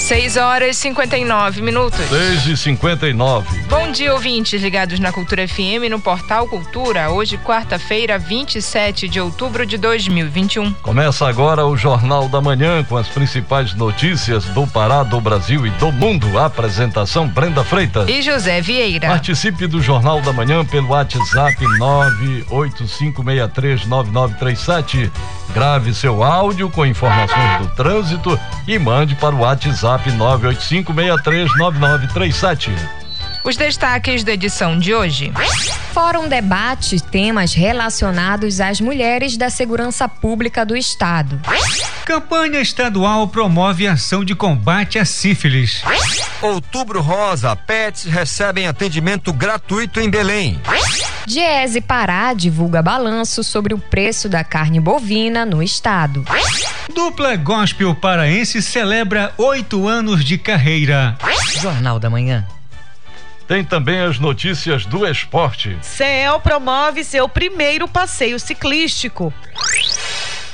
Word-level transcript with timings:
6 0.00 0.36
horas 0.38 0.76
e 0.76 0.80
59 0.80 1.62
minutos. 1.62 2.00
6 2.08 2.46
e 2.46 2.56
59. 2.56 3.60
Bom 3.68 3.92
dia, 3.92 4.12
ouvintes 4.12 4.60
ligados 4.60 4.98
na 4.98 5.12
Cultura 5.12 5.46
FM 5.46 5.88
no 5.90 6.00
Portal 6.00 6.48
Cultura. 6.48 7.10
Hoje, 7.10 7.38
quarta-feira, 7.38 8.18
27 8.18 9.08
de 9.08 9.20
outubro 9.20 9.66
de 9.66 9.76
2021. 9.76 10.72
Começa 10.74 11.28
agora 11.28 11.66
o 11.66 11.76
Jornal 11.76 12.28
da 12.28 12.40
Manhã 12.40 12.82
com 12.82 12.96
as 12.96 13.08
principais 13.08 13.74
notícias 13.74 14.44
do 14.46 14.66
Pará, 14.66 15.02
do 15.02 15.20
Brasil 15.20 15.66
e 15.66 15.70
do 15.70 15.92
mundo. 15.92 16.38
apresentação 16.38 17.28
Brenda 17.28 17.62
Freitas 17.62 18.08
e 18.08 18.22
José 18.22 18.60
Vieira. 18.60 19.08
Participe 19.08 19.66
do 19.66 19.82
Jornal 19.82 20.22
da 20.22 20.32
Manhã 20.32 20.64
pelo 20.64 20.88
WhatsApp 20.88 21.56
985639937. 22.48 25.10
Grave 25.52 25.92
seu 25.92 26.22
áudio 26.22 26.70
com 26.70 26.86
informações 26.86 27.58
do 27.58 27.66
trânsito 27.74 28.38
e 28.66 28.78
mande 28.78 29.14
para 29.16 29.34
o 29.34 29.40
WhatsApp 29.40 29.89
WhatsApp 29.90 30.14
985639937. 31.58 32.99
Os 33.42 33.56
destaques 33.56 34.22
da 34.22 34.32
edição 34.32 34.78
de 34.78 34.94
hoje. 34.94 35.32
Fórum 35.92 36.28
debate 36.28 37.00
temas 37.00 37.54
relacionados 37.54 38.60
às 38.60 38.80
mulheres 38.80 39.36
da 39.36 39.48
segurança 39.48 40.08
pública 40.08 40.64
do 40.64 40.76
Estado. 40.76 41.40
Campanha 42.04 42.60
estadual 42.60 43.26
promove 43.28 43.86
ação 43.86 44.24
de 44.24 44.34
combate 44.34 44.98
à 44.98 45.04
sífilis. 45.04 45.82
Outubro 46.42 47.00
Rosa, 47.00 47.54
pets 47.56 48.04
recebem 48.04 48.66
atendimento 48.66 49.32
gratuito 49.32 50.00
em 50.00 50.10
Belém. 50.10 50.60
Diese 51.26 51.80
Pará 51.80 52.34
divulga 52.34 52.82
balanço 52.82 53.42
sobre 53.42 53.72
o 53.72 53.78
preço 53.78 54.28
da 54.28 54.44
carne 54.44 54.80
bovina 54.80 55.46
no 55.46 55.62
estado. 55.62 56.24
Dupla 56.94 57.36
Gospel 57.36 57.94
Paraense 57.94 58.60
celebra 58.60 59.32
oito 59.38 59.86
anos 59.86 60.24
de 60.24 60.36
carreira. 60.36 61.16
Jornal 61.60 61.98
da 61.98 62.10
Manhã. 62.10 62.46
Tem 63.50 63.64
também 63.64 64.00
as 64.00 64.20
notícias 64.20 64.86
do 64.86 65.04
esporte. 65.04 65.76
CEL 65.82 66.38
promove 66.38 67.02
seu 67.02 67.28
primeiro 67.28 67.88
passeio 67.88 68.38
ciclístico. 68.38 69.34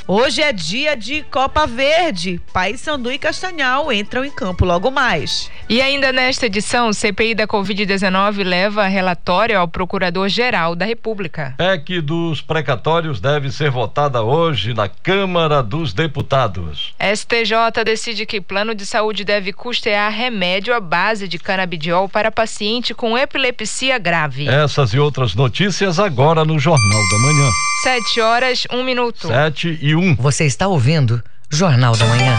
Hoje 0.09 0.41
é 0.41 0.53
dia 0.53 0.97
de 0.97 1.23
Copa 1.25 1.67
Verde. 1.67 2.41
Paysandu 2.53 3.11
e 3.11 3.19
Castanhal 3.19 3.93
entram 3.93 4.25
em 4.25 4.31
campo 4.31 4.65
logo 4.65 4.89
mais. 4.89 5.51
E 5.69 5.83
ainda 5.83 6.13
nesta 6.13 6.47
edição, 6.47 6.93
CPI 6.93 7.35
da 7.35 7.45
Covid-19 7.45 8.45
leva 8.45 8.87
relatório 8.87 9.59
ao 9.59 9.67
Procurador-Geral 9.67 10.77
da 10.77 10.85
República. 10.85 11.57
PEC 11.59 12.01
dos 12.01 12.41
precatórios 12.41 13.19
deve 13.19 13.51
ser 13.51 13.69
votada 13.69 14.23
hoje 14.23 14.73
na 14.75 14.89
Câmara 14.89 15.61
dos 15.61 15.93
Deputados. 15.93 16.95
STJ 17.01 17.83
decide 17.85 18.27
que 18.27 18.41
plano 18.41 18.77
de 18.77 18.87
saúde 18.87 19.25
deve 19.25 19.53
custear 19.53 20.13
remédio 20.13 20.73
à 20.73 20.79
base 20.79 21.27
de 21.27 21.37
canabidiol 21.37 22.09
para 22.09 22.31
paciente 22.31 22.95
com 22.95 23.19
epilepsia 23.19 23.99
grave. 23.99 24.47
Essas 24.47 24.95
e 24.95 25.01
outras 25.01 25.35
notícias 25.35 25.99
agora 25.99 26.45
no 26.45 26.61
Jornal 26.61 27.03
da 27.11 27.19
Manhã. 27.19 27.51
Sete 27.83 28.21
horas, 28.21 28.67
um 28.73 28.85
minuto. 28.85 29.27
Sete 29.27 29.79
e 29.83 29.96
um. 29.97 30.15
Você 30.17 30.45
está 30.45 30.69
ouvindo 30.69 31.23
Jornal 31.51 31.97
da 31.97 32.07
Manhã. 32.07 32.37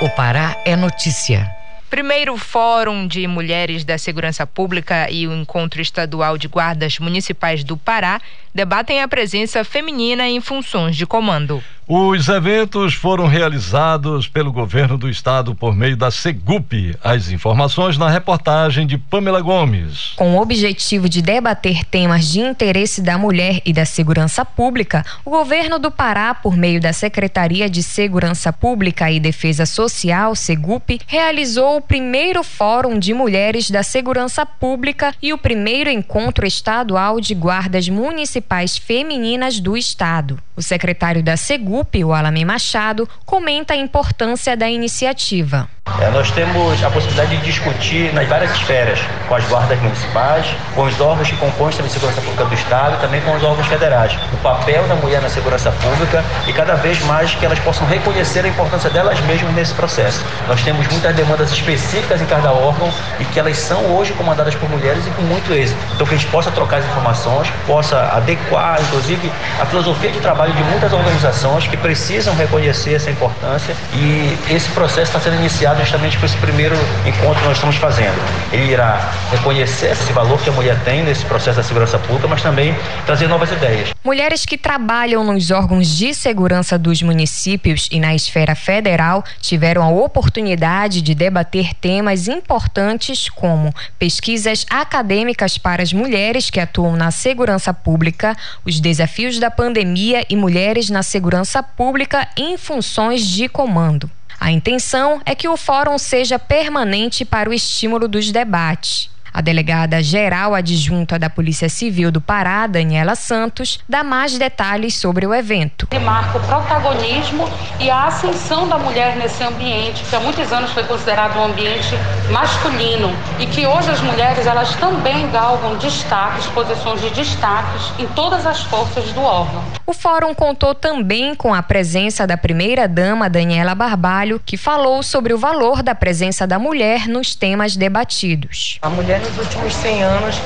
O 0.00 0.08
Pará 0.10 0.56
é 0.64 0.76
notícia. 0.76 1.50
Primeiro 1.88 2.36
Fórum 2.36 3.06
de 3.06 3.26
Mulheres 3.26 3.84
da 3.84 3.96
Segurança 3.96 4.46
Pública 4.46 5.08
e 5.10 5.26
o 5.26 5.34
Encontro 5.34 5.80
Estadual 5.80 6.36
de 6.36 6.48
Guardas 6.48 6.98
Municipais 6.98 7.62
do 7.62 7.76
Pará 7.76 8.20
debatem 8.54 9.00
a 9.00 9.08
presença 9.08 9.62
feminina 9.62 10.28
em 10.28 10.40
funções 10.40 10.96
de 10.96 11.06
comando. 11.06 11.62
Os 11.88 12.28
eventos 12.28 12.94
foram 12.94 13.28
realizados 13.28 14.26
pelo 14.26 14.50
governo 14.50 14.98
do 14.98 15.08
estado 15.08 15.54
por 15.54 15.72
meio 15.72 15.96
da 15.96 16.10
Segup. 16.10 16.96
As 17.00 17.30
informações 17.30 17.96
na 17.96 18.10
reportagem 18.10 18.88
de 18.88 18.98
Pamela 18.98 19.40
Gomes. 19.40 20.12
Com 20.16 20.34
o 20.34 20.42
objetivo 20.42 21.08
de 21.08 21.22
debater 21.22 21.84
temas 21.84 22.26
de 22.26 22.40
interesse 22.40 23.00
da 23.00 23.16
mulher 23.16 23.62
e 23.64 23.72
da 23.72 23.84
segurança 23.84 24.44
pública, 24.44 25.06
o 25.24 25.30
governo 25.30 25.78
do 25.78 25.88
Pará, 25.88 26.34
por 26.34 26.56
meio 26.56 26.80
da 26.80 26.92
Secretaria 26.92 27.70
de 27.70 27.84
Segurança 27.84 28.52
Pública 28.52 29.08
e 29.08 29.20
Defesa 29.20 29.64
Social, 29.64 30.34
Segup, 30.34 30.98
realizou 31.06 31.76
o 31.76 31.80
primeiro 31.80 32.42
Fórum 32.42 32.98
de 32.98 33.14
Mulheres 33.14 33.70
da 33.70 33.84
Segurança 33.84 34.44
Pública 34.44 35.14
e 35.22 35.32
o 35.32 35.38
primeiro 35.38 35.88
encontro 35.88 36.44
estadual 36.44 37.20
de 37.20 37.32
guardas 37.32 37.88
municipais 37.88 38.76
femininas 38.76 39.60
do 39.60 39.76
estado. 39.76 40.36
O 40.56 40.62
secretário 40.62 41.22
da 41.22 41.36
Segup, 41.36 41.75
o 42.04 42.12
Alamem 42.12 42.44
Machado, 42.44 43.08
comenta 43.24 43.74
a 43.74 43.76
importância 43.76 44.56
da 44.56 44.68
iniciativa. 44.70 45.68
É, 45.98 46.10
nós 46.10 46.30
temos 46.30 46.82
a 46.84 46.90
possibilidade 46.90 47.36
de 47.38 47.42
discutir 47.42 48.12
nas 48.12 48.28
várias 48.28 48.50
esferas, 48.50 49.00
com 49.28 49.34
as 49.34 49.44
guardas 49.46 49.80
municipais, 49.80 50.46
com 50.74 50.82
os 50.82 51.00
órgãos 51.00 51.30
que 51.30 51.36
compõem 51.36 51.70
a 51.70 51.88
segurança 51.88 52.20
pública 52.20 52.44
do 52.44 52.54
Estado 52.54 52.96
e 52.96 53.00
também 53.00 53.20
com 53.22 53.34
os 53.34 53.42
órgãos 53.42 53.66
federais. 53.66 54.12
O 54.30 54.36
papel 54.38 54.86
da 54.88 54.94
mulher 54.96 55.22
na 55.22 55.30
segurança 55.30 55.72
pública 55.72 56.22
e 56.46 56.52
cada 56.52 56.74
vez 56.74 57.00
mais 57.04 57.34
que 57.34 57.46
elas 57.46 57.58
possam 57.60 57.86
reconhecer 57.86 58.44
a 58.44 58.48
importância 58.48 58.90
delas 58.90 59.18
mesmas 59.20 59.54
nesse 59.54 59.72
processo. 59.72 60.22
Nós 60.46 60.62
temos 60.62 60.86
muitas 60.88 61.14
demandas 61.16 61.50
específicas 61.50 62.20
em 62.20 62.26
cada 62.26 62.52
órgão 62.52 62.92
e 63.18 63.24
que 63.24 63.40
elas 63.40 63.56
são 63.56 63.80
hoje 63.96 64.12
comandadas 64.12 64.54
por 64.54 64.68
mulheres 64.68 65.06
e 65.06 65.10
com 65.10 65.22
muito 65.22 65.50
êxito. 65.54 65.78
Então 65.94 66.06
que 66.06 66.14
a 66.14 66.18
gente 66.18 66.30
possa 66.30 66.50
trocar 66.50 66.78
as 66.78 66.84
informações, 66.84 67.48
possa 67.66 67.98
adequar, 68.12 68.82
inclusive, 68.82 69.32
a 69.58 69.64
filosofia 69.64 70.10
de 70.10 70.20
trabalho 70.20 70.52
de 70.52 70.62
muitas 70.64 70.92
organizações 70.92 71.66
que 71.66 71.76
precisam 71.76 72.34
reconhecer 72.36 72.94
essa 72.94 73.10
importância 73.10 73.74
e 73.94 74.36
esse 74.50 74.68
processo 74.72 75.16
está 75.16 75.20
sendo 75.20 75.36
iniciado 75.36 75.75
justamente 75.84 76.18
com 76.18 76.26
esse 76.26 76.36
primeiro 76.38 76.76
encontro 77.06 77.40
que 77.40 77.46
nós 77.46 77.56
estamos 77.56 77.76
fazendo. 77.76 78.16
Ele 78.52 78.72
irá 78.72 79.12
reconhecer 79.30 79.90
esse 79.92 80.12
valor 80.12 80.40
que 80.40 80.48
a 80.48 80.52
mulher 80.52 80.78
tem 80.84 81.02
nesse 81.02 81.24
processo 81.24 81.56
da 81.56 81.62
segurança 81.62 81.98
pública, 81.98 82.28
mas 82.28 82.42
também 82.42 82.74
trazer 83.04 83.28
novas 83.28 83.50
ideias. 83.50 83.90
Mulheres 84.04 84.44
que 84.46 84.56
trabalham 84.56 85.24
nos 85.24 85.50
órgãos 85.50 85.88
de 85.96 86.14
segurança 86.14 86.78
dos 86.78 87.02
municípios 87.02 87.88
e 87.90 87.98
na 87.98 88.14
esfera 88.14 88.54
federal 88.54 89.24
tiveram 89.40 89.82
a 89.82 89.88
oportunidade 89.88 91.02
de 91.02 91.14
debater 91.14 91.74
temas 91.74 92.28
importantes 92.28 93.28
como 93.28 93.74
pesquisas 93.98 94.64
acadêmicas 94.70 95.58
para 95.58 95.82
as 95.82 95.92
mulheres 95.92 96.50
que 96.50 96.60
atuam 96.60 96.96
na 96.96 97.10
segurança 97.10 97.72
pública, 97.74 98.36
os 98.64 98.80
desafios 98.80 99.38
da 99.38 99.50
pandemia 99.50 100.24
e 100.28 100.36
mulheres 100.36 100.90
na 100.90 101.02
segurança 101.02 101.62
pública 101.62 102.28
em 102.36 102.56
funções 102.56 103.26
de 103.26 103.48
comando. 103.48 104.10
A 104.38 104.50
intenção 104.50 105.20
é 105.24 105.34
que 105.34 105.48
o 105.48 105.56
fórum 105.56 105.98
seja 105.98 106.38
permanente 106.38 107.24
para 107.24 107.48
o 107.48 107.54
estímulo 107.54 108.06
dos 108.06 108.30
debates. 108.30 109.10
A 109.36 109.42
delegada 109.42 110.02
geral 110.02 110.54
adjunta 110.54 111.18
da 111.18 111.28
Polícia 111.28 111.68
Civil 111.68 112.10
do 112.10 112.22
Pará, 112.22 112.66
Daniela 112.66 113.14
Santos, 113.14 113.78
dá 113.86 114.02
mais 114.02 114.38
detalhes 114.38 114.96
sobre 114.96 115.26
o 115.26 115.34
evento. 115.34 115.86
Marca 116.02 116.38
o 116.38 116.40
protagonismo 116.40 117.46
e 117.78 117.90
a 117.90 118.04
ascensão 118.04 118.66
da 118.66 118.78
mulher 118.78 119.14
nesse 119.18 119.44
ambiente, 119.44 120.02
que 120.08 120.16
há 120.16 120.20
muitos 120.20 120.50
anos 120.50 120.70
foi 120.70 120.84
considerado 120.84 121.36
um 121.38 121.44
ambiente 121.44 121.94
masculino 122.30 123.14
e 123.38 123.46
que 123.46 123.66
hoje 123.66 123.90
as 123.90 124.00
mulheres 124.00 124.46
elas 124.46 124.74
também 124.76 125.30
galgam 125.30 125.76
destaques, 125.76 126.46
posições 126.46 127.02
de 127.02 127.10
destaques 127.10 127.92
em 127.98 128.06
todas 128.14 128.46
as 128.46 128.62
forças 128.62 129.12
do 129.12 129.20
órgão. 129.20 129.62
O 129.84 129.92
fórum 129.92 130.32
contou 130.32 130.74
também 130.74 131.34
com 131.34 131.52
a 131.52 131.62
presença 131.62 132.26
da 132.26 132.38
primeira-dama 132.38 133.28
Daniela 133.28 133.74
Barbalho, 133.74 134.40
que 134.46 134.56
falou 134.56 135.02
sobre 135.02 135.34
o 135.34 135.38
valor 135.38 135.82
da 135.82 135.94
presença 135.94 136.46
da 136.46 136.58
mulher 136.58 137.06
nos 137.06 137.34
temas 137.34 137.76
debatidos. 137.76 138.78
A 138.80 138.88
mulher 138.88 139.25
nos 139.26 139.38
últimos 139.38 139.74
100 139.74 140.02
anos 140.02 140.40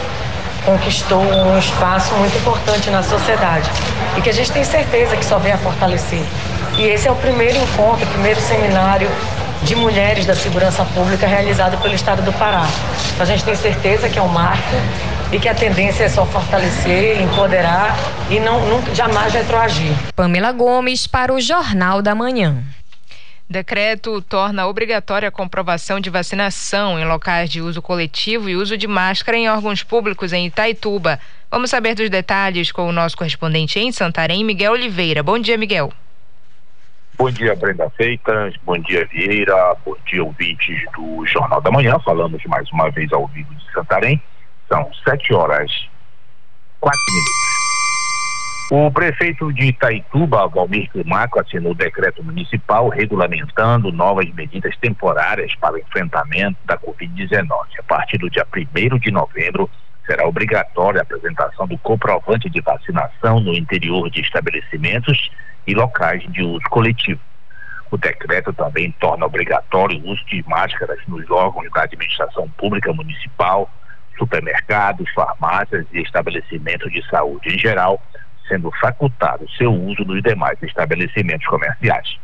conquistou 0.65 1.21
um 1.21 1.59
espaço 1.59 2.15
muito 2.15 2.37
importante 2.37 2.91
na 2.91 3.03
sociedade 3.03 3.69
e 4.17 4.21
que 4.21 4.31
a 4.31 4.33
gente 4.33 4.51
tem 4.53 4.65
certeza 4.65 5.17
que 5.17 5.25
só 5.25 5.39
vem 5.39 5.53
a 5.53 5.59
fortalecer. 5.59 6.23
E 6.77 6.85
esse 6.85 7.09
é 7.09 7.11
o 7.11 7.17
primeiro 7.17 7.59
encontro, 7.59 8.05
o 8.05 8.09
primeiro 8.09 8.41
seminário 8.41 9.11
de 9.63 9.75
mulheres 9.75 10.25
da 10.25 10.35
segurança 10.35 10.85
pública 10.95 11.27
realizado 11.27 11.81
pelo 11.83 11.95
Estado 11.95 12.23
do 12.23 12.33
Pará. 12.33 12.67
A 13.19 13.25
gente 13.25 13.45
tem 13.45 13.55
certeza 13.55 14.09
que 14.09 14.19
é 14.19 14.23
um 14.23 14.29
marco 14.29 14.77
e 15.33 15.39
que 15.39 15.49
a 15.49 15.55
tendência 15.55 16.05
é 16.05 16.09
só 16.09 16.25
fortalecer, 16.27 17.21
empoderar 17.21 17.97
e 18.31 18.41
não 18.41 18.61
nunca, 18.67 18.95
jamais 18.95 19.33
retroagir. 19.33 19.93
Pamela 20.17 20.53
Gomes 20.53 21.07
para 21.07 21.33
o 21.33 21.41
Jornal 21.41 22.01
da 22.01 22.15
Manhã. 22.15 22.57
Decreto 23.51 24.23
torna 24.23 24.69
obrigatória 24.69 25.29
a 25.29 25.33
comprovação 25.33 25.99
de 25.99 26.09
vacinação 26.09 26.97
em 27.01 27.05
locais 27.05 27.51
de 27.51 27.61
uso 27.61 27.83
coletivo 27.83 28.49
e 28.49 28.55
uso 28.55 28.79
de 28.79 28.87
máscara 28.87 29.37
em 29.37 29.51
órgãos 29.51 29.83
públicos 29.83 30.33
em 30.33 30.47
Itaituba. 30.47 31.19
Vamos 31.51 31.69
saber 31.71 31.97
dos 31.97 32.09
detalhes 32.09 32.71
com 32.71 32.87
o 32.89 32.93
nosso 32.93 33.17
correspondente 33.17 33.81
em 33.81 33.91
Santarém, 33.91 34.45
Miguel 34.45 34.75
Oliveira. 34.75 35.21
Bom 35.21 35.37
dia, 35.37 35.59
Miguel. 35.59 35.93
Bom 37.19 37.29
dia, 37.29 37.57
Brenda 37.57 37.91
Feitas. 37.91 38.55
Bom 38.63 38.79
dia, 38.79 39.05
Vieira. 39.07 39.77
Bom 39.85 39.97
dia, 40.07 40.23
ouvintes 40.23 40.85
do 40.97 41.27
Jornal 41.27 41.61
da 41.61 41.73
Manhã. 41.73 41.99
Falamos 42.05 42.41
mais 42.45 42.71
uma 42.71 42.89
vez 42.89 43.13
ao 43.13 43.27
vivo 43.27 43.53
de 43.53 43.73
Santarém. 43.73 44.23
São 44.69 44.89
sete 45.03 45.35
horas 45.35 45.89
quatro 46.79 47.01
minutos. 47.13 47.50
O 48.73 48.89
prefeito 48.89 49.53
de 49.53 49.65
Itaituba, 49.65 50.47
Valmir 50.47 50.89
Climaco, 50.93 51.41
assinou 51.41 51.75
decreto 51.75 52.23
municipal 52.23 52.89
regulamentando 52.89 53.91
novas 53.91 54.33
medidas 54.33 54.77
temporárias 54.77 55.53
para 55.57 55.75
o 55.75 55.79
enfrentamento 55.79 56.57
da 56.65 56.79
Covid-19. 56.79 57.51
A 57.81 57.83
partir 57.83 58.19
do 58.19 58.31
dia 58.31 58.47
1 58.47 58.99
de 59.01 59.11
novembro, 59.11 59.69
será 60.07 60.25
obrigatória 60.25 61.01
a 61.01 61.03
apresentação 61.03 61.67
do 61.67 61.77
comprovante 61.79 62.49
de 62.49 62.61
vacinação 62.61 63.41
no 63.41 63.57
interior 63.57 64.09
de 64.09 64.21
estabelecimentos 64.21 65.31
e 65.67 65.75
locais 65.75 66.23
de 66.31 66.41
uso 66.41 66.63
coletivo. 66.71 67.19
O 67.91 67.99
decreto 67.99 68.53
também 68.53 68.93
torna 69.01 69.27
obrigatório 69.27 69.99
o 69.99 70.11
uso 70.13 70.25
de 70.27 70.45
máscaras 70.47 71.01
nos 71.09 71.29
órgãos 71.29 71.69
da 71.73 71.83
administração 71.83 72.49
pública 72.51 72.93
municipal, 72.93 73.69
supermercados, 74.17 75.11
farmácias 75.13 75.85
e 75.93 76.03
estabelecimentos 76.03 76.93
de 76.93 77.05
saúde 77.09 77.53
em 77.53 77.59
geral, 77.59 78.01
sendo 78.51 78.71
facultado 78.81 79.49
seu 79.53 79.73
uso 79.73 80.05
nos 80.05 80.21
demais 80.23 80.61
estabelecimentos 80.61 81.47
comerciais. 81.47 82.19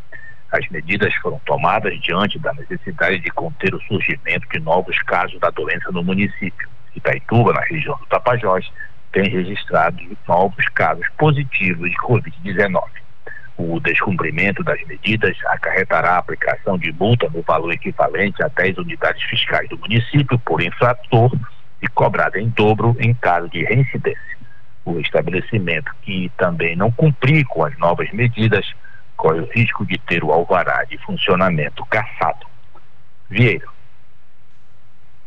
As 0.51 0.69
medidas 0.69 1.15
foram 1.17 1.41
tomadas 1.47 1.99
diante 2.01 2.39
da 2.39 2.53
necessidade 2.53 3.21
de 3.21 3.31
conter 3.31 3.75
o 3.75 3.81
surgimento 3.83 4.47
de 4.49 4.59
novos 4.59 5.01
casos 5.03 5.39
da 5.39 5.51
doença 5.51 5.91
no 5.93 6.03
município. 6.03 6.69
Itaituba, 6.95 7.53
na 7.53 7.61
região 7.61 7.97
do 7.99 8.07
Tapajós, 8.07 8.71
tem 9.13 9.29
registrado 9.29 9.99
novos 10.27 10.65
casos 10.71 11.07
positivos 11.17 11.91
de 11.91 11.97
Covid-19. 11.99 12.83
O 13.59 13.81
descumprimento 13.81 14.63
das 14.63 14.83
medidas 14.87 15.37
acarretará 15.47 16.13
a 16.13 16.19
aplicação 16.19 16.77
de 16.77 16.93
multa 16.93 17.29
no 17.33 17.43
valor 17.43 17.73
equivalente 17.73 18.43
a 18.43 18.49
10 18.49 18.79
unidades 18.79 19.23
fiscais 19.25 19.69
do 19.69 19.79
município 19.79 20.39
por 20.41 20.63
infrator 20.63 21.33
e 21.81 21.89
cobrada 21.89 22.39
em 22.39 22.49
dobro 22.51 22.97
em 22.99 23.15
caso 23.15 23.49
de 23.49 23.65
reincidência 23.65 24.36
o 24.87 25.01
estabelecimento 25.01 25.91
que 26.03 26.31
também 26.39 26.77
não 26.77 26.91
cumprir 26.91 27.45
com 27.47 27.65
as 27.65 27.77
novas 27.77 28.11
medidas 28.13 28.65
corre 29.17 29.41
o 29.41 29.51
risco 29.51 29.85
de 29.85 29.99
ter 29.99 30.23
o 30.23 30.33
alvará 30.33 30.85
de 30.85 30.97
funcionamento 30.99 31.85
cassado. 31.87 32.47
Vieira. 33.29 33.67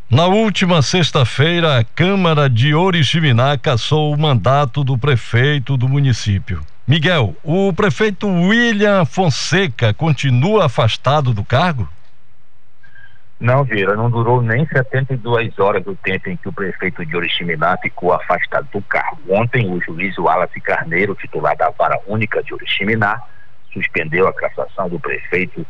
Na 0.09 0.25
última 0.25 0.81
sexta-feira, 0.81 1.79
a 1.79 1.83
Câmara 1.83 2.49
de 2.49 2.73
Oriximiná 2.73 3.57
cassou 3.57 4.11
o 4.11 4.17
mandato 4.17 4.83
do 4.83 4.97
prefeito 4.97 5.77
do 5.77 5.87
município. 5.87 6.65
Miguel, 6.87 7.35
o 7.43 7.71
prefeito 7.73 8.27
William 8.27 9.05
Fonseca 9.05 9.93
continua 9.93 10.65
afastado 10.65 11.31
do 11.31 11.43
cargo? 11.43 11.87
Não, 13.39 13.63
Vieira, 13.63 13.95
não 13.95 14.11
durou 14.11 14.41
nem 14.41 14.67
72 14.67 15.57
horas 15.59 15.87
o 15.87 15.95
tempo 15.95 16.29
em 16.29 16.35
que 16.35 16.49
o 16.49 16.53
prefeito 16.53 17.05
de 17.05 17.15
Oriximiná 17.15 17.77
ficou 17.77 18.11
afastado 18.11 18.67
do 18.73 18.81
cargo. 18.81 19.17
Ontem, 19.29 19.71
o 19.71 19.79
juiz 19.81 20.17
Wallace 20.17 20.59
Carneiro, 20.59 21.15
titular 21.15 21.55
da 21.55 21.69
Vara 21.69 21.97
Única 22.05 22.43
de 22.43 22.53
Oriximiná, 22.53 23.21
suspendeu 23.71 24.27
a 24.27 24.33
cassação 24.33 24.89
do 24.89 24.99
prefeito. 24.99 25.65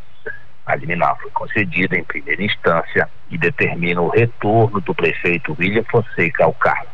A 0.66 0.74
liminar 0.74 1.16
foi 1.22 1.30
concedida 1.30 1.96
em 1.96 2.02
primeira 2.02 2.42
instância 2.42 3.08
e 3.30 3.38
determina 3.38 4.00
o 4.00 4.08
retorno 4.08 4.80
do 4.80 4.92
prefeito 4.92 5.56
William 5.56 5.84
Fonseca 5.84 6.44
ao 6.44 6.52
cargo. 6.54 6.90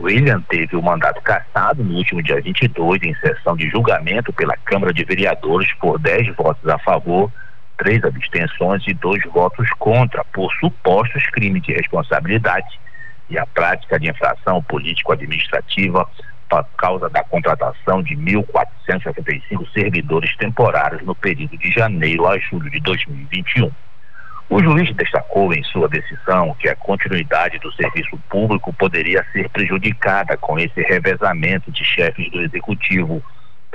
William 0.00 0.40
teve 0.42 0.76
o 0.76 0.82
mandato 0.82 1.20
cassado 1.20 1.82
no 1.82 1.96
último 1.96 2.22
dia 2.22 2.40
22 2.40 3.02
em 3.02 3.14
sessão 3.16 3.56
de 3.56 3.68
julgamento 3.70 4.32
pela 4.32 4.56
Câmara 4.58 4.92
de 4.92 5.04
Vereadores 5.04 5.72
por 5.80 5.98
10 5.98 6.36
votos 6.36 6.68
a 6.68 6.78
favor 6.78 7.32
três 7.78 8.02
abstenções 8.04 8.82
e 8.86 8.94
dois 8.94 9.22
votos 9.24 9.68
contra 9.78 10.24
por 10.24 10.52
supostos 10.54 11.24
crimes 11.30 11.62
de 11.62 11.72
responsabilidade 11.72 12.78
e 13.28 13.38
a 13.38 13.46
prática 13.46 13.98
de 13.98 14.08
infração 14.08 14.62
político-administrativa 14.62 16.08
por 16.48 16.64
causa 16.76 17.08
da 17.10 17.24
contratação 17.24 18.02
de 18.02 18.14
1.465 18.16 19.68
servidores 19.72 20.36
temporários 20.36 21.02
no 21.02 21.14
período 21.14 21.58
de 21.58 21.70
janeiro 21.72 22.26
a 22.26 22.38
julho 22.38 22.70
de 22.70 22.80
2021. 22.80 23.70
O 24.48 24.62
juiz 24.62 24.94
destacou 24.94 25.52
em 25.52 25.62
sua 25.64 25.88
decisão 25.88 26.54
que 26.60 26.68
a 26.68 26.76
continuidade 26.76 27.58
do 27.58 27.72
serviço 27.72 28.16
público 28.30 28.72
poderia 28.72 29.24
ser 29.32 29.48
prejudicada 29.48 30.36
com 30.36 30.56
esse 30.56 30.80
revezamento 30.82 31.72
de 31.72 31.84
chefes 31.84 32.30
do 32.30 32.40
executivo 32.40 33.20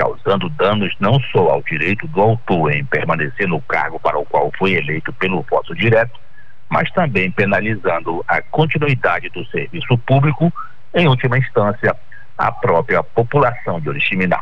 causando 0.02 0.50
danos 0.50 0.96
não 1.00 1.20
só 1.32 1.52
ao 1.52 1.62
direito 1.62 2.08
do 2.08 2.20
autor 2.20 2.74
em 2.74 2.84
permanecer 2.84 3.48
no 3.48 3.62
cargo 3.62 4.00
para 4.00 4.18
o 4.18 4.26
qual 4.26 4.52
foi 4.58 4.72
eleito 4.74 5.14
pelo 5.14 5.44
voto 5.44 5.76
direto, 5.76 6.20
mas 6.68 6.90
também 6.92 7.30
penalizando 7.30 8.26
a 8.28 8.42
continuidade 8.42 9.30
do 9.30 9.46
serviço 9.46 9.96
público, 10.00 10.52
em 10.96 11.08
última 11.08 11.38
instância, 11.38 11.96
a 12.36 12.52
própria 12.52 13.04
população 13.04 13.80
de 13.80 13.90
Oriximiná. 13.90 14.42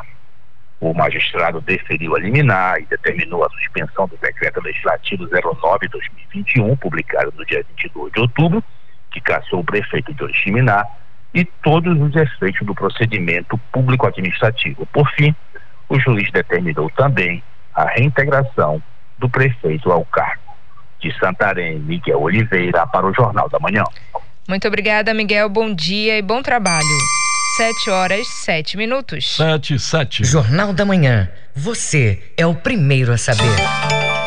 O 0.80 0.94
magistrado 0.94 1.60
deferiu 1.60 2.16
a 2.16 2.20
liminar 2.20 2.80
e 2.80 2.86
determinou 2.86 3.44
a 3.44 3.50
suspensão 3.50 4.08
do 4.08 4.16
decreto 4.16 4.62
legislativo 4.62 5.28
09-2021, 5.28 6.80
publicado 6.80 7.34
no 7.36 7.46
dia 7.46 7.66
22 7.76 8.14
de 8.14 8.20
outubro, 8.22 8.64
que 9.12 9.20
caçou 9.20 9.60
o 9.60 9.66
prefeito 9.66 10.14
de 10.14 10.24
Oriximiná 10.24 10.86
e 11.34 11.44
todos 11.44 12.00
os 12.00 12.16
efeitos 12.16 12.66
do 12.66 12.74
procedimento 12.74 13.58
público-administrativo. 13.72 14.86
Por 14.88 15.10
fim, 15.12 15.36
o 15.90 16.00
juiz 16.00 16.32
determinou 16.32 16.90
também 16.92 17.44
a 17.74 17.86
reintegração 17.86 18.82
do 19.18 19.30
prefeito 19.30 19.92
ao 19.92 20.06
cargo. 20.06 20.42
De 21.02 21.18
Santarém, 21.18 21.80
Miguel 21.80 22.22
Oliveira, 22.22 22.86
para 22.88 23.08
o 23.08 23.14
Jornal 23.14 23.50
da 23.50 23.58
Manhã. 23.60 23.84
Muito 24.48 24.68
obrigada, 24.68 25.14
Miguel. 25.14 25.50
Bom 25.50 25.74
dia 25.74 26.18
e 26.18 26.22
bom 26.22 26.42
trabalho. 26.42 26.86
Sete 27.56 27.90
horas, 27.90 28.28
sete 28.28 28.78
minutos. 28.78 29.36
Sete, 29.36 29.80
sete. 29.80 30.24
Jornal 30.24 30.74
da 30.74 30.86
Manhã. 30.86 31.30
Você 31.56 32.32
é 32.38 32.46
o 32.46 32.54
primeiro 32.54 33.12
a 33.12 33.18
saber. 33.18 33.56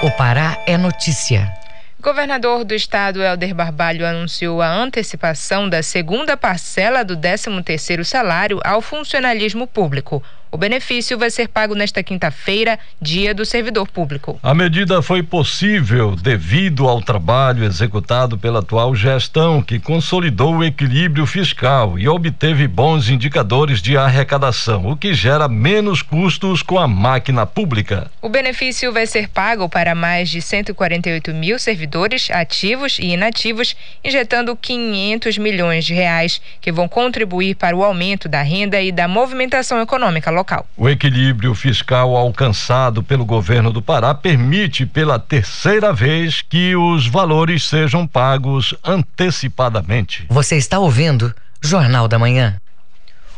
O 0.02 0.10
Pará 0.12 0.58
é 0.66 0.76
notícia. 0.76 1.52
Governador 2.00 2.64
do 2.64 2.74
estado 2.74 3.22
Helder 3.22 3.54
Barbalho 3.54 4.04
anunciou 4.04 4.60
a 4.60 4.68
antecipação 4.68 5.68
da 5.68 5.82
segunda 5.82 6.36
parcela 6.36 7.04
do 7.04 7.16
13º 7.16 8.02
salário 8.02 8.60
ao 8.64 8.80
funcionalismo 8.80 9.68
público. 9.68 10.22
O 10.54 10.58
benefício 10.58 11.16
vai 11.16 11.30
ser 11.30 11.48
pago 11.48 11.74
nesta 11.74 12.02
quinta-feira, 12.02 12.78
dia 13.00 13.34
do 13.34 13.42
servidor 13.42 13.88
público. 13.88 14.38
A 14.42 14.52
medida 14.52 15.00
foi 15.00 15.22
possível 15.22 16.14
devido 16.14 16.86
ao 16.86 17.00
trabalho 17.00 17.64
executado 17.64 18.36
pela 18.36 18.58
atual 18.58 18.94
gestão, 18.94 19.62
que 19.62 19.78
consolidou 19.78 20.56
o 20.56 20.62
equilíbrio 20.62 21.24
fiscal 21.24 21.98
e 21.98 22.06
obteve 22.06 22.68
bons 22.68 23.08
indicadores 23.08 23.80
de 23.80 23.96
arrecadação, 23.96 24.88
o 24.88 24.94
que 24.94 25.14
gera 25.14 25.48
menos 25.48 26.02
custos 26.02 26.62
com 26.62 26.78
a 26.78 26.86
máquina 26.86 27.46
pública. 27.46 28.10
O 28.20 28.28
benefício 28.28 28.92
vai 28.92 29.06
ser 29.06 29.30
pago 29.30 29.70
para 29.70 29.94
mais 29.94 30.28
de 30.28 30.42
148 30.42 31.32
mil 31.32 31.58
servidores 31.58 32.30
ativos 32.30 32.98
e 32.98 33.06
inativos, 33.06 33.74
injetando 34.04 34.54
500 34.54 35.38
milhões 35.38 35.86
de 35.86 35.94
reais, 35.94 36.42
que 36.60 36.70
vão 36.70 36.86
contribuir 36.86 37.54
para 37.54 37.74
o 37.74 37.82
aumento 37.82 38.28
da 38.28 38.42
renda 38.42 38.82
e 38.82 38.92
da 38.92 39.08
movimentação 39.08 39.80
econômica 39.80 40.30
local 40.30 40.41
local. 40.42 40.66
O 40.76 40.88
equilíbrio 40.88 41.54
fiscal 41.54 42.16
alcançado 42.16 43.02
pelo 43.02 43.24
governo 43.24 43.72
do 43.72 43.80
Pará 43.80 44.12
permite 44.12 44.84
pela 44.84 45.18
terceira 45.18 45.92
vez 45.92 46.42
que 46.42 46.74
os 46.74 47.06
valores 47.06 47.64
sejam 47.64 48.06
pagos 48.06 48.74
antecipadamente. 48.84 50.26
Você 50.28 50.56
está 50.56 50.78
ouvindo 50.78 51.32
Jornal 51.62 52.08
da 52.08 52.18
Manhã. 52.18 52.56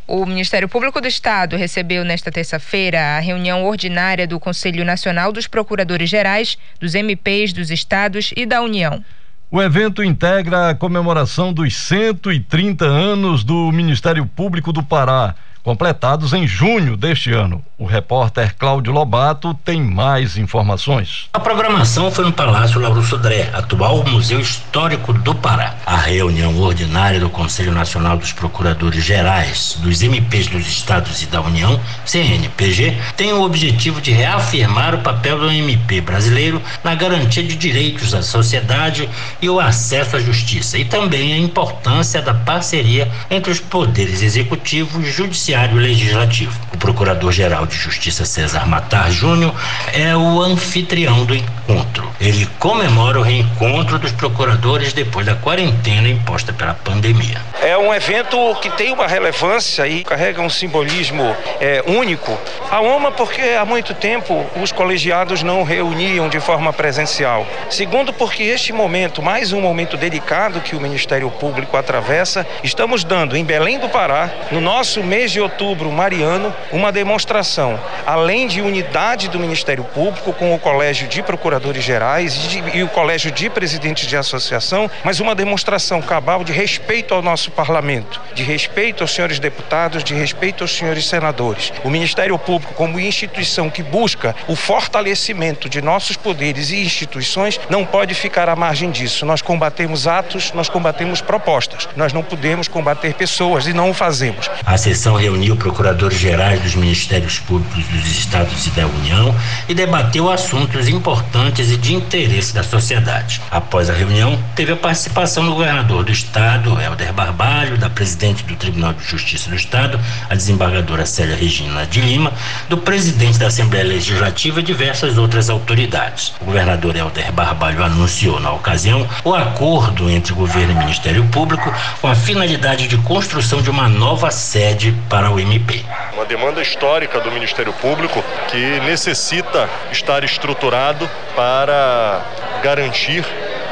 O 0.07 0.27
Ministério 0.27 0.69
Público 0.69 1.01
do 1.01 1.09
Estado 1.09 1.57
recebeu 1.57 2.05
nesta 2.05 2.31
terça-feira 2.31 3.17
a 3.17 3.21
reunião 3.21 3.65
ordinária 3.65 4.27
do 4.27 4.39
Conselho 4.39 4.85
Nacional 4.85 5.33
dos 5.33 5.47
Procuradores 5.47 6.11
Gerais, 6.11 6.59
dos 6.79 6.95
MPs 6.95 7.55
dos 7.55 7.71
estados 7.71 8.31
e 8.37 8.45
da 8.45 8.61
União. 8.61 9.03
O 9.51 9.63
evento 9.63 10.03
integra 10.03 10.71
a 10.71 10.75
comemoração 10.75 11.53
dos 11.53 11.75
130 11.75 12.85
anos 12.85 13.45
do 13.45 13.71
Ministério 13.73 14.27
Público 14.27 14.73
do 14.73 14.83
Pará 14.83 15.35
completados 15.65 16.35
em 16.35 16.47
junho 16.47 16.95
deste 16.95 17.33
ano. 17.33 17.65
O 17.79 17.87
repórter 17.87 18.55
Cláudio 18.57 18.93
Lobato 18.93 19.55
tem 19.65 19.83
mais 19.83 20.37
informações. 20.37 21.31
A 21.33 21.41
programação 21.41 22.11
foi 22.11 22.27
no 22.27 22.33
Palácio 22.33 22.79
Lauro 22.79 23.03
Sodré, 23.03 23.51
atual 23.53 24.05
Museu 24.05 24.39
Histórico 24.39 25.13
do 25.13 25.35
Pará. 25.35 25.75
A 25.87 25.97
reunião 25.97 26.57
ordinária 26.61 27.19
do 27.19 27.31
Conselho 27.31 27.73
Nacional 27.73 28.19
dos 28.19 28.31
Procuradores 28.31 29.03
Gerais 29.03 29.77
dos 29.81 30.03
MPs 30.03 30.49
dos 30.49 30.69
Estados 30.69 31.23
e 31.23 31.27
da 31.27 31.41
União, 31.41 31.81
CNPG, 32.05 32.97
tem 33.17 33.33
o 33.33 33.43
objetivo 33.43 34.03
de 34.03 34.13
reafirmar 34.13 34.95
o 34.95 34.99
papel 34.99 35.39
do 35.39 35.51
MP 35.51 36.03
brasileiro 36.03 36.61
na 36.85 36.95
garantia 36.95 37.43
de 37.43 37.57
direitos 37.57 38.13
à 38.15 38.23
sociedade 38.23 39.09
e 39.41 39.49
o 39.49 39.59
acesso 39.59 40.17
à 40.17 40.21
justiça, 40.21 40.77
e 40.77 40.85
também 40.85 41.33
a 41.33 41.39
importância 41.39 42.21
da 42.21 42.35
parceria 42.35 43.11
entre 43.31 43.51
os 43.51 43.61
poderes 43.61 44.21
executivo 44.21 45.01
e 45.01 45.11
judiciário 45.11 45.54
Judiciário 45.55 45.77
Legislativo. 45.77 46.61
O 46.75 46.77
Procurador-Geral 46.77 47.65
de 47.67 47.77
Justiça 47.77 48.25
César 48.25 48.67
Matar 48.67 49.11
Júnior 49.11 49.55
é 49.93 50.15
o 50.17 50.43
anfitrião 50.43 51.25
do 51.25 51.35
encontro. 51.35 52.13
Ele 52.21 52.47
comemora 52.59 53.21
o 53.21 53.23
reencontro 53.23 53.99
dos 53.99 54.11
procuradores 54.11 54.93
depois 54.93 55.25
da 55.25 55.37
quarentena 55.37 56.09
imposta 56.09 56.53
pela 56.53 56.75
pandemia. 56.75 57.41
É 57.63 57.79
um 57.79 57.95
evento 57.95 58.37
que 58.61 58.69
tem 58.71 58.93
uma 58.93 59.07
relevância 59.07 59.87
e 59.87 60.03
carrega 60.03 60.43
um 60.43 60.51
simbolismo 60.51 61.37
é, 61.61 61.85
único. 61.87 62.37
A 62.71 62.81
uma 62.81 63.13
porque 63.13 63.41
há 63.41 63.65
muito 63.65 63.95
tempo 63.95 64.45
os 64.61 64.73
colegiados 64.73 65.43
não 65.43 65.63
reuniam 65.63 66.29
de 66.29 66.41
forma 66.41 66.73
presencial. 66.73 67.47
Segundo, 67.71 68.13
porque 68.13 68.43
este 68.43 68.73
momento, 68.73 69.23
mais 69.23 69.53
um 69.53 69.61
momento 69.61 69.97
delicado 69.97 70.61
que 70.61 70.75
o 70.75 70.81
Ministério 70.81 71.31
Público 71.31 71.77
atravessa, 71.77 72.45
estamos 72.65 73.05
dando 73.05 73.37
em 73.37 73.45
Belém 73.45 73.79
do 73.79 73.89
Pará, 73.89 74.31
no 74.51 74.61
nosso 74.61 75.03
mês 75.03 75.31
de 75.31 75.44
outubro 75.45 75.91
mariano, 75.93 76.55
uma 76.73 76.91
demonstração, 76.91 77.79
além 78.07 78.47
de 78.47 78.61
unidade 78.61 79.29
do 79.29 79.39
Ministério 79.39 79.85
Público 79.85 80.33
com 80.33 80.55
o 80.55 80.59
Colégio 80.59 81.07
de 81.09 81.23
Procuradores 81.23 81.85
Gerais 81.85 82.35
e, 82.35 82.49
de, 82.49 82.79
e 82.79 82.83
o 82.83 82.89
Colégio 82.89 83.31
de 83.31 83.49
Presidentes 83.49 84.07
de 84.07 84.17
Associação, 84.17 84.91
mas 85.05 85.21
uma 85.21 85.35
demonstração 85.35 86.03
cabal 86.03 86.43
de 86.43 86.53
respeito 86.53 87.15
ao 87.15 87.23
nosso 87.23 87.51
parlamento, 87.51 88.21
de 88.35 88.43
respeito 88.43 89.03
aos 89.03 89.15
senhores 89.15 89.39
deputados, 89.39 90.03
de 90.03 90.15
respeito 90.15 90.65
aos 90.65 90.77
senhores 90.77 91.07
senadores. 91.07 91.73
O 91.85 91.91
Ministério 91.91 92.39
Público, 92.39 92.75
como 92.75 92.99
instituição 92.99 93.71
que 93.71 93.83
busca 93.83 94.35
o 94.49 94.57
fortalecimento 94.57 95.69
de 95.69 95.81
nossos 95.81 96.17
poderes 96.17 96.71
e 96.71 96.83
instituições, 96.83 97.61
não 97.69 97.85
pode 97.85 98.15
ficar 98.15 98.49
à 98.49 98.57
margem 98.57 98.91
disso. 98.91 99.25
Nós 99.27 99.43
combatemos 99.43 100.07
atos, 100.07 100.53
nós 100.53 100.69
combatemos 100.69 101.21
propostas. 101.21 101.89
Nós 101.97 102.13
não 102.13 102.23
podemos 102.23 102.69
combater 102.69 103.15
pessoas 103.15 103.67
e 103.67 103.73
não 103.73 103.91
o 103.91 103.95
fazemos. 103.95 104.51
A 104.65 104.77
sessão 104.77 105.21
reuniu 105.35 105.57
procuradores 105.57 106.17
gerais 106.17 106.61
dos 106.61 106.77
Ministérios 106.77 107.41
Públicos 107.41 107.85
dos 107.89 108.07
Estados 108.07 108.67
e 108.69 108.71
da 108.71 108.87
União 108.87 109.35
e 109.69 109.75
debateu 109.75 110.31
assuntos 110.31 110.89
importantes 110.89 111.73
e 111.73 111.77
de 111.77 111.93
interesse 111.93 112.55
da 112.55 112.63
sociedade. 112.63 113.41
Após 113.51 113.91
a 113.91 113.93
reunião, 113.93 114.39
teve 114.55 114.73
a 114.73 114.77
participação 114.77 115.45
do 115.45 115.55
governador 115.55 116.05
do 116.05 116.13
estado, 116.13 116.81
Helder 116.81 117.13
Barbalho, 117.13 117.77
da 117.77 117.91
presidente 117.91 118.45
do 118.45 118.55
Tribunal 118.55 118.93
de 118.93 119.05
Justiça 119.05 119.51
do 119.51 119.57
Estado, 119.57 119.99
a 120.31 120.37
desembargadora 120.37 121.05
Célia 121.05 121.35
Regina 121.35 121.85
de 121.85 122.01
Lima, 122.01 122.33
do 122.69 122.79
presidente 122.79 123.37
da 123.37 123.49
Assembleia 123.49 123.85
Legislativa 123.85 124.61
e 124.61 124.63
diversas 124.63 125.19
outras 125.19 125.51
autoridades. 125.51 126.33
O 126.41 126.45
governador 126.45 126.95
Helder 126.95 127.33
Barbalho 127.33 127.83
anunciou 127.83 128.39
na 128.39 128.53
ocasião 128.53 129.05
o 129.25 129.35
acordo 129.35 130.09
entre 130.09 130.33
governo 130.33 130.73
e 130.73 130.77
Ministério 130.77 131.25
Público 131.25 131.73
com 132.01 132.07
a 132.07 132.15
finalidade 132.15 132.87
de 132.87 132.97
construção 132.99 133.61
de 133.61 133.71
uma 133.71 133.89
nova 133.89 134.31
sede 134.31 134.95
para 135.09 135.24
o 135.31 135.39
MP. 135.39 135.85
Uma 136.13 136.25
demanda 136.25 136.63
histórica 136.63 137.21
do 137.21 137.31
Ministério 137.31 137.73
Público 137.75 138.23
que 138.49 138.81
necessita 138.81 139.69
estar 139.91 140.25
estruturado 140.25 141.09
para 141.35 142.23
garantir 142.63 143.25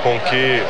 com 0.03 0.19
que 0.21 0.63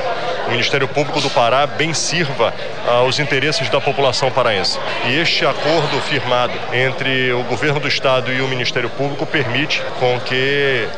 o 0.47 0.51
Ministério 0.51 0.89
Público 0.89 1.21
do 1.21 1.31
Pará 1.31 1.67
bem 1.67 1.95
sirva 1.95 2.53
aos 2.87 3.19
interesses 3.19 3.69
da 3.69 3.81
população 3.81 4.31
paraense. 4.31 4.79
E 5.07 5.19
este 5.19 5.47
acordo 5.47 6.01
firmado 6.03 6.53
entre 6.73 7.33
o 7.33 7.43
governo 7.45 7.81
do 7.81 7.89
estado 7.89 8.33
e 8.33 8.41
o 8.41 8.49
Ministério 8.49 8.91
Público 8.91 9.25
permite 9.25 9.83
com 9.99 10.21
que 10.21 10.89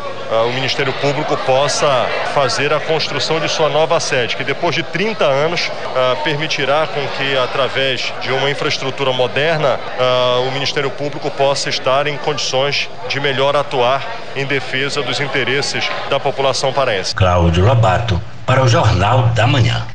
o 0.49 0.53
Ministério 0.53 0.93
Público 0.95 1.37
possa 1.39 2.07
fazer 2.35 2.73
a 2.73 2.81
construção 2.81 3.39
de 3.41 3.49
sua 3.49 3.69
nova 3.69 3.99
sede, 4.01 4.37
que 4.37 4.45
depois 4.45 4.75
de 4.75 4.83
30 4.83 5.25
anos 5.25 5.69
uh, 5.69 6.23
permitirá 6.23 6.87
com 6.87 7.07
que, 7.17 7.37
através 7.39 8.13
de 8.21 8.33
uma 8.33 8.51
infraestrutura 8.51 9.13
moderna, 9.13 9.79
uh, 9.79 10.49
o 10.49 10.53
Ministério 10.53 10.91
Público 10.91 11.31
possa 11.31 11.69
estar 11.69 12.07
em 12.07 12.17
condições 12.17 12.89
de 13.09 13.21
melhor 13.21 13.57
atuar 13.57 14.05
em 14.37 14.45
defesa 14.45 15.03
dos 15.03 15.21
interesses 15.21 15.89
da 16.11 16.19
população 16.19 16.73
paraense. 16.73 17.15
Cláudio 17.15 17.65
Labato, 17.65 18.21
para 18.47 18.63
o 18.63 18.69
Jornal 18.69 19.29
da 19.35 19.47
Manhã. 19.47 19.94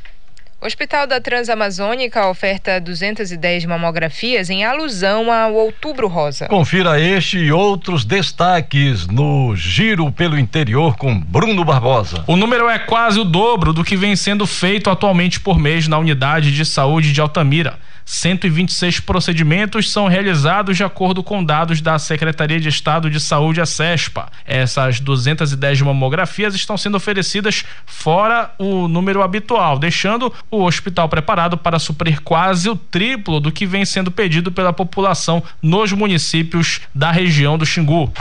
O 0.61 0.65
Hospital 0.65 1.07
da 1.07 1.21
Transamazônica 1.21 2.27
oferta 2.27 2.81
210 2.81 3.63
mamografias 3.63 4.49
em 4.49 4.65
alusão 4.65 5.31
ao 5.31 5.53
Outubro 5.53 6.09
Rosa. 6.09 6.47
Confira 6.49 6.99
este 6.99 7.37
e 7.37 7.49
outros 7.49 8.03
destaques 8.03 9.07
no 9.07 9.55
Giro 9.55 10.11
pelo 10.11 10.37
Interior 10.37 10.97
com 10.97 11.17
Bruno 11.17 11.63
Barbosa. 11.63 12.25
O 12.27 12.35
número 12.35 12.67
é 12.67 12.77
quase 12.77 13.21
o 13.21 13.23
dobro 13.23 13.71
do 13.71 13.85
que 13.85 13.95
vem 13.95 14.17
sendo 14.17 14.45
feito 14.45 14.89
atualmente 14.89 15.39
por 15.39 15.57
mês 15.57 15.87
na 15.87 15.97
unidade 15.97 16.51
de 16.51 16.65
saúde 16.65 17.13
de 17.13 17.21
Altamira. 17.21 17.79
126 18.09 19.01
procedimentos 19.01 19.91
são 19.91 20.07
realizados 20.07 20.75
de 20.75 20.83
acordo 20.83 21.21
com 21.21 21.43
dados 21.43 21.79
da 21.79 21.99
Secretaria 21.99 22.59
de 22.59 22.67
Estado 22.67 23.07
de 23.07 23.19
Saúde, 23.19 23.61
a 23.61 23.67
SESPA. 23.67 24.31
Essas 24.47 24.99
210 24.99 25.81
mamografias 25.81 26.55
estão 26.55 26.75
sendo 26.75 26.97
oferecidas 26.97 27.63
fora 27.85 28.49
o 28.57 28.87
número 28.87 29.21
habitual, 29.21 29.77
deixando 29.77 30.33
o 30.51 30.63
hospital 30.63 31.07
preparado 31.07 31.57
para 31.57 31.79
suprir 31.79 32.21
quase 32.21 32.69
o 32.69 32.75
triplo 32.75 33.39
do 33.39 33.51
que 33.51 33.65
vem 33.65 33.85
sendo 33.85 34.09
pedido 34.09 34.51
pela 34.51 34.73
população 34.73 35.43
nos 35.61 35.91
municípios 35.91 36.81
da 36.93 37.11
região 37.11 37.57
do 37.57 37.65
Xingu. 37.65 38.11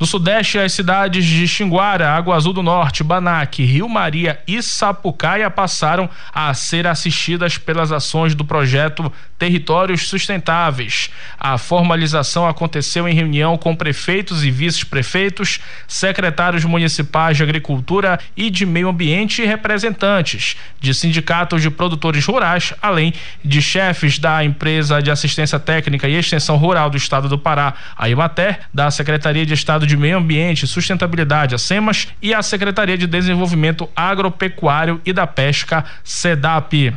No 0.00 0.06
Sudeste, 0.06 0.58
as 0.58 0.72
cidades 0.72 1.24
de 1.24 1.46
Xinguara, 1.46 2.10
Água 2.10 2.36
Azul 2.36 2.52
do 2.52 2.62
Norte, 2.62 3.04
Banac, 3.04 3.62
Rio 3.64 3.88
Maria 3.88 4.40
e 4.46 4.62
Sapucaia 4.62 5.50
passaram 5.50 6.08
a 6.32 6.52
ser 6.54 6.86
assistidas 6.86 7.58
pelas 7.58 7.92
ações 7.92 8.34
do 8.34 8.44
projeto 8.44 9.12
territórios 9.38 10.08
sustentáveis. 10.08 11.10
A 11.38 11.58
formalização 11.58 12.46
aconteceu 12.48 13.08
em 13.08 13.14
reunião 13.14 13.58
com 13.58 13.74
prefeitos 13.74 14.44
e 14.44 14.50
vice-prefeitos, 14.50 15.60
secretários 15.86 16.64
municipais 16.64 17.36
de 17.36 17.42
agricultura 17.42 18.18
e 18.36 18.50
de 18.50 18.64
meio 18.64 18.88
ambiente 18.88 19.42
e 19.42 19.46
representantes 19.46 20.56
de 20.80 20.94
sindicatos 20.94 21.63
de 21.64 21.70
produtores 21.70 22.24
rurais, 22.24 22.72
além 22.80 23.12
de 23.44 23.60
chefes 23.60 24.18
da 24.18 24.44
empresa 24.44 25.02
de 25.02 25.10
assistência 25.10 25.58
técnica 25.58 26.08
e 26.08 26.14
extensão 26.14 26.56
rural 26.56 26.90
do 26.90 26.96
estado 26.96 27.28
do 27.28 27.38
Pará, 27.38 27.74
a 27.96 28.08
Imater, 28.08 28.60
da 28.72 28.90
Secretaria 28.90 29.44
de 29.44 29.54
Estado 29.54 29.86
de 29.86 29.96
Meio 29.96 30.18
Ambiente 30.18 30.64
e 30.64 30.68
Sustentabilidade, 30.68 31.54
a 31.54 31.58
SEMAS, 31.58 32.08
e 32.20 32.32
a 32.32 32.42
Secretaria 32.42 32.96
de 32.96 33.06
Desenvolvimento 33.06 33.88
Agropecuário 33.96 35.00
e 35.04 35.12
da 35.12 35.26
Pesca, 35.26 35.84
SEDAP. 36.02 36.94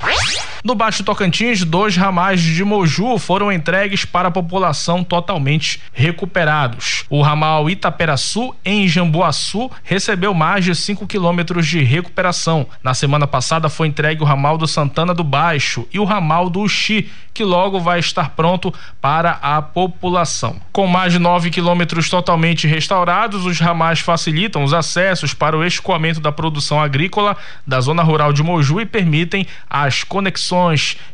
No 0.68 0.76
Baixo 0.76 1.02
Tocantins, 1.02 1.64
dois 1.64 1.96
ramais 1.96 2.42
de 2.42 2.62
Moju 2.62 3.18
foram 3.20 3.50
entregues 3.50 4.04
para 4.04 4.28
a 4.28 4.32
população 4.32 5.02
totalmente 5.02 5.80
recuperados. 5.94 7.06
O 7.10 7.22
ramal 7.22 7.70
Itaperaçu, 7.70 8.54
em 8.66 8.86
Jamboaçu, 8.86 9.72
recebeu 9.82 10.34
mais 10.34 10.66
de 10.66 10.76
5 10.76 11.08
quilômetros 11.08 11.66
de 11.66 11.82
recuperação. 11.82 12.68
Na 12.84 12.94
semana 12.94 13.26
passada 13.26 13.70
foi 13.70 13.88
entregue 13.88 14.22
o 14.22 14.26
ramal 14.26 14.58
do 14.58 14.68
Santana 14.68 15.14
do 15.14 15.24
Baixo 15.24 15.88
e 15.90 16.00
o 16.00 16.04
ramal 16.04 16.50
do 16.50 16.60
Uxi, 16.60 17.10
que 17.34 17.46
logo 17.46 17.80
vai 17.80 18.00
estar 18.00 18.32
pronto 18.32 18.74
para 19.00 19.38
a 19.42 19.62
população. 19.62 20.58
Com 20.74 20.88
mais 20.88 21.14
de 21.14 21.20
9 21.20 21.52
quilômetros 21.52 22.10
totalmente 22.10 22.68
restaurados, 22.68 23.46
os 23.46 23.60
ramais 23.60 24.00
facilitam 24.00 24.64
os 24.64 24.74
acessos 24.74 25.34
para 25.36 25.56
o 25.56 25.64
escoamento 25.64 26.20
da 26.20 26.32
produção 26.32 26.82
agrícola 26.82 27.38
da 27.66 27.80
zona 27.80 28.02
rural 28.02 28.34
de 28.34 28.42
Moju 28.42 28.82
e 28.82 28.86
permitem 28.88 29.46
as 29.70 30.04
conexões 30.04 30.57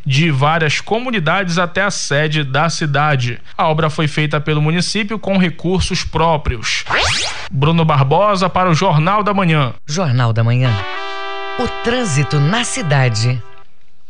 de 0.05 0.31
várias 0.31 0.79
comunidades 0.79 1.57
até 1.57 1.81
a 1.81 1.91
sede 1.91 2.43
da 2.43 2.69
cidade. 2.69 3.39
A 3.57 3.67
obra 3.67 3.89
foi 3.89 4.07
feita 4.07 4.39
pelo 4.39 4.61
município 4.61 5.19
com 5.19 5.37
recursos 5.37 6.03
próprios. 6.03 6.85
Bruno 7.51 7.85
Barbosa 7.85 8.49
para 8.49 8.69
o 8.69 8.73
Jornal 8.73 9.23
da 9.23 9.33
Manhã. 9.33 9.73
Jornal 9.85 10.33
da 10.33 10.43
Manhã. 10.43 10.71
O 11.59 11.67
trânsito 11.83 12.39
na 12.39 12.63
cidade. 12.63 13.41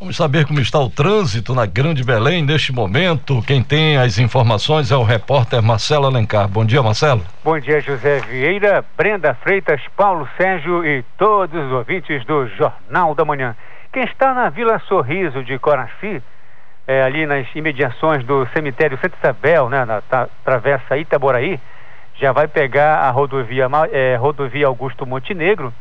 Vamos 0.04 0.18
saber 0.18 0.46
como 0.46 0.60
está 0.60 0.80
o 0.80 0.90
trânsito 0.90 1.56
na 1.56 1.66
Grande 1.66 2.04
Belém 2.04 2.44
neste 2.44 2.74
momento. 2.74 3.42
Quem 3.44 3.64
tem 3.64 3.96
as 3.96 4.18
informações 4.18 4.92
é 4.92 4.98
o 4.98 5.04
repórter 5.04 5.64
Marcelo 5.64 6.08
Alencar. 6.08 6.46
Bom 6.50 6.66
dia, 6.66 6.84
Marcelo. 6.84 7.22
Bom 7.42 7.58
dia, 7.58 7.80
José 7.80 8.20
Vieira, 8.20 8.84
Brenda 8.98 9.34
Freitas, 9.36 9.80
Paulo 9.96 10.28
Sérgio 10.36 10.86
e 10.86 11.06
todos 11.18 11.58
os 11.58 11.72
ouvintes 11.72 12.26
do 12.26 12.48
Jornal 12.50 13.16
da 13.16 13.24
Manhã. 13.24 13.56
Quem 13.94 14.06
está 14.06 14.34
na 14.34 14.50
Vila 14.50 14.80
Sorriso 14.80 15.44
de 15.44 15.60
Coraci, 15.60 16.20
é, 16.88 17.04
ali 17.04 17.28
nas 17.28 17.46
imediações 17.54 18.26
do 18.26 18.44
cemitério 18.48 18.98
Santa 18.98 19.16
Isabel, 19.20 19.70
né, 19.70 19.86
na 19.86 20.02
travessa 20.44 20.98
Itaboraí, 20.98 21.60
já 22.16 22.32
vai 22.32 22.48
pegar 22.48 23.02
a 23.02 23.12
rodovia, 23.12 23.68
é, 23.92 24.16
rodovia 24.16 24.66
Augusto 24.66 25.06
Montenegro 25.06 25.72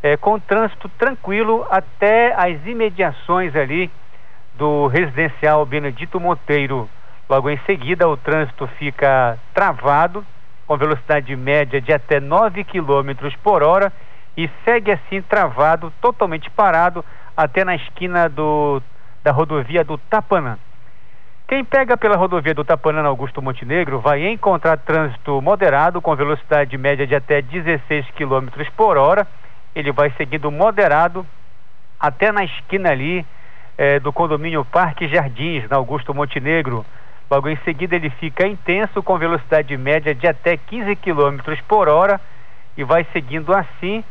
é, 0.00 0.16
com 0.16 0.38
trânsito 0.38 0.88
tranquilo 0.90 1.66
até 1.68 2.32
as 2.34 2.64
imediações 2.64 3.56
ali 3.56 3.90
do 4.54 4.86
residencial 4.86 5.66
Benedito 5.66 6.20
Monteiro. 6.20 6.88
Logo 7.28 7.50
em 7.50 7.58
seguida, 7.66 8.08
o 8.08 8.16
trânsito 8.16 8.68
fica 8.78 9.36
travado, 9.52 10.24
com 10.68 10.76
velocidade 10.76 11.34
média 11.34 11.80
de 11.80 11.92
até 11.92 12.20
9 12.20 12.62
km 12.62 13.10
por 13.42 13.64
hora 13.64 13.92
e 14.36 14.48
segue 14.64 14.92
assim 14.92 15.20
travado, 15.20 15.92
totalmente 16.00 16.48
parado, 16.50 17.04
até 17.36 17.64
na 17.64 17.74
esquina 17.74 18.28
do, 18.28 18.82
da 19.22 19.30
rodovia 19.30 19.84
do 19.84 19.98
Tapanã. 19.98 20.58
Quem 21.48 21.64
pega 21.64 21.96
pela 21.96 22.16
rodovia 22.16 22.54
do 22.54 22.64
Tapanã 22.64 23.06
Augusto 23.06 23.40
Montenegro 23.40 24.00
vai 24.00 24.26
encontrar 24.26 24.78
trânsito 24.78 25.40
moderado 25.40 26.00
com 26.00 26.16
velocidade 26.16 26.76
média 26.76 27.06
de 27.06 27.14
até 27.14 27.40
16 27.40 28.06
km 28.16 28.48
por 28.76 28.96
hora. 28.96 29.26
Ele 29.74 29.92
vai 29.92 30.10
seguindo 30.16 30.50
moderado 30.50 31.24
até 32.00 32.32
na 32.32 32.42
esquina 32.42 32.90
ali 32.90 33.24
eh, 33.78 34.00
do 34.00 34.12
condomínio 34.12 34.64
Parque 34.64 35.06
Jardins, 35.06 35.68
na 35.68 35.76
Augusto 35.76 36.12
Montenegro. 36.12 36.84
Logo 37.30 37.48
em 37.48 37.56
seguida 37.58 37.94
ele 37.94 38.10
fica 38.10 38.46
intenso 38.46 39.02
com 39.02 39.18
velocidade 39.18 39.76
média 39.76 40.14
de 40.14 40.26
até 40.26 40.56
15 40.56 40.96
km 40.96 41.38
por 41.68 41.88
hora 41.88 42.20
e 42.76 42.84
vai 42.84 43.06
seguindo 43.12 43.54
assim, 43.54 44.02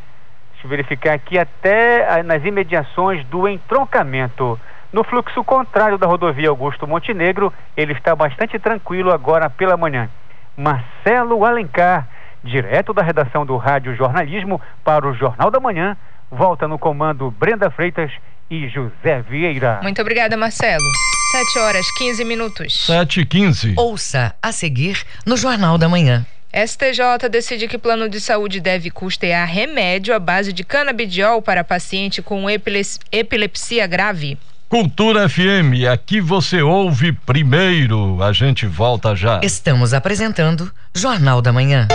deixa 0.66 0.68
eu 0.68 0.68
verificar 0.68 1.14
aqui, 1.14 1.38
até 1.38 2.24
nas 2.24 2.44
imediações 2.44 3.26
do 3.28 3.48
entroncamento. 3.48 4.60
No 4.92 5.04
fluxo 5.04 5.44
contrário 5.44 5.98
da 5.98 6.08
rodovia 6.08 6.50
Augusto 6.50 6.88
Montenegro, 6.88 7.54
ele 7.78 7.94
está 7.94 8.16
bastante 8.16 8.58
tranquilo 8.58 9.12
agora 9.12 9.50
pela 9.50 9.78
manhã. 9.78 10.10
Marcelo 10.58 11.46
Alencar, 11.46 12.08
direto 12.44 12.94
da 12.94 13.04
redação 13.04 13.46
do 13.46 13.58
Rádio 13.58 13.96
Jornalismo 13.96 14.62
para 14.84 15.08
o 15.08 15.14
Jornal 15.14 15.52
da 15.52 15.60
Manhã, 15.60 15.98
volta 16.32 16.68
no 16.68 16.80
comando 16.80 17.30
Brenda 17.32 17.70
Freitas 17.70 18.12
e 18.50 18.68
José 18.70 19.22
Vieira. 19.30 19.80
Muito 19.82 20.02
obrigada, 20.02 20.38
Marcelo. 20.38 20.84
7 21.32 21.60
horas 21.60 21.86
15 21.98 22.24
minutos. 22.24 22.86
7 22.86 23.22
e 23.22 23.26
15. 23.26 23.74
Ouça 23.78 24.34
a 24.42 24.52
seguir 24.52 25.04
no 25.26 25.36
Jornal 25.36 25.78
da 25.78 25.90
Manhã. 25.90 26.26
STJ 26.56 27.28
decide 27.30 27.68
que 27.68 27.78
plano 27.78 28.08
de 28.08 28.22
saúde 28.22 28.62
deve 28.62 28.90
custear 28.90 29.46
remédio 29.46 30.16
à 30.16 30.20
base 30.20 30.54
de 30.54 30.64
canabidiol 30.64 31.42
para 31.42 31.66
paciente 31.66 32.22
com 32.22 32.46
epilepsia 32.50 33.86
grave. 33.86 34.38
Cultura 34.70 35.28
FM, 35.28 35.86
aqui 35.92 36.22
você 36.22 36.62
ouve 36.62 37.12
primeiro. 37.12 38.24
A 38.24 38.32
gente 38.32 38.66
volta 38.66 39.14
já. 39.16 39.42
Estamos 39.44 39.94
apresentando 39.94 40.72
Jornal 40.94 41.42
da 41.42 41.52
Manhã. 41.52 41.88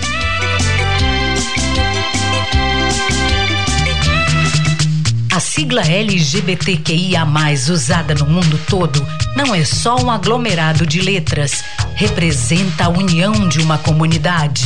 A 5.34 5.40
sigla 5.40 5.82
LGBTQIA, 5.82 7.26
usada 7.70 8.14
no 8.14 8.26
mundo 8.26 8.60
todo, 8.70 9.08
não 9.38 9.56
é 9.56 9.64
só 9.64 9.96
um 9.96 10.12
aglomerado 10.12 10.86
de 10.86 11.00
letras, 11.02 11.64
representa 11.96 12.86
a 12.86 12.90
união 12.90 13.48
de 13.48 13.62
uma 13.62 13.78
comunidade. 13.78 14.66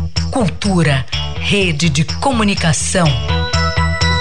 Cultura, 0.31 1.05
rede 1.35 1.89
de 1.89 2.05
comunicação. 2.05 3.05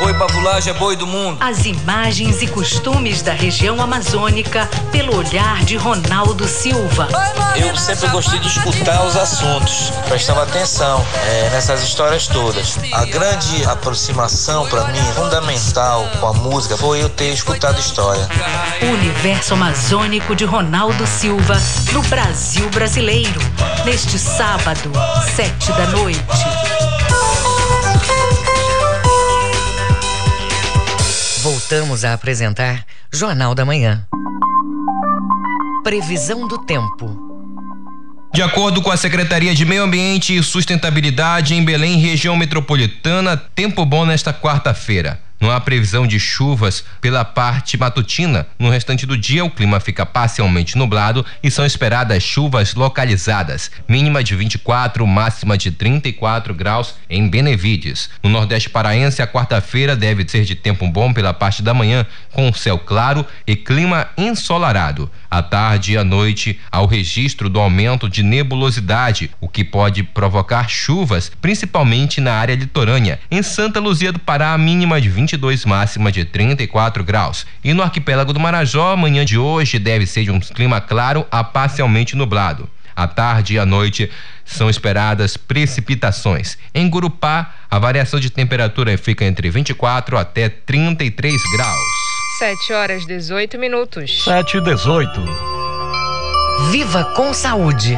Boi 0.01 0.13
pavulagem 0.15 0.75
é 0.75 0.77
boi 0.77 0.97
do 0.97 1.07
mundo. 1.07 1.39
As 1.41 1.67
imagens 1.67 2.43
e 2.43 2.49
costumes 2.49 3.23
da 3.23 3.33
região 3.33 3.81
amazônica 3.81 4.69
pelo 4.91 5.17
olhar 5.17 5.65
de 5.65 5.77
Ronaldo 5.77 6.49
Silva. 6.49 7.07
Eu 7.55 7.77
sempre 7.77 8.09
gostei 8.09 8.41
de 8.41 8.49
escutar 8.49 9.05
os 9.05 9.15
assuntos, 9.15 9.93
prestava 10.09 10.43
atenção 10.43 11.01
é, 11.29 11.51
nessas 11.51 11.81
histórias 11.85 12.27
todas. 12.27 12.77
A 12.93 13.05
grande 13.05 13.65
aproximação 13.67 14.67
para 14.67 14.89
mim, 14.89 15.05
fundamental 15.15 16.09
com 16.19 16.27
a 16.27 16.33
música, 16.33 16.77
foi 16.77 17.03
eu 17.03 17.09
ter 17.09 17.33
escutado 17.33 17.79
história. 17.79 18.29
O 18.83 18.87
universo 18.87 19.55
amazônico 19.55 20.35
de 20.35 20.45
Ronaldo 20.45 21.07
Silva 21.07 21.57
no 21.93 22.03
Brasil 22.03 22.69
brasileiro. 22.71 23.41
Neste 23.85 24.19
sábado, 24.19 24.93
sete 25.35 25.73
da 25.73 25.87
noite. 25.87 26.21
Voltamos 31.43 32.05
a 32.05 32.13
apresentar 32.13 32.85
Jornal 33.11 33.55
da 33.55 33.65
Manhã. 33.65 34.07
Previsão 35.83 36.47
do 36.47 36.59
tempo. 36.59 37.19
De 38.33 38.43
acordo 38.43 38.83
com 38.83 38.91
a 38.91 38.97
Secretaria 38.97 39.55
de 39.55 39.65
Meio 39.65 39.83
Ambiente 39.83 40.37
e 40.37 40.43
Sustentabilidade 40.43 41.55
em 41.55 41.65
Belém, 41.65 41.99
região 41.99 42.37
metropolitana, 42.37 43.37
tempo 43.37 43.85
bom 43.87 44.05
nesta 44.05 44.33
quarta-feira. 44.33 45.30
Não 45.41 45.51
há 45.51 45.59
previsão 45.59 46.07
de 46.07 46.21
chuvas 46.21 46.85
pela 47.01 47.25
parte 47.25 47.79
matutina. 47.79 48.47
No 48.59 48.69
restante 48.69 49.07
do 49.07 49.17
dia, 49.17 49.43
o 49.43 49.51
clima 49.51 49.81
fica 49.81 50.05
parcialmente 50.05 50.77
nublado 50.77 51.25
e 51.43 51.51
são 51.51 51.65
esperadas 51.65 52.23
chuvas 52.23 52.75
localizadas. 52.75 53.71
Mínima 53.89 54.23
de 54.23 54.37
24, 54.37 55.07
máxima 55.07 55.57
de 55.57 55.71
34 55.71 56.55
graus 56.55 56.95
em 57.09 57.27
Benevides. 57.27 58.11
No 58.23 58.29
Nordeste 58.29 58.69
Paraense, 58.69 59.23
a 59.23 59.27
quarta-feira 59.27 59.97
deve 59.97 60.29
ser 60.29 60.45
de 60.45 60.55
tempo 60.55 60.87
bom 60.87 61.11
pela 61.11 61.33
parte 61.33 61.63
da 61.63 61.73
manhã, 61.73 62.05
com 62.33 62.53
céu 62.53 62.79
claro 62.79 63.25
e 63.47 63.57
clima 63.57 64.09
ensolarado. 64.19 65.11
À 65.31 65.43
tarde 65.43 65.93
e 65.93 65.97
à 65.97 66.05
noite, 66.05 66.61
há 66.71 66.83
o 66.83 66.87
registro 66.87 67.49
do 67.49 67.61
aumento 67.61 68.11
de 68.11 68.23
nebulosidade, 68.23 69.31
o 69.41 69.49
que 69.49 69.65
pode 69.65 70.03
provocar 70.03 70.69
chuvas, 70.69 71.31
principalmente 71.41 72.21
na 72.21 72.35
área 72.35 72.55
litorânea. 72.55 73.21
Em 73.31 73.43
Santa 73.43 73.81
Luzia 73.81 74.13
do 74.13 74.19
Pará, 74.19 74.53
a 74.53 74.59
mínima 74.59 75.01
de 75.01 75.09
20 75.09 75.30
22, 75.31 75.65
máxima 75.65 76.11
de 76.11 76.25
34 76.25 77.05
graus. 77.05 77.47
E 77.63 77.73
no 77.73 77.83
arquipélago 77.83 78.33
do 78.33 78.41
Marajó, 78.41 78.93
amanhã 78.93 79.25
de 79.25 79.39
hoje 79.39 79.79
deve 79.79 80.07
ser 80.07 80.25
de 80.25 80.31
um 80.31 80.41
clima 80.41 80.81
claro 80.81 81.27
a 81.31 81.45
parcialmente 81.45 82.17
nublado. 82.17 82.69
À 82.97 83.07
tarde 83.07 83.55
e 83.55 83.59
à 83.59 83.65
noite 83.65 84.11
são 84.45 84.69
esperadas 84.69 85.37
precipitações. 85.37 86.59
Em 86.75 86.89
Gurupá, 86.89 87.55
a 87.71 87.79
variação 87.79 88.19
de 88.19 88.31
temperatura 88.31 88.97
fica 88.99 89.25
entre 89.25 89.49
24 89.49 90.19
até 90.19 90.49
33 90.49 91.41
graus. 91.57 91.79
7 92.39 92.73
horas 92.73 93.07
18 93.07 93.59
minutos. 93.59 94.25
7 94.25 94.57
e 94.57 94.61
18. 94.61 95.25
Viva 96.71 97.05
com 97.15 97.33
saúde. 97.33 97.97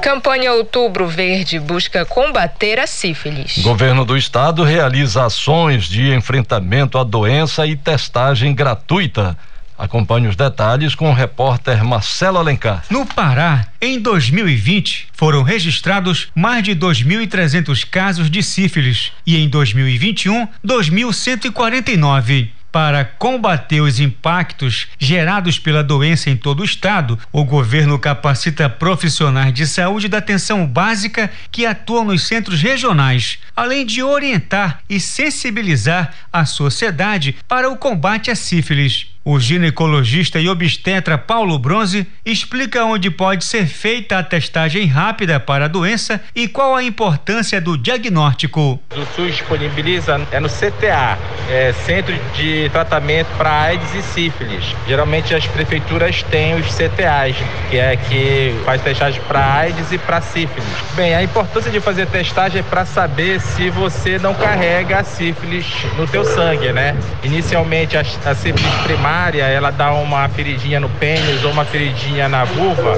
Campanha 0.00 0.52
Outubro 0.54 1.06
Verde 1.06 1.58
busca 1.58 2.06
combater 2.06 2.80
a 2.80 2.86
sífilis. 2.86 3.58
Governo 3.58 4.02
do 4.02 4.16
Estado 4.16 4.64
realiza 4.64 5.26
ações 5.26 5.84
de 5.84 6.14
enfrentamento 6.14 6.96
à 6.96 7.04
doença 7.04 7.66
e 7.66 7.76
testagem 7.76 8.54
gratuita. 8.54 9.36
Acompanhe 9.76 10.26
os 10.26 10.36
detalhes 10.36 10.94
com 10.94 11.10
o 11.10 11.14
repórter 11.14 11.84
Marcelo 11.84 12.38
Alencar. 12.38 12.84
No 12.90 13.04
Pará, 13.06 13.66
em 13.80 13.98
2020, 13.98 15.08
foram 15.12 15.42
registrados 15.42 16.28
mais 16.34 16.62
de 16.62 16.74
2.300 16.74 17.86
casos 17.88 18.30
de 18.30 18.42
sífilis 18.42 19.12
e 19.26 19.36
em 19.36 19.48
2021, 19.48 20.48
2.149. 20.66 22.48
Para 22.72 23.04
combater 23.04 23.80
os 23.80 23.98
impactos 23.98 24.86
gerados 24.98 25.58
pela 25.58 25.82
doença 25.82 26.30
em 26.30 26.36
todo 26.36 26.60
o 26.60 26.64
estado, 26.64 27.18
o 27.32 27.44
governo 27.44 27.98
capacita 27.98 28.68
profissionais 28.70 29.52
de 29.52 29.66
saúde 29.66 30.08
da 30.08 30.18
atenção 30.18 30.64
básica 30.64 31.30
que 31.50 31.66
atuam 31.66 32.04
nos 32.04 32.22
centros 32.22 32.62
regionais, 32.62 33.40
além 33.56 33.84
de 33.84 34.02
orientar 34.02 34.82
e 34.88 35.00
sensibilizar 35.00 36.14
a 36.32 36.44
sociedade 36.44 37.36
para 37.48 37.68
o 37.68 37.76
combate 37.76 38.30
à 38.30 38.36
sífilis. 38.36 39.09
O 39.22 39.38
ginecologista 39.38 40.40
e 40.40 40.48
obstetra 40.48 41.18
Paulo 41.18 41.58
Bronze 41.58 42.06
explica 42.24 42.86
onde 42.86 43.10
pode 43.10 43.44
ser 43.44 43.66
feita 43.66 44.18
a 44.18 44.22
testagem 44.22 44.86
rápida 44.86 45.38
para 45.38 45.66
a 45.66 45.68
doença 45.68 46.22
e 46.34 46.48
qual 46.48 46.74
a 46.74 46.82
importância 46.82 47.60
do 47.60 47.76
diagnóstico. 47.76 48.80
O 48.96 49.04
SUS 49.14 49.36
disponibiliza 49.36 50.26
é 50.32 50.40
no 50.40 50.48
CTA, 50.48 51.18
é 51.50 51.70
Centro 51.84 52.14
de 52.34 52.70
Tratamento 52.70 53.28
para 53.36 53.50
AIDS 53.64 53.94
e 53.94 54.00
Sífilis. 54.00 54.64
Geralmente 54.88 55.34
as 55.34 55.46
prefeituras 55.46 56.22
têm 56.22 56.54
os 56.54 56.66
CTAs, 56.74 57.36
que 57.68 57.76
é 57.76 57.96
que 57.96 58.54
faz 58.64 58.80
testagem 58.80 59.20
para 59.28 59.54
AIDS 59.54 59.92
e 59.92 59.98
para 59.98 60.22
sífilis. 60.22 60.64
Bem, 60.94 61.14
a 61.14 61.22
importância 61.22 61.70
de 61.70 61.78
fazer 61.78 62.06
testagem 62.06 62.60
é 62.60 62.62
para 62.62 62.86
saber 62.86 63.38
se 63.38 63.68
você 63.68 64.18
não 64.18 64.32
carrega 64.34 65.00
a 65.00 65.04
sífilis 65.04 65.66
no 65.98 66.06
teu 66.06 66.24
sangue, 66.24 66.72
né? 66.72 66.96
Inicialmente 67.22 67.98
a, 67.98 68.00
a 68.00 68.34
sífilis 68.34 68.74
primária 68.82 69.09
primária, 69.10 69.42
ela 69.42 69.72
dá 69.72 69.92
uma 69.92 70.28
feridinha 70.28 70.78
no 70.78 70.88
pênis 70.88 71.42
ou 71.44 71.50
uma 71.50 71.64
feridinha 71.64 72.28
na 72.28 72.44
vulva 72.44 72.96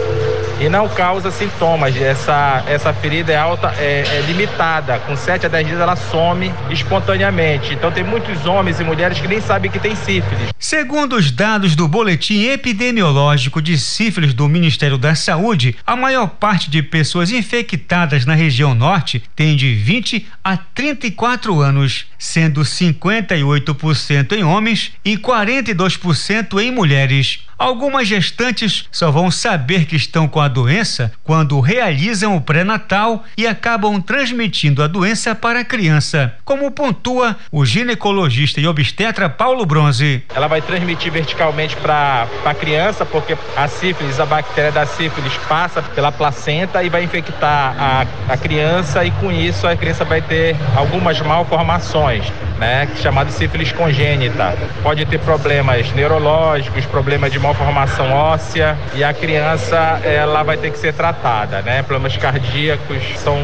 e 0.61 0.69
não 0.69 0.89
causa 0.89 1.31
sintomas. 1.31 1.97
Essa, 1.97 2.63
essa 2.69 2.93
ferida 2.93 3.33
é 3.33 3.37
alta, 3.37 3.75
é, 3.79 4.05
é, 4.07 4.25
limitada. 4.27 4.99
Com 5.01 5.17
7 5.17 5.47
a 5.47 5.49
10 5.49 5.67
dias 5.67 5.81
ela 5.81 5.97
some 5.97 6.53
espontaneamente. 6.71 7.75
Então 7.75 7.91
tem 7.91 8.05
muitos 8.05 8.47
homens 8.47 8.79
e 8.79 8.85
mulheres 8.85 9.19
que 9.19 9.27
nem 9.27 9.41
sabem 9.41 9.71
que 9.71 9.79
tem 9.79 9.97
sífilis. 9.97 10.53
Segundo 10.59 11.17
os 11.17 11.31
dados 11.31 11.75
do 11.75 11.89
boletim 11.89 12.45
epidemiológico 12.45 13.61
de 13.61 13.77
sífilis 13.77 14.33
do 14.33 14.49
Ministério 14.49 14.97
da 14.97 15.15
Saúde, 15.15 15.77
a 15.87 15.97
maior 15.97 16.29
parte 16.29 16.71
de 16.71 16.83
pessoas 16.83 17.33
infectadas 17.33 18.25
na 18.25 18.35
região 18.35 18.75
norte 18.75 19.23
tem 19.35 19.57
de 19.57 19.75
20 19.75 20.27
a 20.45 20.57
34 20.57 21.61
anos, 21.61 22.07
sendo 22.23 22.61
58% 22.61 24.33
em 24.35 24.45
homens 24.45 24.93
e 25.05 25.19
42% 25.19 26.61
em 26.63 26.71
mulheres. 26.71 27.41
Algumas 27.63 28.09
gestantes 28.09 28.87
só 28.91 29.13
vão 29.13 29.31
saber 29.31 29.85
que 29.85 29.95
estão 29.95 30.27
com 30.27 30.41
a 30.41 30.49
doença 30.49 31.13
quando 31.23 31.61
realizam 31.61 32.35
o 32.35 32.41
pré-natal 32.41 33.23
e 33.39 33.47
acabam 33.47 34.01
transmitindo 34.01 34.83
a 34.83 34.89
doença 34.89 35.33
para 35.33 35.61
a 35.61 35.65
criança, 35.65 36.35
como 36.45 36.73
pontua 36.73 37.37
o 37.53 37.65
ginecologista 37.65 38.61
e 38.61 38.67
obstetra 38.67 39.29
Paulo 39.29 39.65
Bronze. 39.65 40.25
Ela 40.35 40.49
vai 40.49 40.61
transmitir 40.61 41.13
verticalmente 41.13 41.77
para 41.77 42.27
a 42.45 42.53
criança, 42.53 43.07
porque 43.07 43.39
a 43.57 43.69
sífilis, 43.69 44.19
a 44.19 44.27
bactéria 44.27 44.73
da 44.73 44.85
sífilis 44.85 45.37
passa 45.49 45.81
pela 45.81 46.11
placenta 46.11 46.83
e 46.83 46.89
vai 46.89 47.05
infectar 47.05 47.77
a, 47.79 48.07
a 48.29 48.37
criança 48.37 49.05
e 49.05 49.13
com 49.13 49.31
isso 49.31 49.69
a 49.69 49.77
criança 49.77 50.05
vai 50.05 50.21
ter 50.21 50.57
algumas 50.75 51.21
malformações, 51.21 52.25
né, 52.59 52.89
chamada 53.01 53.31
sífilis 53.31 53.71
congênita. 53.71 54.59
Pode 54.83 55.07
ter 55.07 55.21
problemas 55.21 55.93
neurológicos, 55.93 56.85
problemas 56.87 57.31
de 57.31 57.39
malformação 57.53 58.11
óssea 58.11 58.79
e 58.95 59.05
a 59.05 59.13
criança 59.13 59.77
ela 60.03 60.43
vai 60.43 60.57
ter 60.57 60.71
que 60.73 60.79
ser 60.79 60.95
tratada, 60.95 61.61
né? 61.61 61.83
Problemas 61.83 62.17
cardíacos 62.17 63.03
são 63.19 63.37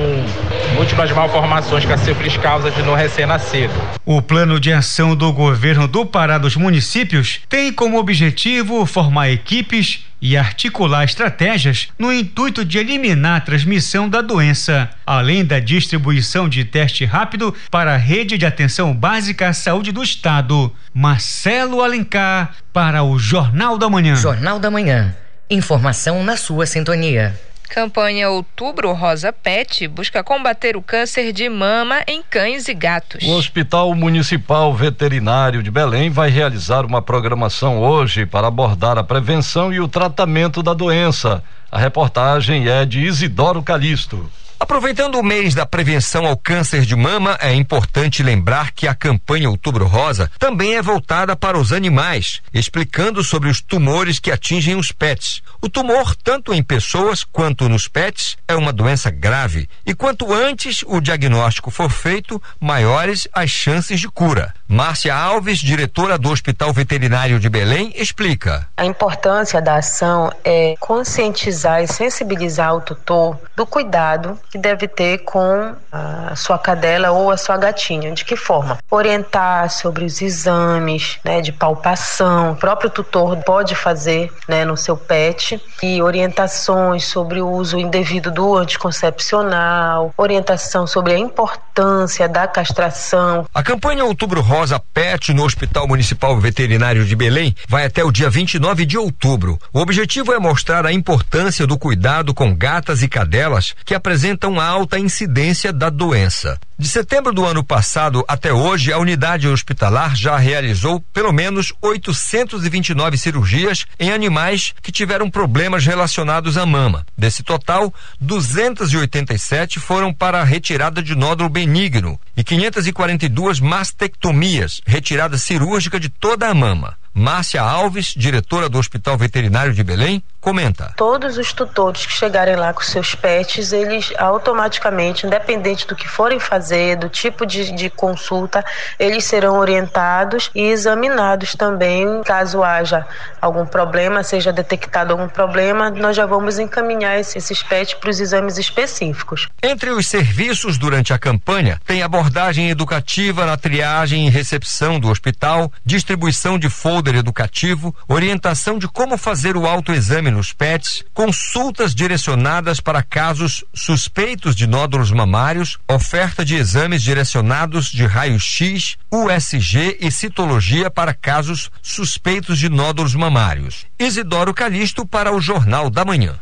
múltiplas 0.74 1.12
malformações 1.12 1.84
que 1.84 1.92
a 1.92 1.98
sífilis 1.98 2.36
causa 2.38 2.70
no 2.82 2.94
recém-nascido. 2.94 3.72
O 4.06 4.22
plano 4.22 4.58
de 4.58 4.72
ação 4.72 5.14
do 5.14 5.30
governo 5.32 5.86
do 5.86 6.06
Pará 6.06 6.38
dos 6.38 6.56
municípios 6.56 7.40
tem 7.48 7.70
como 7.70 7.98
objetivo 7.98 8.86
formar 8.86 9.30
equipes 9.30 10.07
e 10.20 10.36
articular 10.36 11.04
estratégias 11.04 11.88
no 11.98 12.12
intuito 12.12 12.64
de 12.64 12.78
eliminar 12.78 13.36
a 13.36 13.40
transmissão 13.40 14.08
da 14.08 14.20
doença, 14.20 14.90
além 15.06 15.44
da 15.44 15.60
distribuição 15.60 16.48
de 16.48 16.64
teste 16.64 17.04
rápido 17.04 17.54
para 17.70 17.94
a 17.94 17.96
rede 17.96 18.36
de 18.36 18.46
atenção 18.46 18.92
básica 18.92 19.48
à 19.48 19.52
saúde 19.52 19.92
do 19.92 20.02
Estado. 20.02 20.72
Marcelo 20.92 21.82
Alencar 21.82 22.54
para 22.72 23.02
o 23.02 23.18
Jornal 23.18 23.78
da 23.78 23.88
Manhã. 23.88 24.16
Jornal 24.16 24.58
da 24.58 24.70
Manhã. 24.70 25.14
Informação 25.50 26.22
na 26.22 26.36
sua 26.36 26.66
sintonia. 26.66 27.38
Campanha 27.68 28.30
Outubro 28.30 28.92
Rosa 28.92 29.32
Pet 29.32 29.86
busca 29.86 30.24
combater 30.24 30.76
o 30.76 30.82
câncer 30.82 31.32
de 31.32 31.48
mama 31.48 32.02
em 32.06 32.22
cães 32.22 32.66
e 32.66 32.74
gatos. 32.74 33.22
O 33.22 33.36
Hospital 33.36 33.94
Municipal 33.94 34.74
Veterinário 34.74 35.62
de 35.62 35.70
Belém 35.70 36.10
vai 36.10 36.30
realizar 36.30 36.84
uma 36.84 37.02
programação 37.02 37.78
hoje 37.78 38.26
para 38.26 38.48
abordar 38.48 38.98
a 38.98 39.04
prevenção 39.04 39.72
e 39.72 39.78
o 39.78 39.86
tratamento 39.86 40.62
da 40.62 40.74
doença. 40.74 41.44
A 41.70 41.78
reportagem 41.78 42.66
é 42.66 42.84
de 42.84 43.00
Isidoro 43.00 43.62
Calixto. 43.62 44.28
Aproveitando 44.60 45.14
o 45.14 45.22
mês 45.22 45.54
da 45.54 45.64
prevenção 45.64 46.26
ao 46.26 46.36
câncer 46.36 46.82
de 46.82 46.96
mama, 46.96 47.38
é 47.40 47.54
importante 47.54 48.24
lembrar 48.24 48.72
que 48.72 48.88
a 48.88 48.94
campanha 48.94 49.48
Outubro 49.48 49.86
Rosa 49.86 50.28
também 50.36 50.74
é 50.74 50.82
voltada 50.82 51.36
para 51.36 51.56
os 51.56 51.72
animais, 51.72 52.42
explicando 52.52 53.22
sobre 53.22 53.48
os 53.48 53.60
tumores 53.60 54.18
que 54.18 54.32
atingem 54.32 54.74
os 54.74 54.90
pets. 54.90 55.42
O 55.60 55.68
tumor, 55.68 56.16
tanto 56.16 56.52
em 56.52 56.62
pessoas 56.62 57.22
quanto 57.22 57.68
nos 57.68 57.86
pets, 57.86 58.36
é 58.48 58.56
uma 58.56 58.72
doença 58.72 59.10
grave 59.10 59.68
e 59.86 59.94
quanto 59.94 60.34
antes 60.34 60.82
o 60.86 61.00
diagnóstico 61.00 61.70
for 61.70 61.88
feito, 61.88 62.42
maiores 62.60 63.28
as 63.32 63.50
chances 63.50 64.00
de 64.00 64.08
cura. 64.08 64.52
Márcia 64.70 65.16
Alves, 65.16 65.60
diretora 65.60 66.18
do 66.18 66.28
Hospital 66.28 66.74
Veterinário 66.74 67.40
de 67.40 67.48
Belém, 67.48 67.90
explica. 67.96 68.68
A 68.76 68.84
importância 68.84 69.62
da 69.62 69.76
ação 69.76 70.30
é 70.44 70.74
conscientizar 70.78 71.82
e 71.82 71.88
sensibilizar 71.88 72.76
o 72.76 72.82
tutor 72.82 73.38
do 73.56 73.64
cuidado 73.64 74.38
que 74.50 74.58
deve 74.58 74.86
ter 74.86 75.24
com 75.24 75.74
a 75.90 76.36
sua 76.36 76.58
cadela 76.58 77.12
ou 77.12 77.30
a 77.30 77.38
sua 77.38 77.56
gatinha. 77.56 78.12
De 78.12 78.26
que 78.26 78.36
forma? 78.36 78.76
Orientar 78.90 79.70
sobre 79.70 80.04
os 80.04 80.20
exames 80.20 81.18
né, 81.24 81.40
de 81.40 81.50
palpação, 81.50 82.52
o 82.52 82.56
próprio 82.56 82.90
tutor 82.90 83.38
pode 83.38 83.74
fazer 83.74 84.30
né, 84.46 84.66
no 84.66 84.76
seu 84.76 84.98
pet, 84.98 85.58
e 85.82 86.02
orientações 86.02 87.06
sobre 87.06 87.40
o 87.40 87.48
uso 87.48 87.78
indevido 87.78 88.30
do 88.30 88.54
anticoncepcional, 88.54 90.12
orientação 90.14 90.86
sobre 90.86 91.14
a 91.14 91.18
importância 91.18 92.28
da 92.28 92.46
castração. 92.46 93.46
A 93.54 93.62
campanha 93.62 94.04
Outubro 94.04 94.42
Rosa 94.42 94.57
Pet 94.92 95.32
no 95.32 95.44
Hospital 95.44 95.86
Municipal 95.86 96.38
Veterinário 96.38 97.04
de 97.04 97.14
Belém 97.14 97.54
vai 97.68 97.84
até 97.84 98.04
o 98.04 98.12
dia 98.12 98.30
29 98.30 98.84
de 98.84 98.96
outubro. 98.98 99.58
O 99.72 99.80
objetivo 99.80 100.32
é 100.32 100.38
mostrar 100.38 100.86
a 100.86 100.92
importância 100.92 101.66
do 101.66 101.78
cuidado 101.78 102.34
com 102.34 102.54
gatas 102.54 103.02
e 103.02 103.08
cadelas 103.08 103.74
que 103.84 103.94
apresentam 103.94 104.18
apresentam 104.18 104.60
alta 104.60 104.98
incidência 104.98 105.72
da 105.72 105.90
doença. 105.90 106.58
De 106.78 106.86
setembro 106.86 107.32
do 107.32 107.44
ano 107.44 107.64
passado 107.64 108.24
até 108.28 108.52
hoje, 108.52 108.92
a 108.92 108.98
unidade 108.98 109.48
hospitalar 109.48 110.14
já 110.14 110.36
realizou 110.36 111.00
pelo 111.12 111.32
menos 111.32 111.72
829 111.82 113.18
cirurgias 113.18 113.84
em 113.98 114.12
animais 114.12 114.74
que 114.80 114.92
tiveram 114.92 115.28
problemas 115.28 115.84
relacionados 115.84 116.56
à 116.56 116.64
mama. 116.64 117.04
Desse 117.16 117.42
total, 117.42 117.92
287 118.20 119.80
foram 119.80 120.12
para 120.12 120.40
a 120.40 120.44
retirada 120.44 121.02
de 121.02 121.16
nódulo 121.16 121.48
benigno 121.48 122.18
e 122.36 122.44
542 122.44 123.58
mastectomias, 123.58 124.47
retirada 124.86 125.36
cirúrgica 125.38 126.00
de 126.00 126.08
toda 126.08 126.48
a 126.48 126.54
mama. 126.54 126.96
Márcia 127.12 127.62
Alves, 127.62 128.14
diretora 128.16 128.68
do 128.68 128.78
Hospital 128.78 129.18
Veterinário 129.18 129.74
de 129.74 129.82
Belém, 129.82 130.22
comenta. 130.48 130.94
Todos 130.96 131.36
os 131.36 131.52
tutores 131.52 132.06
que 132.06 132.12
chegarem 132.12 132.56
lá 132.56 132.72
com 132.72 132.80
seus 132.80 133.14
pets, 133.14 133.70
eles 133.70 134.14
automaticamente, 134.16 135.26
independente 135.26 135.86
do 135.86 135.94
que 135.94 136.08
forem 136.08 136.40
fazer, 136.40 136.96
do 136.96 137.08
tipo 137.10 137.44
de, 137.44 137.70
de 137.72 137.90
consulta, 137.90 138.64
eles 138.98 139.24
serão 139.24 139.58
orientados 139.58 140.50
e 140.54 140.62
examinados 140.62 141.54
também. 141.54 142.22
Caso 142.24 142.62
haja 142.62 143.06
algum 143.42 143.66
problema, 143.66 144.22
seja 144.22 144.50
detectado 144.50 145.12
algum 145.12 145.28
problema, 145.28 145.90
nós 145.90 146.16
já 146.16 146.24
vamos 146.24 146.58
encaminhar 146.58 147.18
esses 147.18 147.62
pets 147.62 147.92
para 147.94 148.08
os 148.08 148.18
exames 148.18 148.56
específicos. 148.56 149.48
Entre 149.62 149.90
os 149.90 150.06
serviços 150.06 150.78
durante 150.78 151.12
a 151.12 151.18
campanha, 151.18 151.78
tem 151.84 152.02
abordagem 152.02 152.70
educativa 152.70 153.44
na 153.44 153.58
triagem 153.58 154.26
e 154.26 154.30
recepção 154.30 154.98
do 154.98 155.10
hospital, 155.10 155.70
distribuição 155.84 156.58
de 156.58 156.70
folder 156.70 157.16
educativo, 157.16 157.94
orientação 158.08 158.78
de 158.78 158.88
como 158.88 159.18
fazer 159.18 159.54
o 159.54 159.66
autoexame 159.66 160.37
nos 160.38 160.52
pets, 160.52 161.04
consultas 161.12 161.92
direcionadas 161.92 162.78
para 162.78 163.02
casos 163.02 163.64
suspeitos 163.74 164.54
de 164.54 164.68
nódulos 164.68 165.10
mamários, 165.10 165.78
oferta 165.88 166.44
de 166.44 166.54
exames 166.54 167.02
direcionados 167.02 167.90
de 167.90 168.06
raio-x, 168.06 168.96
USG 169.10 169.98
e 170.00 170.10
citologia 170.12 170.88
para 170.90 171.12
casos 171.12 171.72
suspeitos 171.82 172.56
de 172.56 172.68
nódulos 172.68 173.16
mamários. 173.16 173.84
Isidoro 173.98 174.54
Calixto 174.54 175.04
para 175.04 175.34
o 175.34 175.40
Jornal 175.40 175.90
da 175.90 176.04
Manhã. 176.04 176.36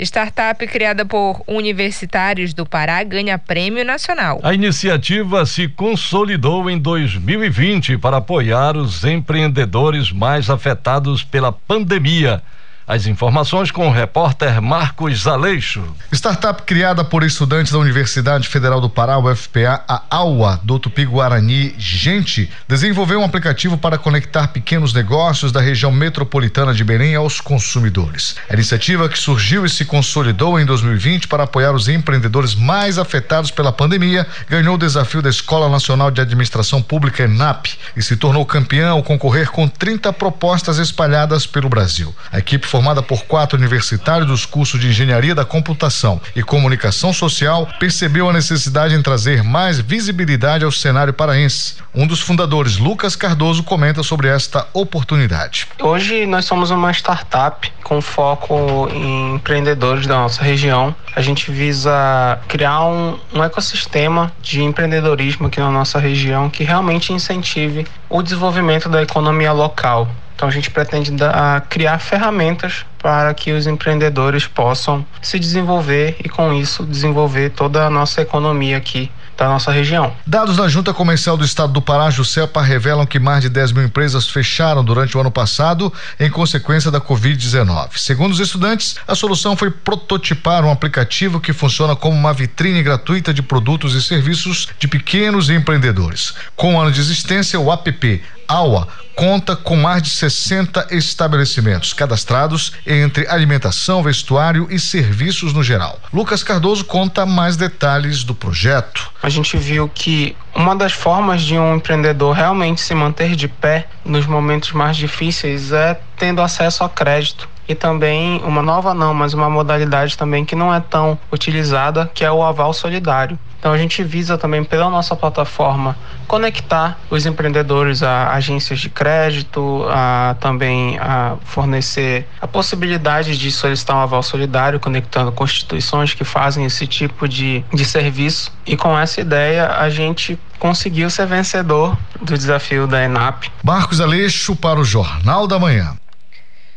Startup 0.00 0.66
criada 0.66 1.06
por 1.06 1.42
universitários 1.46 2.52
do 2.52 2.66
Pará 2.66 3.02
ganha 3.04 3.38
prêmio 3.38 3.84
nacional. 3.84 4.40
A 4.42 4.52
iniciativa 4.52 5.46
se 5.46 5.68
consolidou 5.68 6.68
em 6.68 6.76
2020 6.76 7.96
para 7.98 8.16
apoiar 8.16 8.76
os 8.76 9.04
empreendedores 9.04 10.10
mais 10.10 10.50
afetados 10.50 11.22
pela 11.22 11.52
pandemia. 11.52 12.42
As 12.88 13.04
informações 13.08 13.72
com 13.72 13.88
o 13.88 13.90
repórter 13.90 14.62
Marcos 14.62 15.26
Aleixo. 15.26 15.82
Startup 16.12 16.62
criada 16.62 17.04
por 17.04 17.24
estudantes 17.24 17.72
da 17.72 17.78
Universidade 17.80 18.46
Federal 18.46 18.80
do 18.80 18.88
Pará, 18.88 19.18
UFPA, 19.18 19.82
a 19.88 20.02
AUA, 20.08 20.60
do 20.62 20.78
Tupi-Guarani, 20.78 21.74
Gente, 21.76 22.48
desenvolveu 22.68 23.18
um 23.18 23.24
aplicativo 23.24 23.76
para 23.76 23.98
conectar 23.98 24.48
pequenos 24.48 24.94
negócios 24.94 25.50
da 25.50 25.60
região 25.60 25.90
metropolitana 25.90 26.72
de 26.72 26.84
Belém 26.84 27.16
aos 27.16 27.40
consumidores. 27.40 28.36
A 28.48 28.54
iniciativa 28.54 29.08
que 29.08 29.18
surgiu 29.18 29.66
e 29.66 29.68
se 29.68 29.84
consolidou 29.84 30.60
em 30.60 30.64
2020 30.64 31.26
para 31.26 31.42
apoiar 31.42 31.72
os 31.72 31.88
empreendedores 31.88 32.54
mais 32.54 32.98
afetados 32.98 33.50
pela 33.50 33.72
pandemia 33.72 34.24
ganhou 34.48 34.76
o 34.76 34.78
desafio 34.78 35.20
da 35.20 35.28
Escola 35.28 35.68
Nacional 35.68 36.12
de 36.12 36.20
Administração 36.20 36.80
Pública, 36.80 37.24
ENAP, 37.24 37.66
e 37.96 38.02
se 38.02 38.16
tornou 38.16 38.46
campeã 38.46 38.90
ao 38.90 39.02
concorrer 39.02 39.50
com 39.50 39.66
30 39.66 40.12
propostas 40.12 40.78
espalhadas 40.78 41.48
pelo 41.48 41.68
Brasil. 41.68 42.14
A 42.30 42.38
equipe, 42.38 42.75
formada 42.76 43.02
por 43.02 43.24
quatro 43.24 43.56
universitários 43.56 44.28
dos 44.28 44.44
cursos 44.44 44.78
de 44.78 44.88
Engenharia 44.88 45.34
da 45.34 45.46
Computação 45.46 46.20
e 46.34 46.42
Comunicação 46.42 47.10
Social, 47.10 47.66
percebeu 47.80 48.28
a 48.28 48.34
necessidade 48.34 48.94
em 48.94 49.00
trazer 49.00 49.42
mais 49.42 49.80
visibilidade 49.80 50.62
ao 50.62 50.70
cenário 50.70 51.14
paraense. 51.14 51.76
Um 51.94 52.06
dos 52.06 52.20
fundadores, 52.20 52.76
Lucas 52.76 53.16
Cardoso, 53.16 53.62
comenta 53.62 54.02
sobre 54.02 54.28
esta 54.28 54.66
oportunidade. 54.74 55.66
Hoje 55.80 56.26
nós 56.26 56.44
somos 56.44 56.70
uma 56.70 56.90
startup 56.90 57.72
com 57.82 58.02
foco 58.02 58.90
em 58.92 59.36
empreendedores 59.36 60.06
da 60.06 60.16
nossa 60.16 60.42
região. 60.44 60.94
A 61.14 61.22
gente 61.22 61.50
visa 61.50 62.38
criar 62.46 62.84
um, 62.84 63.18
um 63.32 63.42
ecossistema 63.42 64.30
de 64.42 64.62
empreendedorismo 64.62 65.46
aqui 65.46 65.60
na 65.60 65.70
nossa 65.70 65.98
região 65.98 66.50
que 66.50 66.62
realmente 66.62 67.10
incentive 67.10 67.86
o 68.10 68.22
desenvolvimento 68.22 68.86
da 68.86 69.02
economia 69.02 69.52
local. 69.52 70.06
Então 70.36 70.48
a 70.48 70.52
gente 70.52 70.70
pretende 70.70 71.10
dar, 71.12 71.62
criar 71.62 71.98
ferramentas 71.98 72.84
para 72.98 73.32
que 73.32 73.52
os 73.52 73.66
empreendedores 73.66 74.46
possam 74.46 75.04
se 75.22 75.38
desenvolver 75.38 76.16
e 76.22 76.28
com 76.28 76.52
isso 76.52 76.84
desenvolver 76.84 77.50
toda 77.50 77.86
a 77.86 77.90
nossa 77.90 78.20
economia 78.20 78.76
aqui 78.76 79.10
da 79.36 79.48
nossa 79.48 79.70
região. 79.70 80.12
Dados 80.26 80.56
da 80.56 80.66
Junta 80.66 80.94
Comercial 80.94 81.36
do 81.36 81.44
Estado 81.44 81.72
do 81.72 81.82
Pará, 81.82 82.10
Juscelpa, 82.10 82.62
revelam 82.62 83.06
que 83.06 83.18
mais 83.18 83.42
de 83.42 83.50
10 83.50 83.72
mil 83.72 83.84
empresas 83.84 84.28
fecharam 84.28 84.82
durante 84.82 85.16
o 85.16 85.20
ano 85.20 85.30
passado 85.30 85.92
em 86.18 86.30
consequência 86.30 86.90
da 86.90 87.00
Covid-19. 87.00 87.90
Segundo 87.96 88.32
os 88.32 88.40
estudantes, 88.40 88.96
a 89.06 89.14
solução 89.14 89.54
foi 89.56 89.70
prototipar 89.70 90.64
um 90.64 90.70
aplicativo 90.70 91.38
que 91.38 91.52
funciona 91.52 91.94
como 91.94 92.16
uma 92.16 92.32
vitrine 92.32 92.82
gratuita 92.82 93.32
de 93.32 93.42
produtos 93.42 93.94
e 93.94 94.02
serviços 94.02 94.68
de 94.78 94.88
pequenos 94.88 95.50
empreendedores. 95.50 96.34
Com 96.54 96.74
um 96.74 96.80
ano 96.80 96.90
de 96.90 97.00
existência, 97.00 97.60
o 97.60 97.70
app 97.70 98.22
AUA 98.48 98.88
conta 99.14 99.56
com 99.56 99.76
mais 99.76 100.02
de 100.02 100.10
60 100.10 100.88
estabelecimentos 100.90 101.94
cadastrados 101.94 102.74
entre 102.86 103.26
alimentação, 103.28 104.02
vestuário 104.02 104.68
e 104.70 104.78
serviços 104.78 105.54
no 105.54 105.64
geral. 105.64 105.98
Lucas 106.12 106.42
Cardoso 106.42 106.84
conta 106.84 107.24
mais 107.24 107.56
detalhes 107.56 108.22
do 108.22 108.34
projeto. 108.34 109.10
A 109.22 109.30
gente 109.30 109.56
viu 109.56 109.88
que 109.88 110.36
uma 110.54 110.76
das 110.76 110.92
formas 110.92 111.42
de 111.42 111.58
um 111.58 111.76
empreendedor 111.76 112.34
realmente 112.34 112.80
se 112.82 112.94
manter 112.94 113.34
de 113.34 113.48
pé 113.48 113.88
nos 114.04 114.26
momentos 114.26 114.72
mais 114.72 114.96
difíceis 114.96 115.72
é 115.72 115.98
tendo 116.18 116.42
acesso 116.42 116.84
a 116.84 116.88
crédito 116.88 117.48
e 117.68 117.74
também 117.74 118.40
uma 118.44 118.62
nova 118.62 118.94
não, 118.94 119.12
mas 119.12 119.34
uma 119.34 119.50
modalidade 119.50 120.16
também 120.16 120.44
que 120.44 120.54
não 120.54 120.72
é 120.72 120.80
tão 120.80 121.18
utilizada, 121.32 122.10
que 122.14 122.24
é 122.24 122.30
o 122.30 122.42
aval 122.42 122.72
solidário. 122.72 123.38
Então 123.66 123.74
a 123.74 123.78
gente 123.78 124.04
visa 124.04 124.38
também 124.38 124.62
pela 124.62 124.88
nossa 124.88 125.16
plataforma 125.16 125.98
conectar 126.28 126.96
os 127.10 127.26
empreendedores 127.26 128.00
a 128.00 128.32
agências 128.32 128.78
de 128.78 128.88
crédito, 128.88 129.84
a 129.90 130.36
também 130.38 130.96
a 131.00 131.36
fornecer 131.44 132.28
a 132.40 132.46
possibilidade 132.46 133.36
de 133.36 133.50
solicitar 133.50 133.96
um 133.96 133.98
aval 134.02 134.22
solidário, 134.22 134.78
conectando 134.78 135.32
constituições 135.32 136.14
que 136.14 136.22
fazem 136.22 136.64
esse 136.64 136.86
tipo 136.86 137.26
de, 137.26 137.64
de 137.74 137.84
serviço. 137.84 138.52
E 138.64 138.76
com 138.76 138.96
essa 138.96 139.20
ideia 139.20 139.66
a 139.66 139.90
gente 139.90 140.38
conseguiu 140.60 141.10
ser 141.10 141.26
vencedor 141.26 141.98
do 142.22 142.38
desafio 142.38 142.86
da 142.86 143.02
ENAP. 143.02 143.50
Marcos 143.64 144.00
Aleixo 144.00 144.54
para 144.54 144.78
o 144.78 144.84
Jornal 144.84 145.48
da 145.48 145.58
Manhã. 145.58 145.96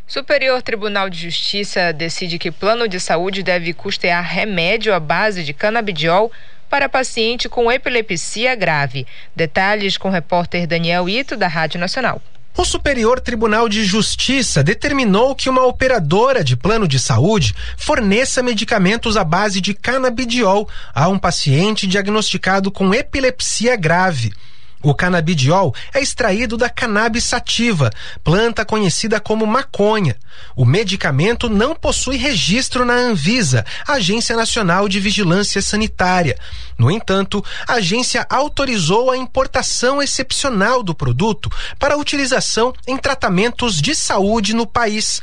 Superior 0.07 0.59
Tribunal 0.63 1.07
de 1.07 1.21
Justiça 1.21 1.93
decide 1.93 2.39
que 2.39 2.49
plano 2.49 2.87
de 2.87 2.99
saúde 2.99 3.43
deve 3.43 3.73
custear 3.73 4.23
remédio 4.23 4.91
à 4.91 4.99
base 4.99 5.43
de 5.43 5.53
canabidiol 5.53 6.31
para 6.69 6.87
paciente 6.87 7.49
com 7.49 7.71
epilepsia 7.71 8.55
grave. 8.55 9.07
Detalhes 9.35 9.97
com 9.97 10.09
o 10.09 10.11
repórter 10.11 10.67
Daniel 10.67 11.09
Ito, 11.09 11.35
da 11.35 11.47
Rádio 11.47 11.79
Nacional. 11.79 12.21
O 12.57 12.65
Superior 12.65 13.21
Tribunal 13.21 13.69
de 13.69 13.85
Justiça 13.85 14.61
determinou 14.61 15.33
que 15.33 15.49
uma 15.49 15.65
operadora 15.65 16.43
de 16.43 16.57
plano 16.57 16.87
de 16.87 16.99
saúde 16.99 17.55
forneça 17.77 18.43
medicamentos 18.43 19.15
à 19.15 19.23
base 19.23 19.61
de 19.61 19.73
canabidiol 19.73 20.67
a 20.93 21.07
um 21.07 21.17
paciente 21.17 21.87
diagnosticado 21.87 22.69
com 22.69 22.93
epilepsia 22.93 23.77
grave. 23.77 24.33
O 24.81 24.95
canabidiol 24.95 25.75
é 25.93 26.01
extraído 26.01 26.55
da 26.55 26.69
cannabis 26.69 27.25
sativa, 27.25 27.89
planta 28.23 28.63
conhecida 28.63 29.19
como 29.19 29.45
maconha. 29.45 30.15
O 30.55 30.63
medicamento 30.63 31.49
não 31.49 31.75
possui 31.75 32.15
registro 32.15 32.85
na 32.85 32.93
Anvisa, 32.93 33.65
Agência 33.85 34.37
Nacional 34.37 34.87
de 34.87 34.99
Vigilância 34.99 35.61
Sanitária. 35.61 36.37
No 36.77 36.89
entanto, 36.89 37.43
a 37.67 37.73
agência 37.73 38.25
autorizou 38.29 39.11
a 39.11 39.17
importação 39.17 40.01
excepcional 40.01 40.81
do 40.81 40.95
produto 40.95 41.51
para 41.77 41.97
utilização 41.97 42.73
em 42.87 42.97
tratamentos 42.97 43.81
de 43.81 43.93
saúde 43.93 44.53
no 44.53 44.65
país. 44.65 45.21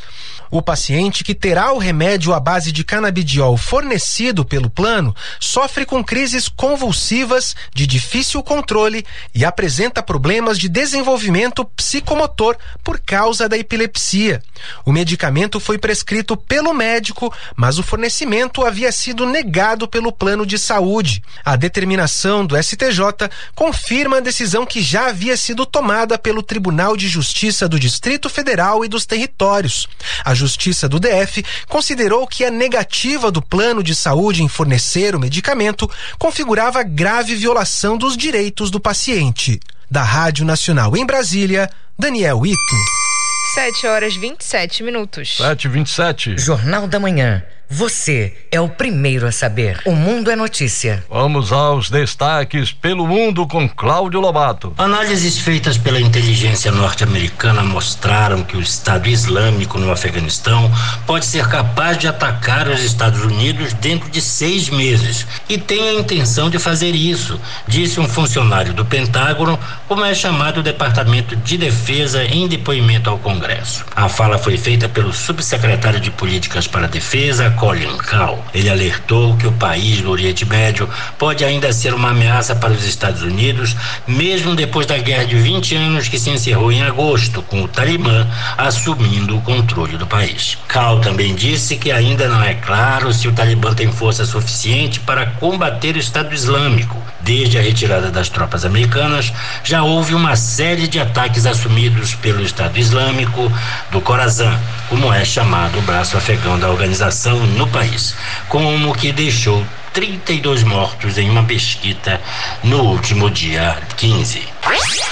O 0.56 0.62
paciente 0.62 1.22
que 1.22 1.34
terá 1.34 1.70
o 1.70 1.76
remédio 1.76 2.32
à 2.32 2.40
base 2.40 2.72
de 2.72 2.82
canabidiol 2.82 3.58
fornecido 3.58 4.42
pelo 4.42 4.70
plano 4.70 5.14
sofre 5.38 5.84
com 5.84 6.02
crises 6.02 6.48
convulsivas 6.48 7.54
de 7.74 7.86
difícil 7.86 8.42
controle 8.42 9.04
e 9.34 9.44
apresenta 9.44 10.02
problemas 10.02 10.58
de 10.58 10.70
desenvolvimento 10.70 11.62
psicomotor 11.62 12.56
por 12.82 12.98
causa 12.98 13.46
da 13.50 13.58
epilepsia. 13.58 14.42
O 14.82 14.92
medicamento 14.92 15.60
foi 15.60 15.76
prescrito 15.76 16.38
pelo 16.38 16.72
médico, 16.72 17.30
mas 17.54 17.78
o 17.78 17.82
fornecimento 17.82 18.64
havia 18.64 18.90
sido 18.90 19.26
negado 19.26 19.86
pelo 19.86 20.10
plano 20.10 20.46
de 20.46 20.58
saúde. 20.58 21.22
A 21.44 21.54
determinação 21.54 22.46
do 22.46 22.56
STJ 22.56 23.28
confirma 23.54 24.16
a 24.16 24.20
decisão 24.20 24.64
que 24.64 24.80
já 24.80 25.08
havia 25.08 25.36
sido 25.36 25.66
tomada 25.66 26.16
pelo 26.16 26.42
Tribunal 26.42 26.96
de 26.96 27.08
Justiça 27.08 27.68
do 27.68 27.78
Distrito 27.78 28.30
Federal 28.30 28.82
e 28.86 28.88
dos 28.88 29.04
Territórios. 29.04 29.86
A 30.24 30.32
Justiça 30.46 30.88
do 30.88 31.00
DF 31.00 31.44
considerou 31.68 32.24
que 32.24 32.44
a 32.44 32.50
negativa 32.52 33.32
do 33.32 33.42
plano 33.42 33.82
de 33.82 33.96
saúde 33.96 34.44
em 34.44 34.48
fornecer 34.48 35.16
o 35.16 35.18
medicamento 35.18 35.90
configurava 36.18 36.84
grave 36.84 37.34
violação 37.34 37.98
dos 37.98 38.16
direitos 38.16 38.70
do 38.70 38.78
paciente. 38.78 39.58
Da 39.90 40.04
Rádio 40.04 40.44
Nacional 40.44 40.96
em 40.96 41.04
Brasília, 41.04 41.68
Daniel 41.98 42.46
Ito. 42.46 42.56
7 43.54 43.86
horas 43.88 44.14
27 44.14 44.84
minutos. 44.84 45.36
7 45.36 45.66
27 45.68 46.38
Jornal 46.38 46.86
da 46.86 47.00
Manhã. 47.00 47.42
Você 47.68 48.32
é 48.52 48.60
o 48.60 48.68
primeiro 48.68 49.26
a 49.26 49.32
saber. 49.32 49.80
O 49.84 49.90
Mundo 49.90 50.30
é 50.30 50.36
Notícia. 50.36 51.04
Vamos 51.10 51.50
aos 51.50 51.90
destaques 51.90 52.70
pelo 52.70 53.08
mundo 53.08 53.44
com 53.44 53.68
Cláudio 53.68 54.20
Lobato. 54.20 54.72
Análises 54.78 55.40
feitas 55.40 55.76
pela 55.76 56.00
inteligência 56.00 56.70
norte-americana 56.70 57.64
mostraram 57.64 58.44
que 58.44 58.56
o 58.56 58.60
Estado 58.60 59.08
Islâmico 59.08 59.80
no 59.80 59.90
Afeganistão 59.90 60.70
pode 61.08 61.26
ser 61.26 61.48
capaz 61.48 61.98
de 61.98 62.06
atacar 62.06 62.68
os 62.68 62.84
Estados 62.84 63.24
Unidos 63.24 63.72
dentro 63.74 64.08
de 64.10 64.20
seis 64.20 64.70
meses 64.70 65.26
e 65.48 65.58
tem 65.58 65.88
a 65.88 65.94
intenção 65.94 66.48
de 66.48 66.60
fazer 66.60 66.94
isso, 66.94 67.40
disse 67.66 67.98
um 67.98 68.08
funcionário 68.08 68.72
do 68.72 68.84
Pentágono, 68.84 69.58
como 69.88 70.04
é 70.04 70.14
chamado 70.14 70.60
o 70.60 70.62
Departamento 70.62 71.34
de 71.34 71.58
Defesa 71.58 72.22
em 72.22 72.46
depoimento 72.46 73.10
ao 73.10 73.18
Congresso. 73.18 73.84
A 73.96 74.08
fala 74.08 74.38
foi 74.38 74.56
feita 74.56 74.88
pelo 74.88 75.12
subsecretário 75.12 75.98
de 75.98 76.12
Políticas 76.12 76.68
para 76.68 76.84
a 76.84 76.88
Defesa, 76.88 77.55
Colin 77.56 77.96
Kahl. 77.96 78.44
Ele 78.54 78.68
alertou 78.68 79.36
que 79.36 79.46
o 79.46 79.52
país 79.52 80.02
do 80.02 80.10
Oriente 80.10 80.44
Médio 80.44 80.88
pode 81.18 81.44
ainda 81.44 81.72
ser 81.72 81.94
uma 81.94 82.10
ameaça 82.10 82.54
para 82.54 82.72
os 82.72 82.84
Estados 82.84 83.22
Unidos, 83.22 83.74
mesmo 84.06 84.54
depois 84.54 84.86
da 84.86 84.98
guerra 84.98 85.24
de 85.24 85.36
20 85.36 85.74
anos 85.74 86.08
que 86.08 86.18
se 86.18 86.30
encerrou 86.30 86.70
em 86.70 86.82
agosto, 86.82 87.42
com 87.42 87.62
o 87.62 87.68
Talibã 87.68 88.26
assumindo 88.58 89.36
o 89.36 89.42
controle 89.42 89.96
do 89.96 90.06
país. 90.06 90.58
Kahl 90.68 91.00
também 91.00 91.34
disse 91.34 91.76
que 91.76 91.90
ainda 91.90 92.28
não 92.28 92.42
é 92.42 92.54
claro 92.54 93.12
se 93.12 93.26
o 93.26 93.32
Talibã 93.32 93.74
tem 93.74 93.90
força 93.90 94.26
suficiente 94.26 95.00
para 95.00 95.26
combater 95.26 95.96
o 95.96 95.98
Estado 95.98 96.34
Islâmico. 96.34 97.02
Desde 97.22 97.58
a 97.58 97.62
retirada 97.62 98.10
das 98.10 98.28
tropas 98.28 98.64
americanas, 98.64 99.32
já 99.64 99.82
houve 99.82 100.14
uma 100.14 100.36
série 100.36 100.86
de 100.86 101.00
ataques 101.00 101.46
assumidos 101.46 102.14
pelo 102.14 102.42
Estado 102.42 102.78
Islâmico 102.78 103.50
do 103.90 104.00
Khorasan, 104.00 104.56
como 104.88 105.12
é 105.12 105.24
chamado 105.24 105.78
o 105.78 105.82
braço 105.82 106.16
afegão 106.16 106.58
da 106.58 106.70
organização 106.70 107.45
no 107.46 107.66
país, 107.68 108.14
como 108.48 108.94
que 108.94 109.12
deixou 109.12 109.64
32 109.96 110.62
mortos 110.62 111.16
em 111.16 111.30
uma 111.30 111.42
pesquisa 111.42 112.20
no 112.62 112.82
último 112.82 113.30
dia 113.30 113.78
15. 113.96 114.42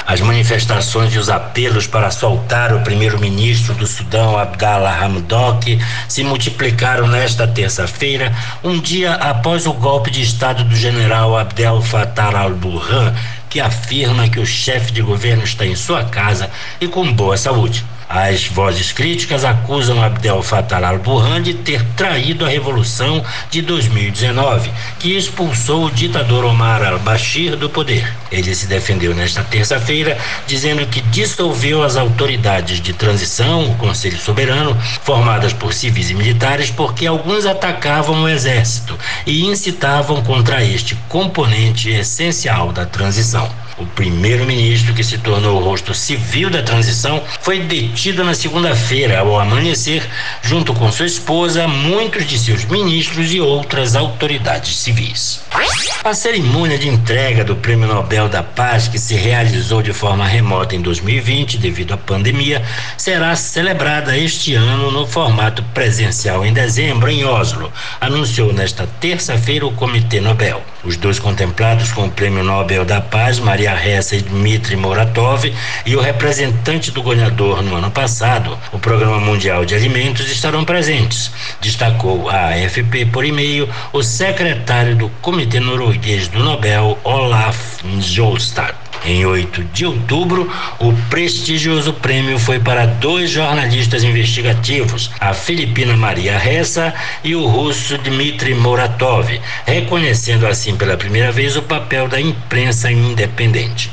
As 0.06 0.20
manifestações 0.20 1.14
e 1.14 1.18
os 1.18 1.30
apelos 1.30 1.86
para 1.86 2.10
soltar 2.10 2.74
o 2.74 2.80
primeiro-ministro 2.80 3.72
do 3.74 3.86
Sudão, 3.86 4.38
Abdallah 4.38 5.02
Hamdok, 5.02 5.80
se 6.06 6.22
multiplicaram 6.22 7.06
nesta 7.06 7.48
terça-feira, 7.48 8.30
um 8.62 8.78
dia 8.78 9.14
após 9.14 9.66
o 9.66 9.72
golpe 9.72 10.10
de 10.10 10.20
Estado 10.20 10.62
do 10.64 10.76
general 10.76 11.34
Abdel 11.38 11.80
Fattah 11.80 12.38
al-Burhan, 12.38 13.14
que 13.48 13.60
afirma 13.60 14.28
que 14.28 14.38
o 14.38 14.44
chefe 14.44 14.92
de 14.92 15.00
governo 15.00 15.44
está 15.44 15.64
em 15.64 15.74
sua 15.74 16.04
casa 16.04 16.50
e 16.78 16.88
com 16.88 17.10
boa 17.10 17.38
saúde. 17.38 17.82
As 18.14 18.46
vozes 18.46 18.92
críticas 18.92 19.44
acusam 19.44 20.00
Abdel 20.00 20.40
Fattah 20.40 20.86
al-Burhan 20.86 21.42
de 21.42 21.52
ter 21.52 21.84
traído 21.96 22.44
a 22.44 22.48
revolução 22.48 23.20
de 23.50 23.60
2019, 23.60 24.70
que 25.00 25.16
expulsou 25.16 25.86
o 25.86 25.90
ditador 25.90 26.44
Omar 26.44 26.80
al-Bashir 26.80 27.56
do 27.56 27.68
poder. 27.68 28.08
Ele 28.30 28.54
se 28.54 28.68
defendeu 28.68 29.12
nesta 29.16 29.42
terça-feira, 29.42 30.16
dizendo 30.46 30.86
que 30.86 31.00
dissolveu 31.00 31.82
as 31.82 31.96
autoridades 31.96 32.80
de 32.80 32.92
transição, 32.92 33.68
o 33.68 33.74
Conselho 33.78 34.20
Soberano, 34.20 34.80
formadas 35.02 35.52
por 35.52 35.72
civis 35.72 36.10
e 36.10 36.14
militares, 36.14 36.70
porque 36.70 37.08
alguns 37.08 37.44
atacavam 37.46 38.22
o 38.22 38.28
exército 38.28 38.96
e 39.26 39.44
incitavam 39.44 40.22
contra 40.22 40.64
este 40.64 40.94
componente 41.08 41.90
essencial 41.90 42.70
da 42.70 42.86
transição. 42.86 43.50
O 43.76 43.84
primeiro-ministro, 43.86 44.94
que 44.94 45.02
se 45.02 45.18
tornou 45.18 45.60
o 45.60 45.64
rosto 45.64 45.92
civil 45.92 46.48
da 46.48 46.62
transição, 46.62 47.22
foi 47.40 47.60
detido 47.60 48.22
na 48.22 48.32
segunda-feira, 48.32 49.18
ao 49.18 49.38
amanhecer, 49.38 50.08
junto 50.42 50.72
com 50.72 50.92
sua 50.92 51.06
esposa, 51.06 51.66
muitos 51.66 52.24
de 52.24 52.38
seus 52.38 52.64
ministros 52.64 53.32
e 53.32 53.40
outras 53.40 53.96
autoridades 53.96 54.76
civis. 54.76 55.40
A 56.04 56.14
cerimônia 56.14 56.78
de 56.78 56.88
entrega 56.88 57.44
do 57.44 57.56
Prêmio 57.56 57.86
Nobel 57.86 58.28
da 58.28 58.42
Paz, 58.42 58.88
que 58.88 58.98
se 58.98 59.14
realizou 59.14 59.82
de 59.82 59.92
forma 59.92 60.26
remota 60.26 60.76
em 60.76 60.80
2020 60.80 61.58
devido 61.58 61.94
à 61.94 61.96
pandemia, 61.96 62.62
será 62.96 63.34
celebrada 63.34 64.16
este 64.16 64.54
ano 64.54 64.90
no 64.90 65.06
formato 65.06 65.62
presencial 65.74 66.44
em 66.44 66.52
dezembro, 66.52 67.10
em 67.10 67.24
Oslo, 67.24 67.72
anunciou 68.00 68.52
nesta 68.52 68.86
terça-feira 69.00 69.66
o 69.66 69.72
Comitê 69.72 70.20
Nobel. 70.20 70.62
Os 70.84 70.96
dois 70.96 71.18
contemplados 71.18 71.90
com 71.92 72.04
o 72.04 72.10
Prêmio 72.10 72.44
Nobel 72.44 72.84
da 72.84 73.00
Paz, 73.00 73.38
Maria 73.38 73.74
Ressa 73.74 74.16
e 74.16 74.22
Dmitry 74.22 74.76
Muratov, 74.76 75.50
e 75.86 75.96
o 75.96 76.00
representante 76.00 76.90
do 76.90 77.02
ganhador 77.02 77.62
no 77.62 77.76
ano 77.76 77.90
passado, 77.90 78.58
o 78.72 78.78
Programa 78.78 79.18
Mundial 79.18 79.64
de 79.64 79.74
Alimentos, 79.74 80.30
estarão 80.30 80.64
presentes, 80.64 81.30
destacou 81.60 82.28
a 82.28 82.48
AFP 82.50 83.06
por 83.06 83.24
e-mail 83.24 83.68
o 83.92 84.02
secretário 84.02 84.94
do 84.94 85.08
Comitê 85.22 85.58
Norueguês 85.74 86.28
do 86.28 86.38
Nobel, 86.38 86.96
Olaf 87.02 87.82
Njolstad. 87.82 88.76
Em 89.04 89.26
8 89.26 89.64
de 89.64 89.84
outubro, 89.84 90.48
o 90.78 90.92
prestigioso 91.10 91.92
prêmio 91.94 92.38
foi 92.38 92.60
para 92.60 92.86
dois 92.86 93.28
jornalistas 93.28 94.04
investigativos, 94.04 95.10
a 95.18 95.34
filipina 95.34 95.96
Maria 95.96 96.38
Ressa 96.38 96.94
e 97.24 97.34
o 97.34 97.44
russo 97.48 97.98
Dmitry 97.98 98.54
Muratov, 98.54 99.28
reconhecendo 99.66 100.46
assim 100.46 100.76
pela 100.76 100.96
primeira 100.96 101.32
vez 101.32 101.56
o 101.56 101.62
papel 101.62 102.06
da 102.06 102.20
imprensa 102.20 102.88
independente. 102.88 103.90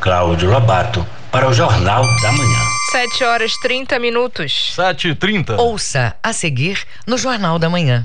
Cláudio 0.00 0.50
Lobato, 0.50 1.06
para 1.30 1.46
o 1.46 1.52
Jornal 1.52 2.04
da 2.22 2.32
Manhã. 2.32 2.58
7 2.90 3.24
horas 3.24 3.52
30 3.58 3.98
minutos. 3.98 4.72
7 4.74 5.08
e 5.08 5.14
30 5.14 5.60
Ouça 5.60 6.16
a 6.22 6.32
seguir 6.32 6.80
no 7.06 7.18
Jornal 7.18 7.58
da 7.58 7.68
Manhã. 7.68 8.02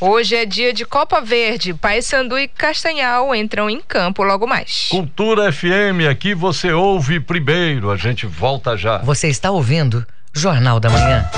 Hoje 0.00 0.34
é 0.34 0.46
dia 0.46 0.72
de 0.72 0.86
Copa 0.86 1.20
Verde. 1.20 1.74
Paysandu 1.74 2.38
e 2.38 2.48
Castanhal 2.48 3.34
entram 3.34 3.68
em 3.68 3.82
campo 3.82 4.22
logo 4.22 4.46
mais. 4.46 4.88
Cultura 4.90 5.52
FM, 5.52 6.08
aqui 6.10 6.32
você 6.34 6.72
ouve 6.72 7.20
primeiro. 7.20 7.90
A 7.90 7.96
gente 7.98 8.24
volta 8.24 8.78
já. 8.78 8.96
Você 8.98 9.28
está 9.28 9.50
ouvindo 9.50 10.06
Jornal 10.32 10.80
da 10.80 10.88
Manhã. 10.88 11.28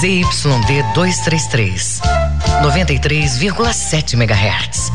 ZYD 0.00 0.82
233, 0.94 2.00
93,7 2.62 4.14
MHz. 4.14 4.92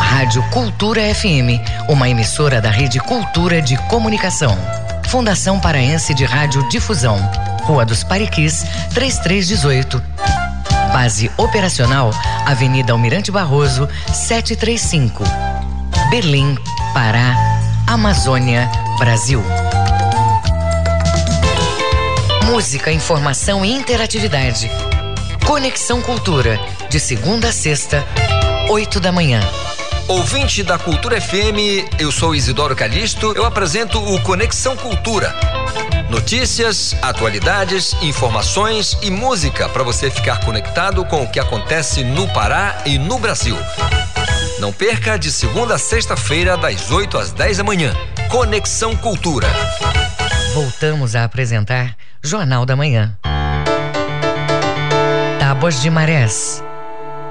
Rádio 0.00 0.42
Cultura 0.50 1.02
FM, 1.14 1.62
uma 1.88 2.08
emissora 2.08 2.60
da 2.60 2.70
Rede 2.70 2.98
Cultura 2.98 3.62
de 3.62 3.76
Comunicação. 3.88 4.58
Fundação 5.08 5.60
Paraense 5.60 6.12
de 6.14 6.24
Rádio 6.24 6.68
Difusão. 6.68 7.16
Rua 7.62 7.84
dos 7.84 8.02
Pariquis, 8.02 8.64
3318. 8.92 10.45
Base 10.92 11.30
operacional, 11.36 12.10
Avenida 12.44 12.92
Almirante 12.92 13.30
Barroso, 13.30 13.88
735. 14.12 15.24
Berlim, 16.10 16.56
Pará, 16.94 17.34
Amazônia, 17.86 18.70
Brasil. 18.98 19.42
Música, 22.44 22.92
informação 22.92 23.64
e 23.64 23.72
interatividade. 23.72 24.70
Conexão 25.46 26.00
Cultura, 26.00 26.58
de 26.88 26.98
segunda 26.98 27.48
a 27.48 27.52
sexta, 27.52 28.04
8 28.68 28.98
da 28.98 29.12
manhã. 29.12 29.40
Ouvinte 30.08 30.62
da 30.62 30.78
Cultura 30.78 31.20
FM, 31.20 31.98
eu 31.98 32.12
sou 32.12 32.34
Isidoro 32.34 32.76
Calixto, 32.76 33.32
eu 33.32 33.44
apresento 33.44 33.98
o 33.98 34.20
Conexão 34.22 34.76
Cultura. 34.76 35.34
Notícias, 36.08 36.94
atualidades, 37.02 37.94
informações 38.00 38.96
e 39.02 39.10
música 39.10 39.68
para 39.68 39.82
você 39.82 40.10
ficar 40.10 40.44
conectado 40.44 41.04
com 41.04 41.24
o 41.24 41.28
que 41.30 41.40
acontece 41.40 42.04
no 42.04 42.28
Pará 42.28 42.82
e 42.86 42.96
no 42.96 43.18
Brasil. 43.18 43.56
Não 44.60 44.72
perca 44.72 45.18
de 45.18 45.30
segunda 45.32 45.74
a 45.74 45.78
sexta-feira, 45.78 46.56
das 46.56 46.90
8 46.90 47.18
às 47.18 47.32
10 47.32 47.58
da 47.58 47.64
manhã. 47.64 47.92
Conexão 48.30 48.96
Cultura. 48.96 49.48
Voltamos 50.54 51.14
a 51.16 51.24
apresentar 51.24 51.96
Jornal 52.22 52.64
da 52.64 52.76
Manhã. 52.76 53.18
Tábuas 55.38 55.82
de 55.82 55.90
Marés. 55.90 56.62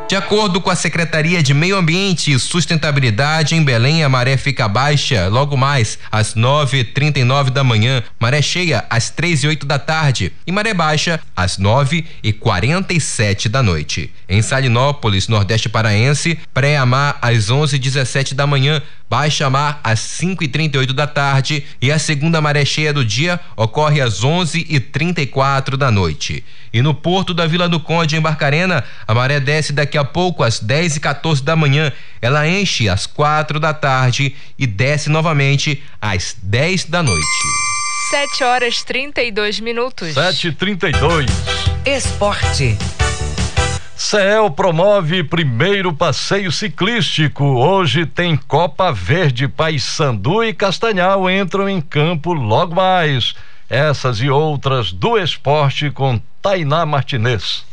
De 0.08 0.16
acordo 0.16 0.62
com 0.62 0.70
a 0.70 0.76
Secretaria 0.76 1.42
de 1.42 1.52
Meio 1.52 1.76
Ambiente 1.76 2.32
e 2.32 2.38
Sustentabilidade, 2.38 3.56
em 3.56 3.64
Belém 3.64 4.04
a 4.04 4.10
maré 4.10 4.38
fica 4.38 4.68
baixa 4.68 5.28
logo 5.30 5.58
mais 5.58 5.98
às 6.12 6.36
9h39 6.36 7.50
da 7.50 7.64
manhã, 7.64 8.04
maré 8.20 8.40
cheia 8.40 8.86
às 8.88 9.10
3 9.10 9.44
e 9.44 9.48
8 9.48 9.66
da 9.66 9.80
tarde 9.80 10.32
e 10.46 10.52
maré 10.52 10.76
baixa 10.76 11.20
às 11.36 11.58
9 11.58 12.06
e 12.22 12.32
47 12.32 13.50
da 13.50 13.64
noite. 13.64 14.14
Em 14.30 14.44
Salinópolis, 14.44 15.28
Nordeste 15.28 15.70
Paraense, 15.70 16.38
pré-amar 16.54 17.18
às 17.20 17.50
11 17.50 17.76
e 17.76 17.80
17 17.80 18.36
da 18.36 18.46
manhã, 18.46 18.84
baixa 19.16 19.50
mar 19.50 19.80
às 19.82 20.02
5 20.02 20.44
e 20.44 20.48
38 20.50 20.92
da 20.92 21.08
tarde 21.08 21.64
e 21.82 21.90
a 21.90 21.98
segunda 21.98 22.42
maré 22.42 22.66
cheia 22.66 22.92
do 22.92 23.06
dia 23.06 23.40
ocorre 23.56 24.02
às 24.02 24.26
11 24.26 24.68
e 24.70 24.78
34 24.78 25.78
da 25.78 25.90
noite. 25.90 26.44
E 26.74 26.82
no 26.82 26.94
porto 26.94 27.34
da 27.34 27.48
Vila 27.48 27.70
do 27.70 27.80
Conde, 27.80 28.18
em 28.18 28.20
Barcarena, 28.20 28.84
a 29.08 29.14
maré 29.14 29.40
desce 29.40 29.72
daqui 29.72 29.98
a 29.98 30.04
pouco 30.04 30.44
às 30.44 30.60
10 30.60 30.98
e 30.98 31.00
14 31.00 31.42
da 31.42 31.56
manhã. 31.56 31.94
Ela 32.22 32.46
enche 32.46 32.90
às 32.90 33.06
4 33.06 33.58
da 33.58 33.74
tarde 33.74 34.36
e 34.60 34.68
desce 34.68 35.10
novamente 35.10 35.82
às 36.02 36.36
10 36.44 36.84
da 36.90 37.02
noite. 37.02 37.26
7 38.10 38.44
horas 38.44 38.84
32 38.84 39.62
minutos. 39.62 40.14
7 40.14 40.50
e 40.50 40.52
32 40.52 41.26
Esporte. 41.86 42.78
CEL 43.98 44.52
promove 44.52 45.24
primeiro 45.24 45.94
passeio 45.94 46.52
ciclístico. 46.52 47.46
Hoje 47.46 48.06
tem 48.06 48.36
Copa 48.36 48.92
Verde, 48.92 49.48
Paysandu 49.48 50.44
e 50.44 50.54
Castanhal 50.54 51.30
entram 51.30 51.70
em 51.70 51.80
campo 51.80 52.34
logo 52.34 52.76
mais. 52.76 53.34
Essas 53.70 54.20
e 54.20 54.30
outras 54.30 54.92
do 54.92 55.18
esporte 55.18 55.90
com 55.90 56.20
Tainá 56.42 56.86
Martinez. 56.86 57.66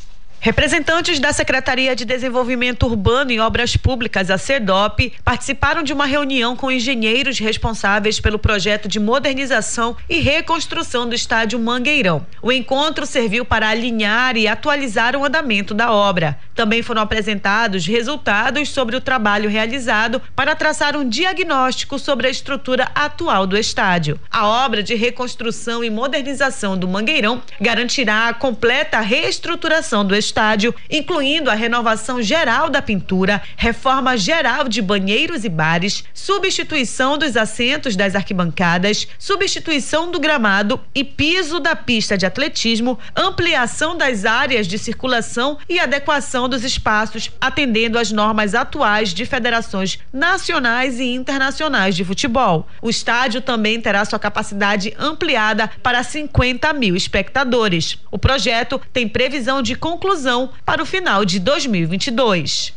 Representantes 0.44 1.20
da 1.20 1.32
Secretaria 1.32 1.94
de 1.94 2.04
Desenvolvimento 2.04 2.84
Urbano 2.84 3.30
e 3.30 3.38
Obras 3.38 3.76
Públicas, 3.76 4.28
a 4.28 4.36
CEDOP, 4.36 5.12
participaram 5.24 5.84
de 5.84 5.92
uma 5.92 6.04
reunião 6.04 6.56
com 6.56 6.68
engenheiros 6.68 7.38
responsáveis 7.38 8.18
pelo 8.18 8.40
projeto 8.40 8.88
de 8.88 8.98
modernização 8.98 9.96
e 10.10 10.18
reconstrução 10.18 11.08
do 11.08 11.14
estádio 11.14 11.60
Mangueirão. 11.60 12.26
O 12.42 12.50
encontro 12.50 13.06
serviu 13.06 13.44
para 13.44 13.68
alinhar 13.68 14.36
e 14.36 14.48
atualizar 14.48 15.14
o 15.14 15.24
andamento 15.24 15.74
da 15.74 15.92
obra. 15.92 16.36
Também 16.56 16.82
foram 16.82 17.02
apresentados 17.02 17.86
resultados 17.86 18.68
sobre 18.68 18.96
o 18.96 19.00
trabalho 19.00 19.48
realizado 19.48 20.20
para 20.34 20.56
traçar 20.56 20.96
um 20.96 21.08
diagnóstico 21.08 22.00
sobre 22.00 22.26
a 22.26 22.30
estrutura 22.30 22.90
atual 22.96 23.46
do 23.46 23.56
estádio. 23.56 24.18
A 24.28 24.44
obra 24.44 24.82
de 24.82 24.96
reconstrução 24.96 25.84
e 25.84 25.88
modernização 25.88 26.76
do 26.76 26.88
Mangueirão 26.88 27.40
garantirá 27.60 28.26
a 28.26 28.34
completa 28.34 28.98
reestruturação 28.98 30.04
do 30.04 30.16
estádio 30.16 30.31
estádio, 30.32 30.74
incluindo 30.90 31.50
a 31.50 31.54
renovação 31.54 32.22
geral 32.22 32.70
da 32.70 32.80
pintura, 32.80 33.42
reforma 33.54 34.16
geral 34.16 34.66
de 34.66 34.80
banheiros 34.80 35.44
e 35.44 35.48
bares, 35.48 36.04
substituição 36.14 37.18
dos 37.18 37.36
assentos 37.36 37.94
das 37.94 38.14
arquibancadas, 38.14 39.06
substituição 39.18 40.10
do 40.10 40.18
gramado 40.18 40.80
e 40.94 41.04
piso 41.04 41.60
da 41.60 41.76
pista 41.76 42.16
de 42.16 42.24
atletismo, 42.24 42.98
ampliação 43.14 43.94
das 43.94 44.24
áreas 44.24 44.66
de 44.66 44.78
circulação 44.78 45.58
e 45.68 45.78
adequação 45.78 46.48
dos 46.48 46.64
espaços, 46.64 47.30
atendendo 47.38 47.98
às 47.98 48.10
normas 48.10 48.54
atuais 48.54 49.12
de 49.12 49.26
federações 49.26 49.98
nacionais 50.10 50.98
e 50.98 51.04
internacionais 51.04 51.94
de 51.94 52.04
futebol. 52.04 52.66
O 52.80 52.88
estádio 52.88 53.42
também 53.42 53.78
terá 53.80 54.02
sua 54.06 54.18
capacidade 54.18 54.94
ampliada 54.98 55.70
para 55.82 56.02
50 56.02 56.72
mil 56.72 56.96
espectadores. 56.96 57.98
O 58.10 58.18
projeto 58.18 58.80
tem 58.92 59.06
previsão 59.06 59.60
de 59.60 59.74
conclusão 59.74 60.21
para 60.64 60.82
o 60.82 60.86
final 60.86 61.24
de 61.24 61.38
2022. 61.40 62.74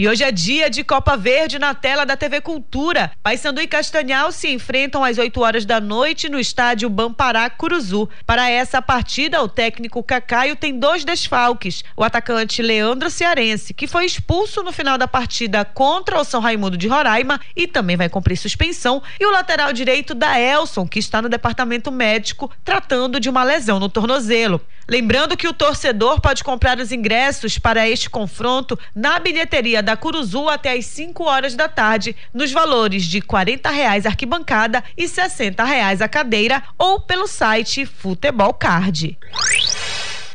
E 0.00 0.08
hoje 0.08 0.24
é 0.24 0.32
dia 0.32 0.70
de 0.70 0.82
Copa 0.82 1.14
Verde 1.14 1.58
na 1.58 1.74
tela 1.74 2.06
da 2.06 2.16
TV 2.16 2.40
Cultura. 2.40 3.12
Paysandu 3.22 3.60
e 3.60 3.66
Castanhal 3.66 4.32
se 4.32 4.48
enfrentam 4.48 5.04
às 5.04 5.18
8 5.18 5.38
horas 5.42 5.66
da 5.66 5.78
noite 5.78 6.26
no 6.28 6.40
estádio 6.40 6.88
Bampará 6.88 7.50
Curuzu. 7.50 8.08
Para 8.24 8.48
essa 8.48 8.80
partida, 8.80 9.42
o 9.42 9.48
técnico 9.48 10.02
Cacaio 10.02 10.56
tem 10.56 10.78
dois 10.78 11.04
desfalques. 11.04 11.84
O 11.94 12.02
atacante 12.02 12.62
Leandro 12.62 13.10
Cearense, 13.10 13.74
que 13.74 13.86
foi 13.86 14.06
expulso 14.06 14.62
no 14.62 14.72
final 14.72 14.96
da 14.96 15.06
partida 15.06 15.66
contra 15.66 16.18
o 16.18 16.24
São 16.24 16.40
Raimundo 16.40 16.78
de 16.78 16.88
Roraima 16.88 17.38
e 17.54 17.66
também 17.66 17.98
vai 17.98 18.08
cumprir 18.08 18.38
suspensão, 18.38 19.02
e 19.20 19.26
o 19.26 19.30
lateral 19.30 19.70
direito 19.70 20.14
da 20.14 20.40
Elson, 20.40 20.86
que 20.86 20.98
está 20.98 21.20
no 21.20 21.28
departamento 21.28 21.92
médico 21.92 22.50
tratando 22.64 23.20
de 23.20 23.28
uma 23.28 23.44
lesão 23.44 23.78
no 23.78 23.88
tornozelo. 23.90 24.62
Lembrando 24.90 25.36
que 25.36 25.46
o 25.46 25.52
torcedor 25.52 26.20
pode 26.20 26.42
comprar 26.42 26.80
os 26.80 26.90
ingressos 26.90 27.60
para 27.60 27.88
este 27.88 28.10
confronto 28.10 28.76
na 28.92 29.20
bilheteria 29.20 29.84
da 29.84 29.96
Curuzu 29.96 30.48
até 30.48 30.72
às 30.72 30.84
5 30.86 31.22
horas 31.22 31.54
da 31.54 31.68
tarde, 31.68 32.16
nos 32.34 32.50
valores 32.50 33.04
de 33.04 33.20
40 33.20 33.70
reais 33.70 34.04
arquibancada 34.04 34.82
e 34.96 35.06
60 35.06 35.62
reais 35.62 36.02
a 36.02 36.08
cadeira, 36.08 36.60
ou 36.76 36.98
pelo 36.98 37.28
site 37.28 37.86
Futebol 37.86 38.52
Card. 38.52 39.16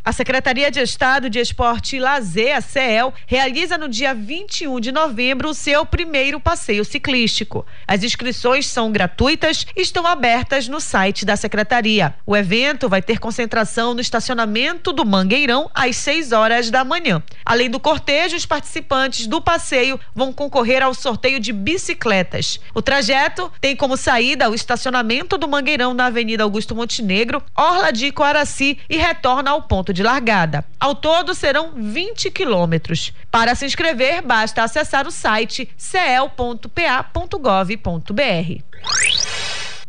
A 0.06 0.12
Secretaria 0.12 0.70
de 0.70 0.80
Estado 0.80 1.32
de 1.32 1.40
Esporte 1.40 1.96
e 1.96 2.00
Lazer, 2.00 2.56
a 2.56 2.62
CEL, 2.62 3.12
realiza 3.26 3.76
no 3.76 3.90
dia 3.90 4.14
21 4.14 4.80
de 4.80 4.92
novembro 4.92 5.50
o 5.50 5.54
seu 5.56 5.84
primeiro 5.84 6.40
passeio 6.40 6.86
ciclístico. 6.86 7.66
As 7.88 8.04
inscrições 8.04 8.68
são 8.68 8.92
gratuitas 8.92 9.66
e 9.76 9.82
estão 9.82 10.06
abertas 10.06 10.68
no 10.68 10.80
site 10.80 11.26
da 11.26 11.36
Secretaria. 11.36 12.14
O 12.24 12.38
evento 12.38 12.88
vai 12.88 13.02
ter 13.02 13.18
concentração 13.18 13.96
no 13.96 14.00
estacionamento 14.00 14.94
do 14.94 15.04
Mangueirão 15.04 15.72
às 15.74 15.96
6 15.96 16.32
horas 16.34 16.70
da 16.70 16.86
manhã. 16.86 17.24
Além 17.44 17.68
do 17.68 17.80
cortejo, 17.80 18.36
os 18.36 18.46
participantes 18.46 19.26
do 19.26 19.42
passeio 19.42 20.00
vão 20.14 20.32
concorrer 20.32 20.84
ao 20.84 20.94
sorteio 20.94 21.40
de 21.40 21.52
bicicletas. 21.52 22.60
O 22.76 22.82
trajeto 22.82 23.52
tem 23.60 23.76
como 23.76 23.98
saída 23.98 24.52
o 24.52 24.54
estacionamento 24.54 25.36
do 25.36 25.48
Mangueirão 25.48 25.96
na 25.96 26.06
Avenida 26.06 26.44
Augusto 26.44 26.76
Montenegro, 26.76 27.42
Orla 27.56 27.92
de 27.92 28.12
Coaraci 28.12 28.78
e 28.88 28.98
retorna 28.98 29.50
ao 29.50 29.64
ponto 29.64 29.95
de 29.96 30.04
largada. 30.04 30.64
Ao 30.80 30.94
todo 30.94 31.34
serão 31.34 31.72
20 31.76 32.30
quilômetros. 32.30 33.14
Para 33.32 33.56
se 33.56 33.66
inscrever, 33.66 34.22
basta 34.22 34.62
acessar 34.62 35.08
o 35.08 35.12
site 35.12 35.68
cel.pa.gov.br. 35.78 36.66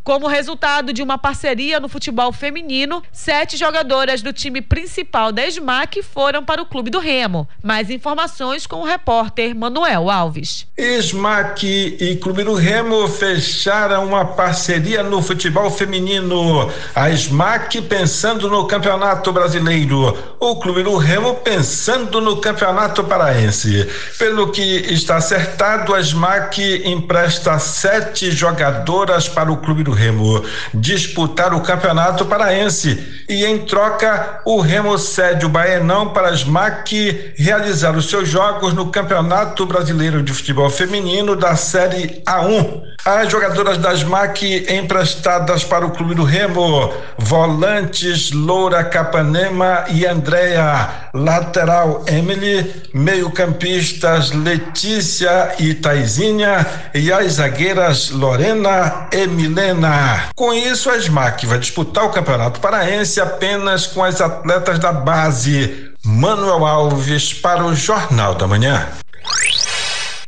Como 0.07 0.25
resultado 0.25 0.93
de 0.93 1.03
uma 1.03 1.17
parceria 1.17 1.81
no 1.81 1.89
futebol 1.89 2.31
feminino, 2.31 3.03
sete 3.11 3.57
jogadoras 3.57 4.21
do 4.21 4.31
time 4.31 4.61
principal 4.61 5.33
da 5.33 5.45
SMAC 5.45 6.01
foram 6.01 6.45
para 6.45 6.61
o 6.61 6.65
Clube 6.65 6.89
do 6.89 6.97
Remo. 6.97 7.45
Mais 7.61 7.89
informações 7.89 8.65
com 8.65 8.77
o 8.77 8.85
repórter 8.85 9.53
Manuel 9.53 10.09
Alves. 10.09 10.65
SMAC 10.77 11.97
e 11.99 12.15
Clube 12.15 12.45
do 12.45 12.53
Remo 12.53 13.05
fecharam 13.09 14.05
uma 14.05 14.23
parceria 14.23 15.03
no 15.03 15.21
futebol 15.21 15.69
feminino. 15.69 16.71
A 16.95 17.09
SMAC 17.09 17.81
pensando 17.81 18.49
no 18.49 18.65
Campeonato 18.65 19.33
Brasileiro, 19.33 20.17
o 20.39 20.55
Clube 20.55 20.83
do 20.83 20.95
Remo 20.95 21.35
pensando 21.35 22.21
no 22.21 22.37
Campeonato 22.37 23.03
Paraense. 23.03 23.85
Pelo 24.17 24.53
que 24.53 24.61
está 24.61 25.17
acertado, 25.17 25.93
a 25.93 26.01
SMAC 26.01 26.83
empresta 26.85 27.59
sete 27.59 28.31
jogadoras 28.31 29.27
para 29.27 29.51
o 29.51 29.57
Clube 29.57 29.83
do 29.83 29.96
Remo 29.97 30.43
disputar 30.73 31.53
o 31.53 31.61
Campeonato 31.61 32.25
Paraense 32.25 33.25
e 33.27 33.43
em 33.45 33.65
troca 33.65 34.41
o 34.45 34.61
Remo 34.61 34.97
cede 34.97 35.45
o 35.45 35.49
Baenão 35.49 36.13
para 36.13 36.29
as 36.29 36.43
MAC 36.43 37.33
realizar 37.35 37.95
os 37.97 38.09
seus 38.09 38.29
jogos 38.29 38.73
no 38.73 38.91
Campeonato 38.91 39.65
Brasileiro 39.65 40.21
de 40.21 40.33
Futebol 40.33 40.69
Feminino 40.69 41.35
da 41.35 41.55
Série 41.55 42.21
A1. 42.25 42.83
As 43.05 43.31
jogadoras 43.31 43.77
das 43.77 44.03
MAC 44.03 44.65
emprestadas 44.69 45.63
para 45.63 45.85
o 45.85 45.91
Clube 45.91 46.13
do 46.13 46.23
Remo, 46.23 46.93
volantes 47.17 48.31
Loura 48.31 48.83
Capanema 48.83 49.85
e 49.89 50.05
Andréa, 50.05 50.89
lateral 51.13 52.03
Emily, 52.07 52.69
meio-campistas 52.93 54.31
Letícia 54.31 55.55
e 55.57 55.73
Taizinha 55.73 56.65
e 56.93 57.11
as 57.11 57.33
zagueiras 57.33 58.09
Lorena 58.09 59.07
e 59.11 59.25
Milena. 59.25 59.86
Com 60.35 60.53
isso, 60.53 60.89
a 60.89 60.97
SMAC 60.97 61.45
vai 61.45 61.59
disputar 61.59 62.05
o 62.05 62.09
Campeonato 62.09 62.59
Paraense 62.59 63.19
apenas 63.19 63.87
com 63.87 64.03
as 64.03 64.21
atletas 64.21 64.79
da 64.79 64.91
base. 64.91 65.91
Manuel 66.05 66.65
Alves 66.65 67.33
para 67.33 67.65
o 67.65 67.75
Jornal 67.75 68.35
da 68.35 68.47
Manhã. 68.47 68.87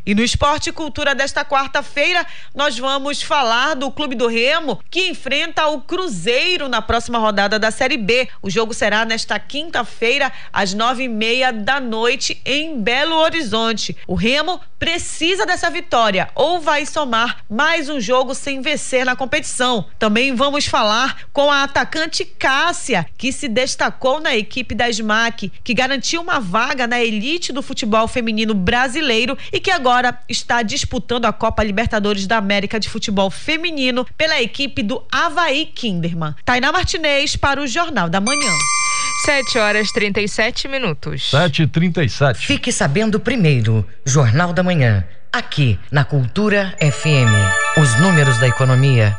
E 0.10 0.16
no 0.16 0.24
Esporte 0.24 0.72
e 0.72 0.74
Cultura 0.74 1.14
desta 1.14 1.46
quarta-feira, 1.46 2.26
nós 2.56 2.80
vamos 2.80 3.22
falar 3.22 3.76
do 3.76 3.92
Clube 3.92 4.16
do 4.16 4.26
Remo, 4.26 4.82
que 4.90 5.08
enfrenta 5.08 5.68
o 5.68 5.82
Cruzeiro 5.82 6.68
na 6.68 6.82
próxima 6.82 7.20
rodada 7.20 7.60
da 7.60 7.70
Série 7.70 7.96
B. 7.96 8.28
O 8.42 8.50
jogo 8.50 8.74
será 8.74 9.06
nesta 9.06 9.38
quinta-feira, 9.38 10.32
às 10.52 10.74
nove 10.74 11.04
e 11.04 11.08
meia 11.08 11.54
da 11.54 11.80
noite, 11.80 12.42
em 12.44 12.82
Belo 12.82 13.18
Horizonte. 13.18 13.96
O 14.08 14.16
Remo 14.16 14.60
precisa 14.80 15.46
dessa 15.46 15.70
vitória 15.70 16.30
ou 16.34 16.60
vai 16.60 16.86
somar 16.86 17.44
mais 17.50 17.90
um 17.90 18.00
jogo 18.00 18.34
sem 18.34 18.62
vencer 18.62 19.06
na 19.06 19.16
competição. 19.16 19.86
Também 20.00 20.34
vamos 20.34 20.66
falar 20.66 21.24
com 21.32 21.52
a 21.52 21.64
atacante 21.64 22.24
Cássia, 22.26 23.06
que 23.18 23.32
se 23.32 23.48
destacou 23.48 24.22
na 24.22 24.36
equipe 24.36 24.74
da 24.74 24.90
SMAC, 24.90 25.52
que 25.64 25.74
garantiu 25.74 26.22
uma 26.22 26.40
vaga 26.40 26.88
na 26.88 27.00
elite 27.00 27.52
do 27.52 27.62
futebol 27.62 28.08
feminino 28.08 28.54
brasileiro 28.56 29.38
e 29.52 29.60
que 29.60 29.70
agora 29.70 29.99
agora 30.00 30.18
está 30.30 30.62
disputando 30.64 31.26
a 31.26 31.34
Copa 31.34 31.62
Libertadores 31.62 32.26
da 32.26 32.38
América 32.38 32.80
de 32.80 32.88
Futebol 32.88 33.30
Feminino 33.30 34.08
pela 34.18 34.42
equipe 34.42 34.82
do 34.82 35.04
Havaí 35.12 35.66
Kinderman. 35.66 36.36
Tainá 36.46 36.72
Martinez 36.72 37.36
para 37.36 37.62
o 37.62 37.68
Jornal 37.68 38.10
da 38.10 38.22
Manhã. 38.22 38.52
7 39.26 39.60
horas 39.60 39.92
37 39.92 40.70
minutos. 40.70 41.30
7 41.32 41.64
e 41.64 41.68
37 41.68 42.48
Fique 42.48 42.72
sabendo 42.72 43.20
primeiro, 43.20 43.86
Jornal 44.06 44.54
da 44.54 44.64
Manhã, 44.64 45.04
aqui 45.34 45.78
na 45.92 46.06
Cultura 46.06 46.74
FM. 46.80 47.78
Os 47.78 48.00
números 48.00 48.38
da 48.40 48.48
economia 48.48 49.18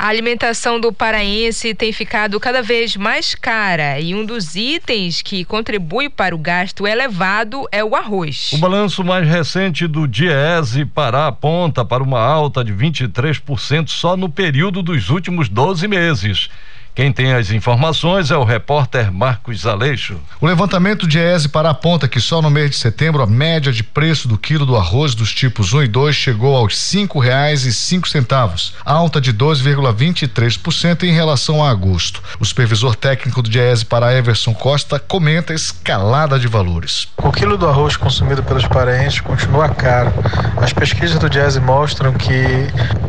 a 0.00 0.06
alimentação 0.06 0.80
do 0.80 0.94
paraense 0.94 1.74
tem 1.74 1.92
ficado 1.92 2.40
cada 2.40 2.62
vez 2.62 2.96
mais 2.96 3.34
cara 3.34 4.00
e 4.00 4.14
um 4.14 4.24
dos 4.24 4.56
itens 4.56 5.20
que 5.20 5.44
contribui 5.44 6.08
para 6.08 6.34
o 6.34 6.38
gasto 6.38 6.86
elevado 6.86 7.68
é 7.70 7.84
o 7.84 7.94
arroz. 7.94 8.50
O 8.54 8.56
balanço 8.56 9.04
mais 9.04 9.28
recente 9.28 9.86
do 9.86 10.08
Diese 10.08 10.86
Pará 10.86 11.26
aponta 11.26 11.84
para 11.84 12.02
uma 12.02 12.18
alta 12.18 12.64
de 12.64 12.72
23% 12.72 13.88
só 13.88 14.16
no 14.16 14.30
período 14.30 14.82
dos 14.82 15.10
últimos 15.10 15.50
12 15.50 15.86
meses. 15.86 16.48
Quem 16.92 17.12
tem 17.12 17.32
as 17.32 17.50
informações 17.52 18.30
é 18.32 18.36
o 18.36 18.42
repórter 18.42 19.12
Marcos 19.12 19.64
Aleixo. 19.64 20.16
O 20.40 20.46
levantamento 20.46 21.06
de 21.06 21.18
ESE 21.18 21.48
para 21.48 21.70
aponta 21.70 22.08
que 22.08 22.20
só 22.20 22.42
no 22.42 22.50
mês 22.50 22.70
de 22.70 22.76
setembro 22.76 23.22
a 23.22 23.26
média 23.26 23.72
de 23.72 23.84
preço 23.84 24.26
do 24.26 24.36
quilo 24.36 24.66
do 24.66 24.76
arroz 24.76 25.14
dos 25.14 25.32
tipos 25.32 25.72
1 25.72 25.84
e 25.84 25.88
2 25.88 26.16
chegou 26.16 26.56
aos 26.56 26.76
cinco 26.76 27.20
reais 27.20 27.64
e 27.64 27.72
cinco 27.72 28.08
centavos, 28.08 28.74
alta 28.84 29.20
de 29.20 29.32
12,23% 29.32 31.04
em 31.04 31.12
relação 31.12 31.64
a 31.64 31.70
agosto. 31.70 32.20
O 32.40 32.44
supervisor 32.44 32.96
técnico 32.96 33.40
do 33.40 33.48
Diese 33.48 33.86
para 33.86 34.12
Everson 34.12 34.52
Costa 34.52 34.98
comenta 34.98 35.52
a 35.52 35.56
escalada 35.56 36.38
de 36.40 36.48
valores. 36.48 37.06
O 37.18 37.30
quilo 37.30 37.56
do 37.56 37.68
arroz 37.68 37.96
consumido 37.96 38.42
pelos 38.42 38.66
paraenses 38.66 39.20
continua 39.20 39.68
caro. 39.68 40.12
As 40.56 40.72
pesquisas 40.72 41.18
do 41.18 41.30
Diese 41.30 41.60
mostram 41.60 42.12
que 42.12 42.34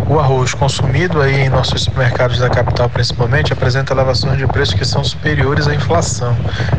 o 0.08 0.20
arroz 0.20 0.54
consumido 0.54 1.22
aí 1.22 1.42
em 1.42 1.50
nossos 1.50 1.84
supermercados 1.84 2.38
da 2.38 2.50
capital 2.50 2.90
principalmente 2.90 3.52
apresenta 3.52 3.81
apresenta 3.82 3.94
elevações 3.94 4.38
de 4.38 4.48
preços 4.48 4.74
que 4.74 4.86
são 4.86 5.04
superiores 5.04 5.68
à 5.68 5.74
inflação. 5.74 6.36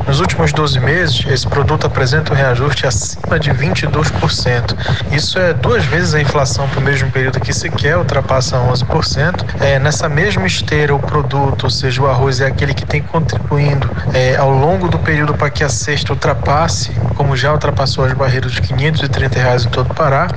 Nos 0.06 0.20
últimos 0.20 0.52
12 0.52 0.78
meses, 0.80 1.24
esse 1.28 1.46
produto 1.46 1.86
apresenta 1.86 2.32
um 2.32 2.36
reajuste 2.36 2.86
acima 2.86 3.38
de 3.38 3.50
22%. 3.50 4.76
Isso 5.12 5.38
é 5.38 5.52
duas 5.52 5.84
vezes 5.84 6.14
a 6.14 6.20
inflação 6.20 6.68
para 6.68 6.78
o 6.78 6.82
mesmo 6.82 7.10
período 7.10 7.40
que 7.40 7.52
sequer 7.52 7.98
ultrapassa 7.98 8.56
11%. 8.56 9.44
É, 9.60 9.78
nessa 9.78 10.08
mesma 10.08 10.46
esteira, 10.46 10.94
o 10.94 10.98
produto, 10.98 11.64
ou 11.64 11.70
seja, 11.70 12.02
o 12.02 12.06
arroz, 12.08 12.40
é 12.40 12.46
aquele 12.46 12.72
que 12.72 12.86
tem 12.86 13.02
contribuindo 13.02 13.90
é, 14.14 14.36
ao 14.36 14.50
longo 14.50 14.88
do 14.88 14.98
período 14.98 15.34
para 15.34 15.50
que 15.50 15.64
a 15.64 15.68
cesta 15.68 16.12
ultrapasse, 16.12 16.92
como 17.16 17.36
já 17.36 17.52
ultrapassou 17.52 18.04
as 18.04 18.12
barreiras 18.12 18.52
de 18.52 18.60
530 18.60 19.38
reais 19.38 19.64
em 19.64 19.68
todo 19.68 19.90
o 19.90 19.94
Pará, 19.94 20.28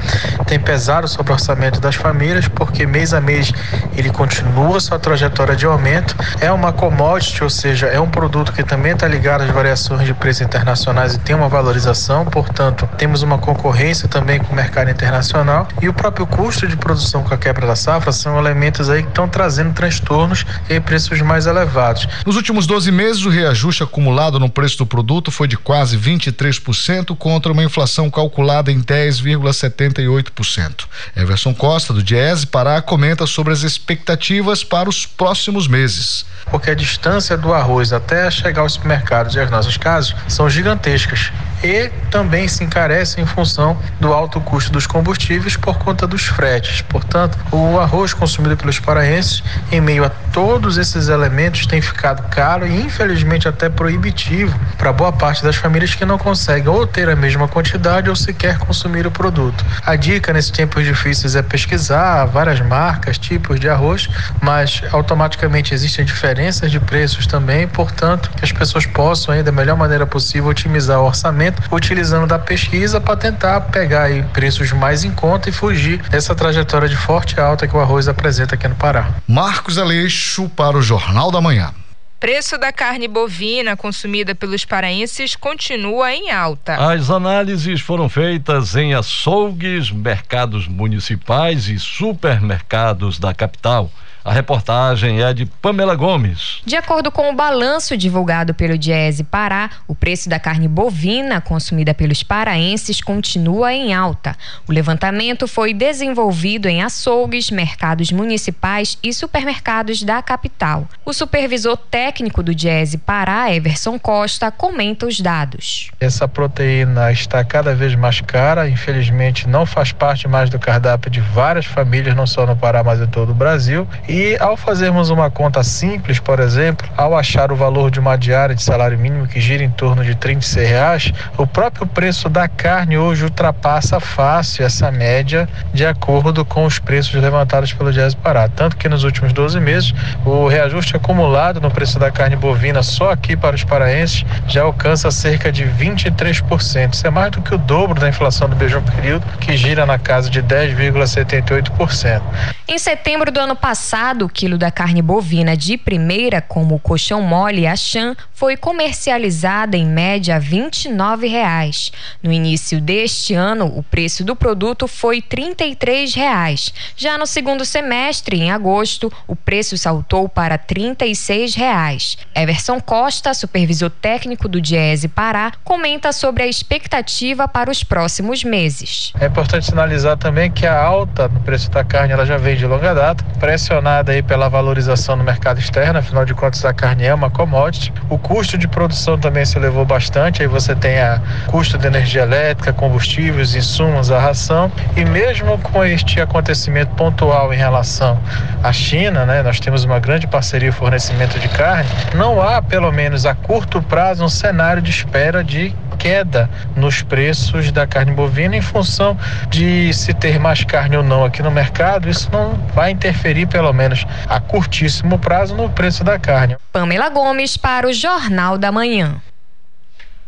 tem 0.48 0.60
pesado 0.60 1.08
sobre 1.08 1.32
o 1.32 1.36
orçamento 1.36 1.80
das 1.80 1.96
famílias, 1.96 2.48
porque 2.48 2.86
mês 2.86 3.14
a 3.14 3.22
mês 3.22 3.52
ele 3.96 4.10
continua 4.10 4.80
sua 4.80 4.98
trajetória 4.98 5.56
de 5.56 5.66
aumento. 5.66 6.16
Uma 6.52 6.74
commodity, 6.74 7.44
ou 7.44 7.50
seja, 7.50 7.88
é 7.88 8.00
um 8.00 8.10
produto 8.10 8.52
que 8.52 8.64
também 8.64 8.94
está 8.94 9.08
ligado 9.08 9.42
às 9.42 9.50
variações 9.50 10.06
de 10.06 10.14
preços 10.14 10.42
internacionais 10.42 11.16
e 11.16 11.20
tem 11.20 11.36
uma 11.36 11.48
valorização, 11.48 12.26
portanto, 12.26 12.88
temos 12.98 13.22
uma 13.22 13.38
concorrência 13.38 14.08
também 14.08 14.40
com 14.40 14.54
o 14.54 14.56
mercado 14.56 14.90
internacional 14.90 15.68
e 15.82 15.88
o 15.88 15.94
próprio 15.94 16.28
custo 16.28 16.68
de 16.68 16.76
produção 16.76 17.24
com 17.24 17.34
a 17.34 17.38
quebra 17.38 17.66
da 17.66 17.76
safra 17.76 18.12
são 18.12 18.38
elementos 18.38 18.90
aí 18.90 19.04
que 19.04 19.10
estão 19.10 19.28
trazendo 19.28 19.74
transtornos 19.74 20.46
e 20.70 20.80
preços 20.80 21.22
mais 21.22 21.46
elevados. 21.46 22.08
Nos 22.26 22.36
últimos 22.36 22.68
12 22.68 22.92
meses, 22.92 23.26
o 23.26 23.30
reajuste 23.30 23.84
acumulado 23.84 24.40
no 24.40 24.50
preço 24.50 24.78
do 24.78 24.86
produto 24.86 25.32
foi 25.32 25.48
de 25.48 25.58
quase 25.58 25.98
23% 25.98 27.16
contra 27.16 27.52
uma 27.52 27.64
inflação 27.64 28.10
calculada 28.10 28.72
em 28.72 28.82
10,78%. 28.82 30.86
Everson 31.16 31.54
Costa, 31.54 31.94
do 31.94 32.04
Diese 32.04 32.48
Pará, 32.48 32.82
comenta 32.82 33.26
sobre 33.26 33.54
as 33.54 33.64
expectativas 33.64 34.64
para 34.64 34.90
os 34.90 35.06
próximos 35.06 35.68
meses. 35.68 36.26
Porque 36.46 36.72
a 36.72 36.76
distância 36.76 37.38
do 37.38 37.54
arroz 37.54 37.92
até 37.92 38.30
chegar 38.30 38.62
aos 38.62 38.74
supermercados, 38.74 39.36
e 39.36 39.40
os 39.40 39.50
nossos 39.50 39.78
casos, 39.78 40.16
são 40.28 40.50
gigantescas 40.50 41.32
e 41.64 41.90
também 42.12 42.48
se 42.48 42.64
encarece 42.64 43.20
em 43.20 43.26
função 43.26 43.78
do 44.00 44.14
alto 44.14 44.40
custo 44.40 44.72
dos 44.72 44.86
combustíveis 44.86 45.58
por 45.58 45.78
conta 45.78 46.06
dos 46.06 46.24
fretes. 46.24 46.82
Portanto, 46.82 47.38
o 47.52 47.80
arroz 47.80 48.14
consumido 48.14 48.56
pelos 48.56 48.80
paraenses, 48.80 49.44
em 49.72 49.82
meio 49.82 50.06
a 50.06 50.10
todos 50.10 50.78
esses 50.78 51.08
elementos, 51.08 51.66
tem 51.66 51.82
ficado 51.82 52.28
caro 52.30 52.68
e 52.68 52.82
infelizmente 52.82 53.48
até 53.48 53.70
proibitivo 53.70 54.58
para 54.78 54.94
boa 54.94 55.12
parte 55.12 55.44
das 55.44 55.56
famílias 55.56 55.96
que 55.96 56.06
não 56.06 56.18
conseguem 56.18 56.68
ou 56.70 56.86
ter 56.86 57.10
a 57.10 57.16
mesma 57.16 57.48
quantidade 57.48 58.10
ou 58.10 58.16
sequer 58.16 58.58
consumir 58.60 59.08
o 59.08 59.12
produto. 59.12 59.66
A 59.86 59.96
dica 59.96 60.32
nesses 60.32 60.52
tempos 60.52 60.84
difíceis 60.84 61.36
é 61.36 61.42
pesquisar 61.42 62.26
várias 62.26 62.60
marcas, 62.62 63.18
tipos 63.18 63.60
de 63.60 63.68
arroz, 63.70 64.10
mas 64.42 64.84
automaticamente 64.92 65.74
existem 65.74 66.06
diferenças 66.26 66.72
de 66.72 66.80
preços 66.80 67.28
também, 67.28 67.68
portanto, 67.68 68.32
que 68.36 68.44
as 68.44 68.52
pessoas 68.52 68.88
possam 68.88 69.32
aí 69.32 69.44
da 69.44 69.52
melhor 69.52 69.78
maneira 69.78 70.08
possível 70.08 70.50
otimizar 70.50 71.00
o 71.00 71.06
orçamento 71.06 71.62
utilizando 71.72 72.26
da 72.26 72.40
pesquisa 72.40 73.00
para 73.00 73.16
tentar 73.16 73.62
pegar 73.62 74.06
aí 74.06 74.24
preços 74.34 74.72
mais 74.72 75.04
em 75.04 75.12
conta 75.12 75.50
e 75.50 75.52
fugir 75.52 76.02
dessa 76.10 76.34
trajetória 76.34 76.90
de 76.90 76.96
forte 76.96 77.40
alta 77.40 77.68
que 77.68 77.78
o 77.78 77.80
arroz 77.80 78.08
apresenta 78.08 78.56
aqui 78.56 78.68
no 78.68 78.74
Pará. 78.74 79.12
Marcos 79.28 79.78
Aleixo 79.78 80.50
para 80.50 80.76
o 80.76 80.82
Jornal 80.82 81.30
da 81.30 81.40
Manhã. 81.40 81.72
Preço 82.20 82.58
da 82.58 82.74
carne 82.74 83.08
bovina 83.08 83.78
consumida 83.78 84.34
pelos 84.34 84.66
paraenses 84.66 85.36
continua 85.36 86.12
em 86.12 86.32
alta. 86.32 86.76
As 86.92 87.12
análises 87.12 87.82
foram 87.82 88.10
feitas 88.10 88.76
em 88.76 88.96
açougues, 88.96 89.92
mercados 89.92 90.68
municipais 90.68 91.68
e 91.70 91.78
supermercados 91.78 93.20
da 93.20 93.32
capital. 93.32 93.92
A 94.26 94.34
reportagem 94.34 95.22
é 95.22 95.32
de 95.36 95.46
Pamela 95.46 95.94
Gomes. 95.94 96.60
De 96.66 96.76
acordo 96.76 97.12
com 97.12 97.30
o 97.30 97.36
balanço 97.36 97.96
divulgado 97.96 98.56
pelo 98.56 98.76
Diese 98.76 99.24
Pará, 99.24 99.70
o 99.88 99.94
preço 99.94 100.28
da 100.28 100.40
carne 100.40 100.68
bovina 100.68 101.40
consumida 101.40 101.94
pelos 101.94 102.24
paraenses 102.24 103.02
continua 103.02 103.72
em 103.72 103.94
alta. 103.94 104.36
O 104.68 104.72
levantamento 104.72 105.48
foi 105.48 105.76
desenvolvido 105.76 106.68
em 106.68 106.82
açougues, 106.82 107.52
mercados 107.52 108.12
municipais 108.12 108.98
e 109.04 109.14
supermercados 109.14 110.02
da 110.02 110.24
capital. 110.24 110.88
O 111.06 111.14
supervisor 111.14 111.78
técnico 111.78 112.42
do 112.42 112.56
Diese 112.56 112.98
Pará, 112.98 113.54
Everson 113.54 114.00
Costa, 114.00 114.50
comenta 114.50 115.06
os 115.06 115.20
dados. 115.20 115.92
Essa 116.00 116.28
proteína 116.28 117.12
está 117.12 117.44
cada 117.44 117.76
vez 117.76 117.94
mais 117.94 118.22
cara, 118.22 118.68
infelizmente 118.68 119.48
não 119.48 119.68
faz 119.68 119.92
parte 119.92 120.28
mais 120.28 120.50
do 120.50 120.58
cardápio 120.58 121.12
de 121.12 121.22
várias 121.22 121.68
famílias, 121.68 122.16
não 122.16 122.26
só 122.26 122.48
no 122.48 122.56
Pará, 122.56 122.84
mas 122.84 123.00
em 123.00 123.06
todo 123.06 123.30
o 123.30 123.36
Brasil. 123.36 123.88
E 124.10 124.15
ao 124.40 124.56
fazermos 124.56 125.10
uma 125.10 125.30
conta 125.30 125.62
simples, 125.62 126.20
por 126.20 126.40
exemplo, 126.40 126.88
ao 126.96 127.18
achar 127.18 127.52
o 127.52 127.56
valor 127.56 127.92
de 127.92 128.00
uma 128.00 128.16
diária 128.16 128.56
de 128.56 128.64
salário 128.64 128.98
mínimo 128.98 129.28
que 129.28 129.42
gira 129.42 129.64
em 129.64 129.70
torno 129.70 130.06
de 130.06 130.16
36 130.16 130.70
reais, 130.70 131.14
o 131.38 131.46
próprio 131.46 131.86
preço 131.86 132.30
da 132.30 132.48
carne 132.48 132.98
hoje 132.98 133.26
ultrapassa 133.26 134.00
fácil 134.00 134.66
essa 134.66 134.90
média 134.90 135.50
de 135.74 135.86
acordo 135.86 136.46
com 136.46 136.66
os 136.66 136.80
preços 136.80 137.14
levantados 137.14 137.74
pelo 137.74 137.92
Dias 137.92 138.16
Pará. 138.16 138.48
Tanto 138.48 138.78
que 138.78 138.88
nos 138.88 139.04
últimos 139.04 139.34
12 139.34 139.60
meses, 139.60 139.94
o 140.26 140.48
reajuste 140.48 140.96
acumulado 140.96 141.60
no 141.60 141.70
preço 141.70 142.00
da 142.00 142.10
carne 142.10 142.38
bovina 142.38 142.82
só 142.84 143.12
aqui 143.12 143.36
para 143.36 143.56
os 143.56 143.66
paraenses 143.66 144.26
já 144.48 144.62
alcança 144.64 145.12
cerca 145.12 145.52
de 145.52 145.66
23%. 145.66 146.94
Isso 146.94 147.06
é 147.06 147.10
mais 147.10 147.32
do 147.32 147.42
que 147.42 147.54
o 147.54 147.58
dobro 147.58 148.00
da 148.00 148.08
inflação 148.08 148.48
do 148.48 148.56
mesmo 148.56 148.82
período, 148.82 149.26
que 149.40 149.58
gira 149.58 149.86
na 149.86 150.00
casa 150.00 150.30
de 150.30 150.42
10,78%. 150.42 152.22
Em 152.68 152.80
setembro 152.80 153.32
do 153.32 153.40
ano 153.40 153.56
passado, 153.56 154.26
o 154.26 154.30
quilo 154.30 154.58
da 154.58 154.72
carne 154.72 155.00
bovina 155.00 155.56
de 155.56 155.78
primeira, 155.78 156.42
como 156.42 156.74
o 156.74 156.80
colchão 156.80 157.22
mole 157.22 157.62
e 157.62 157.68
a 157.68 157.76
chã, 157.76 158.16
foi 158.34 158.58
comercializada 158.58 159.78
em 159.78 159.86
média 159.86 160.40
29 160.40 161.28
reais. 161.28 161.92
No 162.24 162.32
início 162.32 162.82
deste 162.82 163.36
ano, 163.36 163.68
o 163.68 163.84
preço 163.84 164.24
do 164.24 164.36
produto 164.36 164.88
foi 164.88 165.22
33 165.22 166.16
reais. 166.16 166.74
Já 166.98 167.20
no 167.20 167.28
segundo 167.28 167.64
semestre, 167.64 168.42
em 168.42 168.50
agosto, 168.50 169.14
o 169.28 169.36
preço 169.36 169.78
saltou 169.78 170.28
para 170.28 170.58
36 170.58 171.54
reais. 171.54 172.18
Everson 172.34 172.82
Costa, 172.82 173.36
supervisor 173.36 173.92
técnico 173.92 174.48
do 174.48 174.60
Diese 174.60 175.08
Pará, 175.08 175.52
comenta 175.64 176.12
sobre 176.12 176.42
a 176.42 176.48
expectativa 176.48 177.48
para 177.48 177.70
os 177.70 177.84
próximos 177.84 178.44
meses. 178.44 179.14
É 179.20 179.28
importante 179.28 179.68
sinalizar 179.68 180.18
também 180.18 180.50
que 180.50 180.66
a 180.66 180.82
alta 180.84 181.28
no 181.28 181.42
preço 181.42 181.70
da 181.70 181.84
carne 181.84 182.12
ela 182.12 182.26
já 182.26 182.38
vem 182.38 182.55
de 182.56 182.66
longa 182.66 182.94
data, 182.94 183.24
pressionada 183.40 184.12
aí 184.12 184.22
pela 184.22 184.50
valorização 184.50 185.16
no 185.16 185.24
mercado 185.24 185.60
externo, 185.60 186.00
afinal 186.00 186.26
de 186.26 186.34
contas 186.34 186.64
a 186.66 186.74
carne 186.74 187.06
é 187.06 187.14
uma 187.14 187.30
commodity. 187.30 187.94
O 188.10 188.18
custo 188.18 188.58
de 188.58 188.68
produção 188.68 189.18
também 189.18 189.46
se 189.46 189.58
elevou 189.58 189.86
bastante, 189.86 190.42
aí 190.42 190.48
você 190.48 190.76
tem 190.76 191.00
a 191.00 191.22
custo 191.48 191.78
de 191.78 191.88
energia 191.88 192.22
elétrica, 192.24 192.74
combustíveis, 192.74 193.56
insumos, 193.56 194.12
a 194.12 194.20
ração 194.20 194.72
e 194.96 195.06
mesmo 195.06 195.58
com 195.60 195.84
este 195.84 196.20
acontecimento 196.20 196.94
pontual 196.96 197.54
em 197.54 197.58
relação 197.58 198.20
à 198.64 198.72
China, 198.72 199.26
né, 199.26 199.44
nós 199.44 199.60
temos 199.60 199.84
uma 199.84 200.00
grande 200.00 200.28
parceria 200.28 200.70
em 200.70 200.72
fornecimento 200.72 201.40
de 201.40 201.48
carne, 201.50 201.90
não 202.14 202.42
há 202.42 202.62
pelo 202.62 202.92
menos 202.92 203.26
a 203.26 203.36
curto 203.36 203.82
prazo 203.82 204.24
um 204.24 204.30
cenário 204.30 204.82
de 204.82 204.92
espera 204.92 205.44
de 205.44 205.74
queda 205.98 206.50
nos 206.76 207.02
preços 207.02 207.72
da 207.72 207.88
carne 207.88 208.12
bovina 208.12 208.56
em 208.56 208.62
função 208.62 209.18
de 209.50 209.94
se 209.94 210.14
ter 210.14 210.40
mais 210.40 210.64
carne 210.64 210.98
ou 210.98 211.04
não 211.04 211.24
aqui 211.24 211.42
no 211.42 211.52
mercado, 211.52 212.10
isso 212.10 212.30
não 212.32 212.54
vai 212.74 212.92
interferir, 212.92 213.48
pelo 213.48 213.72
menos 213.74 214.06
a 214.28 214.40
curtíssimo 214.40 215.18
prazo, 215.18 215.56
no 215.56 215.70
preço 215.70 216.04
da 216.04 216.20
carne. 216.20 216.58
Pamela 216.72 217.10
Gomes 217.10 217.58
para 217.58 217.88
o 217.88 217.94
Jornal 217.94 218.58
da 218.58 218.72
Manhã. 218.72 219.16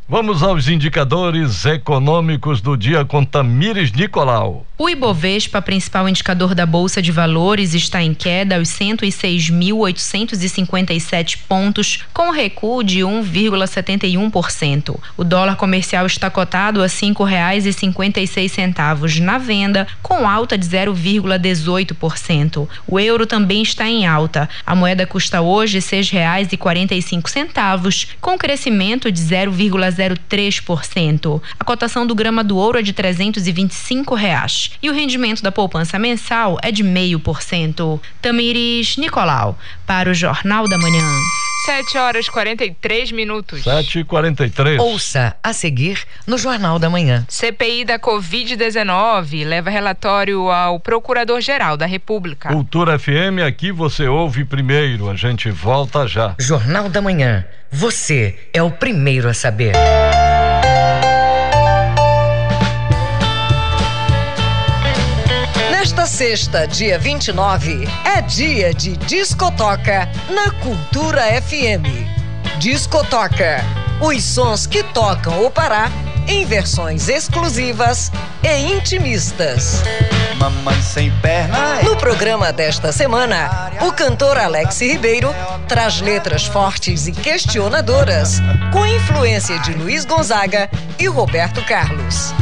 Vamos 0.10 0.42
aos 0.42 0.70
indicadores 0.70 1.66
econômicos 1.66 2.62
do 2.62 2.78
dia 2.78 3.04
com 3.04 3.26
Tamires 3.26 3.92
Nicolau. 3.92 4.66
O 4.78 4.90
Ibovespa, 4.90 5.62
principal 5.62 6.08
indicador 6.08 6.56
da 6.56 6.66
Bolsa 6.66 7.02
de 7.02 7.12
Valores, 7.12 7.74
está 7.74 8.02
em 8.02 8.14
queda 8.14 8.56
aos 8.56 8.70
106.857 8.70 11.40
pontos, 11.50 12.06
com 12.14 12.30
recuo 12.30 12.82
de 12.84 13.00
1,71%. 13.00 14.98
O 15.18 15.26
dólar 15.26 15.58
comercial 15.58 16.06
está 16.06 16.30
cotado 16.30 16.82
a 16.82 16.88
seis 18.28 18.54
centavos 18.54 19.20
na 19.20 19.38
venda, 19.38 19.86
com 20.02 20.26
alta 20.30 20.58
de 20.58 20.66
0,18%. 20.68 22.70
O 22.88 22.98
euro 22.98 23.26
também 23.26 23.62
está 23.64 23.90
em 23.90 24.06
alta. 24.06 24.48
A 24.66 24.74
moeda 24.74 25.06
custa 25.08 25.42
hoje 25.42 25.82
cinco 27.02 27.30
centavos, 27.30 28.08
com 28.22 28.38
crescimento 28.38 29.12
de 29.12 29.20
0,0 29.20 29.97
0,03%. 29.98 31.42
A 31.60 31.64
cotação 31.64 32.06
do 32.06 32.16
grama 32.16 32.44
do 32.44 32.58
ouro 32.58 32.80
é 32.80 32.82
de 32.82 32.94
325 32.94 34.16
reais, 34.16 34.72
e 34.82 34.90
o 34.90 34.94
rendimento 34.94 35.42
da 35.42 35.52
poupança 35.52 35.98
mensal 35.98 36.58
é 36.62 36.72
de 36.72 36.84
0,5%. 36.84 38.00
Tamires 38.22 38.98
Nicolau, 38.98 39.58
para 39.86 40.10
o 40.10 40.14
Jornal 40.14 40.68
da 40.68 40.78
Manhã. 40.78 41.47
7 41.68 41.98
horas 41.98 42.30
43 42.30 43.12
minutos. 43.12 43.66
7 43.66 44.00
e 44.00 44.04
43 44.06 44.80
Ouça 44.80 45.36
a 45.44 45.52
seguir 45.52 46.02
no 46.26 46.38
Jornal 46.38 46.80
da 46.80 46.90
Manhã. 46.90 47.26
CPI 47.28 47.84
da 47.84 48.00
Covid-19 48.00 49.46
leva 49.46 49.70
relatório 49.70 50.50
ao 50.50 50.80
Procurador-Geral 50.80 51.76
da 51.76 51.86
República. 51.86 52.48
Cultura 52.48 52.98
FM, 52.98 53.44
aqui 53.46 53.74
você 53.74 54.08
ouve 54.08 54.46
primeiro. 54.46 55.10
A 55.10 55.16
gente 55.16 55.52
volta 55.52 56.08
já. 56.08 56.36
Jornal 56.40 56.88
da 56.88 57.02
Manhã. 57.02 57.46
Você 57.70 58.48
é 58.54 58.64
o 58.64 58.72
primeiro 58.72 59.28
a 59.28 59.34
saber. 59.34 59.74
Nesta 65.98 66.16
sexta, 66.16 66.68
dia 66.68 67.00
29, 67.00 67.88
é 68.06 68.22
dia 68.22 68.72
de 68.72 68.96
Discotoca 68.98 70.08
na 70.30 70.52
Cultura 70.52 71.24
FM. 71.42 71.90
Discotoca. 72.60 73.66
Os 74.00 74.24
sons 74.24 74.68
que 74.68 74.84
tocam 74.84 75.44
o 75.44 75.50
Pará 75.50 75.90
em 76.28 76.46
versões 76.46 77.10
exclusivas 77.10 78.12
e 78.44 78.74
intimistas. 78.74 79.82
Mamãe 80.38 80.80
sem 80.84 81.10
perna. 81.20 81.82
No 81.82 81.98
programa 81.98 82.54
desta 82.54 82.92
semana, 82.92 83.72
o 83.82 83.92
cantor 83.92 84.38
Alex 84.38 84.80
Ribeiro 84.82 85.34
traz 85.68 86.00
letras 86.00 86.46
fortes 86.46 87.08
e 87.08 87.12
questionadoras, 87.12 88.40
com 88.72 88.86
influência 88.86 89.58
de 89.62 89.74
Luiz 89.74 90.06
Gonzaga 90.06 90.70
e 91.00 91.08
Roberto 91.08 91.66
Carlos. 91.66 92.36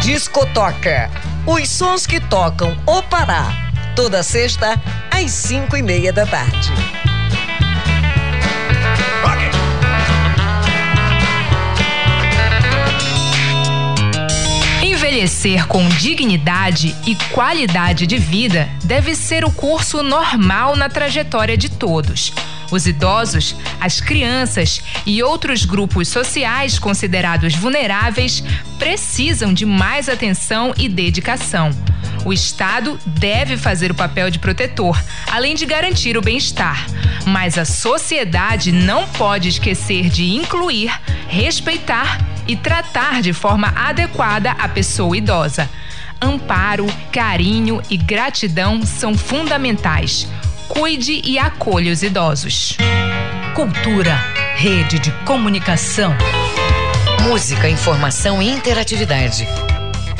Discotoca. 0.00 1.35
Os 1.48 1.68
sons 1.68 2.08
que 2.08 2.18
tocam 2.18 2.76
o 2.84 3.00
Pará. 3.04 3.46
Toda 3.94 4.20
sexta, 4.24 4.82
às 5.12 5.30
cinco 5.30 5.76
e 5.76 5.82
meia 5.82 6.12
da 6.12 6.26
tarde. 6.26 7.05
Envelhecer 15.16 15.66
com 15.66 15.88
dignidade 15.88 16.94
e 17.06 17.16
qualidade 17.32 18.06
de 18.06 18.18
vida 18.18 18.68
deve 18.84 19.14
ser 19.14 19.46
o 19.46 19.50
curso 19.50 20.02
normal 20.02 20.76
na 20.76 20.90
trajetória 20.90 21.56
de 21.56 21.70
todos. 21.70 22.34
Os 22.70 22.86
idosos, 22.86 23.56
as 23.80 23.98
crianças 23.98 24.82
e 25.06 25.22
outros 25.22 25.64
grupos 25.64 26.08
sociais 26.08 26.78
considerados 26.78 27.54
vulneráveis 27.54 28.44
precisam 28.78 29.54
de 29.54 29.64
mais 29.64 30.10
atenção 30.10 30.74
e 30.76 30.86
dedicação. 30.86 31.70
O 32.24 32.32
Estado 32.32 32.98
deve 33.06 33.56
fazer 33.56 33.90
o 33.90 33.94
papel 33.94 34.30
de 34.30 34.38
protetor, 34.38 35.00
além 35.30 35.54
de 35.54 35.66
garantir 35.66 36.16
o 36.16 36.22
bem-estar. 36.22 36.86
Mas 37.24 37.58
a 37.58 37.64
sociedade 37.64 38.72
não 38.72 39.06
pode 39.08 39.48
esquecer 39.48 40.08
de 40.08 40.34
incluir, 40.34 40.92
respeitar 41.28 42.18
e 42.46 42.56
tratar 42.56 43.22
de 43.22 43.32
forma 43.32 43.72
adequada 43.76 44.52
a 44.52 44.68
pessoa 44.68 45.16
idosa. 45.16 45.68
Amparo, 46.20 46.86
carinho 47.12 47.82
e 47.90 47.96
gratidão 47.96 48.84
são 48.84 49.16
fundamentais. 49.16 50.26
Cuide 50.68 51.20
e 51.24 51.38
acolha 51.38 51.92
os 51.92 52.02
idosos. 52.02 52.76
Cultura, 53.54 54.16
rede 54.56 54.98
de 54.98 55.10
comunicação. 55.24 56.14
Música, 57.22 57.68
informação 57.68 58.40
e 58.40 58.48
interatividade. 58.48 59.46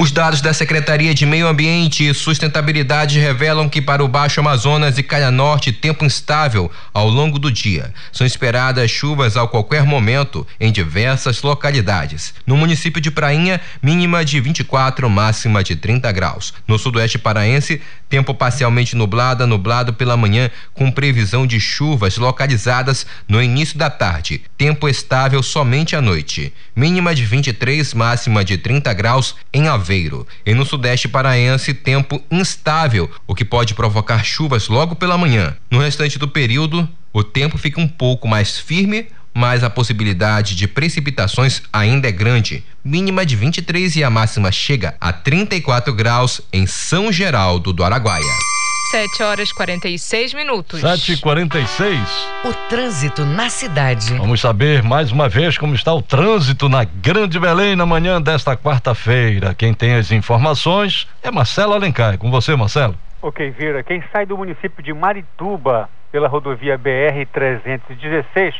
Os 0.00 0.12
dados 0.12 0.40
da 0.40 0.54
Secretaria 0.54 1.12
de 1.12 1.26
Meio 1.26 1.48
Ambiente 1.48 2.08
e 2.08 2.14
Sustentabilidade 2.14 3.18
revelam 3.18 3.68
que 3.68 3.82
para 3.82 4.04
o 4.04 4.06
Baixo 4.06 4.38
Amazonas 4.38 4.96
e 4.96 5.02
Calha 5.02 5.28
Norte, 5.28 5.72
tempo 5.72 6.04
instável 6.04 6.70
ao 6.94 7.08
longo 7.08 7.36
do 7.36 7.50
dia. 7.50 7.92
São 8.12 8.24
esperadas 8.24 8.92
chuvas 8.92 9.36
a 9.36 9.44
qualquer 9.48 9.82
momento 9.82 10.46
em 10.60 10.70
diversas 10.70 11.42
localidades. 11.42 12.32
No 12.46 12.56
município 12.56 13.00
de 13.00 13.10
Prainha, 13.10 13.60
mínima 13.82 14.24
de 14.24 14.40
24, 14.40 15.10
máxima 15.10 15.64
de 15.64 15.74
30 15.74 16.12
graus. 16.12 16.54
No 16.68 16.78
sudoeste 16.78 17.18
paraense, 17.18 17.82
tempo 18.08 18.32
parcialmente 18.32 18.94
nublado, 18.94 19.48
nublado 19.48 19.92
pela 19.92 20.16
manhã, 20.16 20.48
com 20.74 20.92
previsão 20.92 21.44
de 21.44 21.58
chuvas 21.58 22.16
localizadas 22.18 23.04
no 23.26 23.42
início 23.42 23.76
da 23.76 23.90
tarde. 23.90 24.42
Tempo 24.56 24.88
estável 24.88 25.42
somente 25.42 25.96
à 25.96 26.00
noite. 26.00 26.52
Mínima 26.76 27.16
de 27.16 27.24
23, 27.24 27.94
máxima 27.94 28.44
de 28.44 28.56
30 28.56 28.92
graus 28.94 29.34
em 29.52 29.66
Aveiro. 29.88 30.26
E 30.44 30.52
no 30.52 30.66
sudeste 30.66 31.08
paraense, 31.08 31.72
tempo 31.72 32.22
instável, 32.30 33.10
o 33.26 33.34
que 33.34 33.44
pode 33.44 33.72
provocar 33.72 34.22
chuvas 34.22 34.68
logo 34.68 34.94
pela 34.94 35.16
manhã. 35.16 35.56
No 35.70 35.80
restante 35.80 36.18
do 36.18 36.28
período, 36.28 36.86
o 37.10 37.24
tempo 37.24 37.56
fica 37.56 37.80
um 37.80 37.88
pouco 37.88 38.28
mais 38.28 38.58
firme, 38.58 39.06
mas 39.32 39.64
a 39.64 39.70
possibilidade 39.70 40.54
de 40.54 40.68
precipitações 40.68 41.62
ainda 41.72 42.06
é 42.06 42.12
grande, 42.12 42.62
mínima 42.84 43.24
de 43.24 43.34
23 43.34 43.96
e 43.96 44.04
a 44.04 44.10
máxima 44.10 44.52
chega 44.52 44.94
a 45.00 45.10
34 45.10 45.94
graus 45.94 46.42
em 46.52 46.66
São 46.66 47.10
Geraldo 47.10 47.72
do 47.72 47.82
Araguaia. 47.82 48.57
7 48.90 49.22
horas 49.22 49.52
46 49.52 50.32
minutos. 50.32 50.80
7 50.80 51.12
e 51.12 51.20
46 51.20 52.30
O 52.46 52.54
trânsito 52.70 53.22
na 53.26 53.50
cidade. 53.50 54.14
Vamos 54.14 54.40
saber 54.40 54.82
mais 54.82 55.12
uma 55.12 55.28
vez 55.28 55.58
como 55.58 55.74
está 55.74 55.92
o 55.92 56.00
trânsito 56.00 56.70
na 56.70 56.84
Grande 56.84 57.38
Belém 57.38 57.76
na 57.76 57.84
manhã 57.84 58.20
desta 58.20 58.56
quarta-feira. 58.56 59.54
Quem 59.54 59.74
tem 59.74 59.94
as 59.94 60.10
informações 60.10 61.06
é 61.22 61.30
Marcelo 61.30 61.74
Alencar. 61.74 62.14
É 62.14 62.16
com 62.16 62.30
você, 62.30 62.56
Marcelo. 62.56 62.94
Ok, 63.20 63.50
Vira. 63.50 63.82
Quem 63.82 64.02
sai 64.10 64.24
do 64.24 64.38
município 64.38 64.82
de 64.82 64.94
Marituba 64.94 65.90
pela 66.10 66.26
rodovia 66.26 66.78
BR-316, 66.78 68.54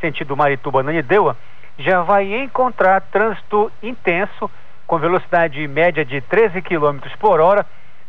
sentido 0.00 0.34
Marituba-Nanideua, 0.34 1.36
já 1.78 2.00
vai 2.00 2.42
encontrar 2.42 3.02
trânsito 3.02 3.70
intenso 3.82 4.50
com 4.86 4.98
velocidade 4.98 5.66
média 5.68 6.06
de 6.06 6.22
13 6.22 6.62
km 6.62 7.00
por 7.20 7.38
hora 7.38 7.66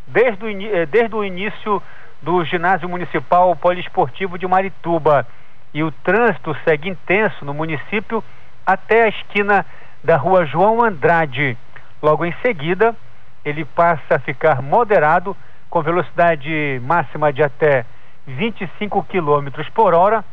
desde 0.07 0.45
o, 0.45 0.49
eh, 0.49 0.85
desde 0.85 1.15
o 1.15 1.23
início 1.23 1.81
do 2.21 2.43
ginásio 2.43 2.89
municipal 2.89 3.55
poliesportivo 3.55 4.37
de 4.37 4.47
Marituba. 4.47 5.27
E 5.73 5.83
o 5.83 5.91
trânsito 5.91 6.55
segue 6.63 6.89
intenso 6.89 7.43
no 7.43 7.53
município 7.53 8.23
até 8.65 9.03
a 9.03 9.09
esquina 9.09 9.65
da 10.03 10.17
rua 10.17 10.45
João 10.45 10.83
Andrade. 10.83 11.57
Logo 12.01 12.25
em 12.25 12.33
seguida, 12.41 12.95
ele 13.43 13.65
passa 13.65 14.15
a 14.15 14.19
ficar 14.19 14.61
moderado, 14.61 15.35
com 15.69 15.81
velocidade 15.81 16.79
máxima 16.83 17.33
de 17.33 17.43
até 17.43 17.85
25 18.25 19.03
km 19.03 19.49
por 19.73 19.93
hora, 19.93 20.23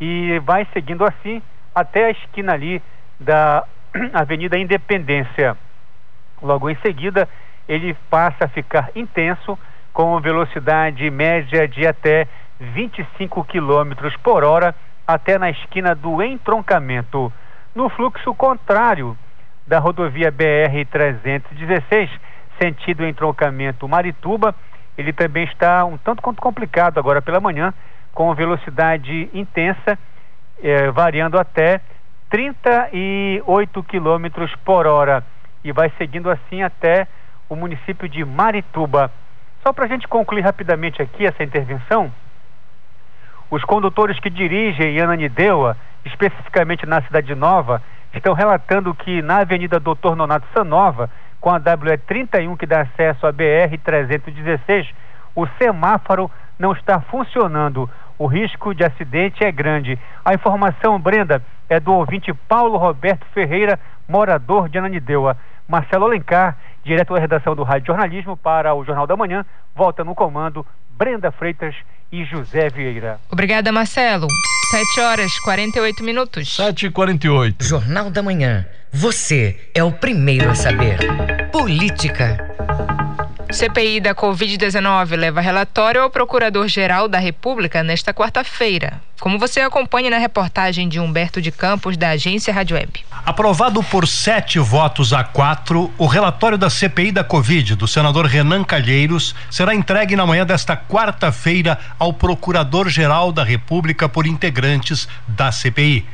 e 0.00 0.38
vai 0.40 0.66
seguindo 0.72 1.04
assim 1.04 1.42
até 1.74 2.06
a 2.06 2.10
esquina 2.10 2.52
ali 2.52 2.82
da 3.18 3.64
Avenida 4.12 4.58
Independência. 4.58 5.56
Logo 6.42 6.68
em 6.68 6.76
seguida, 6.76 7.28
ele 7.68 7.94
passa 8.10 8.44
a 8.44 8.48
ficar 8.48 8.90
intenso 8.94 9.58
com 9.92 10.20
velocidade 10.20 11.08
média 11.10 11.66
de 11.68 11.86
até 11.86 12.26
25 12.60 13.44
km 13.44 13.92
por 14.22 14.44
hora 14.44 14.74
até 15.06 15.38
na 15.38 15.50
esquina 15.50 15.94
do 15.94 16.22
entroncamento. 16.22 17.32
No 17.74 17.88
fluxo 17.88 18.34
contrário 18.34 19.16
da 19.66 19.78
rodovia 19.78 20.30
BR-316, 20.30 22.10
sentido 22.60 23.06
entroncamento 23.06 23.88
Marituba, 23.88 24.54
ele 24.96 25.12
também 25.12 25.44
está 25.44 25.84
um 25.84 25.96
tanto 25.96 26.22
quanto 26.22 26.40
complicado 26.40 26.98
agora 26.98 27.20
pela 27.20 27.40
manhã, 27.40 27.74
com 28.12 28.32
velocidade 28.34 29.28
intensa, 29.34 29.98
eh, 30.62 30.90
variando 30.92 31.38
até 31.38 31.80
38 32.30 33.82
km 33.82 34.46
por 34.64 34.86
hora. 34.86 35.24
E 35.64 35.72
vai 35.72 35.90
seguindo 35.98 36.30
assim 36.30 36.62
até 36.62 37.08
o 37.54 37.56
município 37.56 38.08
de 38.08 38.24
Marituba. 38.24 39.10
Só 39.62 39.72
para 39.72 39.86
a 39.86 39.88
gente 39.88 40.06
concluir 40.06 40.42
rapidamente 40.42 41.00
aqui 41.00 41.24
essa 41.24 41.42
intervenção, 41.42 42.12
os 43.50 43.64
condutores 43.64 44.18
que 44.18 44.28
dirigem 44.28 44.96
em 44.96 45.00
Ananindeua, 45.00 45.76
especificamente 46.04 46.84
na 46.84 47.00
Cidade 47.02 47.34
Nova, 47.34 47.80
estão 48.12 48.34
relatando 48.34 48.94
que 48.94 49.22
na 49.22 49.38
Avenida 49.38 49.80
Doutor 49.80 50.16
Nonato 50.16 50.46
Sanova, 50.52 51.08
com 51.40 51.50
a 51.50 51.56
WE 51.56 51.96
31 51.98 52.56
que 52.56 52.66
dá 52.66 52.82
acesso 52.82 53.26
à 53.26 53.32
BR 53.32 53.78
316, 53.82 54.88
o 55.34 55.46
semáforo 55.58 56.30
não 56.58 56.72
está 56.72 57.00
funcionando. 57.00 57.88
O 58.18 58.26
risco 58.26 58.74
de 58.74 58.84
acidente 58.84 59.44
é 59.44 59.50
grande. 59.50 59.98
A 60.24 60.34
informação, 60.34 61.00
Brenda, 61.00 61.42
é 61.68 61.80
do 61.80 61.92
ouvinte 61.92 62.32
Paulo 62.48 62.76
Roberto 62.76 63.24
Ferreira, 63.32 63.78
morador 64.08 64.68
de 64.68 64.78
Ananindeua. 64.78 65.36
Marcelo 65.68 66.04
Alencar, 66.04 66.56
direto 66.84 67.14
da 67.14 67.20
redação 67.20 67.56
do 67.56 67.62
Rádio 67.62 67.88
Jornalismo 67.88 68.36
para 68.36 68.74
o 68.74 68.84
Jornal 68.84 69.06
da 69.06 69.16
Manhã, 69.16 69.44
volta 69.74 70.04
no 70.04 70.14
comando 70.14 70.64
Brenda 70.96 71.32
Freitas 71.32 71.74
e 72.12 72.24
José 72.24 72.68
Vieira. 72.68 73.18
Obrigada, 73.30 73.72
Marcelo. 73.72 74.28
7 74.70 75.00
horas 75.00 75.38
48 75.40 76.04
minutos. 76.04 76.54
7 76.54 76.86
e 76.86 76.90
48 76.90 77.64
Jornal 77.64 78.10
da 78.10 78.22
Manhã. 78.22 78.66
Você 78.92 79.70
é 79.74 79.82
o 79.82 79.92
primeiro 79.92 80.50
a 80.50 80.54
saber. 80.54 80.98
Política. 81.50 82.53
CPI 83.54 84.00
da 84.00 84.16
Covid-19 84.16 85.16
leva 85.16 85.40
relatório 85.40 86.02
ao 86.02 86.10
Procurador-Geral 86.10 87.06
da 87.06 87.20
República 87.20 87.84
nesta 87.84 88.12
quarta-feira. 88.12 89.00
Como 89.20 89.38
você 89.38 89.60
acompanha 89.60 90.10
na 90.10 90.18
reportagem 90.18 90.88
de 90.88 90.98
Humberto 90.98 91.40
de 91.40 91.52
Campos, 91.52 91.96
da 91.96 92.10
agência 92.10 92.52
Rádio 92.52 92.76
Web. 92.76 93.04
Aprovado 93.24 93.80
por 93.80 94.08
sete 94.08 94.58
votos 94.58 95.12
a 95.12 95.22
quatro, 95.22 95.88
o 95.96 96.06
relatório 96.06 96.58
da 96.58 96.68
CPI 96.68 97.12
da 97.12 97.22
Covid 97.22 97.76
do 97.76 97.86
senador 97.86 98.26
Renan 98.26 98.64
Calheiros 98.64 99.36
será 99.48 99.72
entregue 99.72 100.16
na 100.16 100.26
manhã 100.26 100.44
desta 100.44 100.76
quarta-feira 100.76 101.78
ao 101.96 102.12
Procurador-Geral 102.12 103.30
da 103.30 103.44
República 103.44 104.08
por 104.08 104.26
integrantes 104.26 105.08
da 105.28 105.52
CPI. 105.52 106.04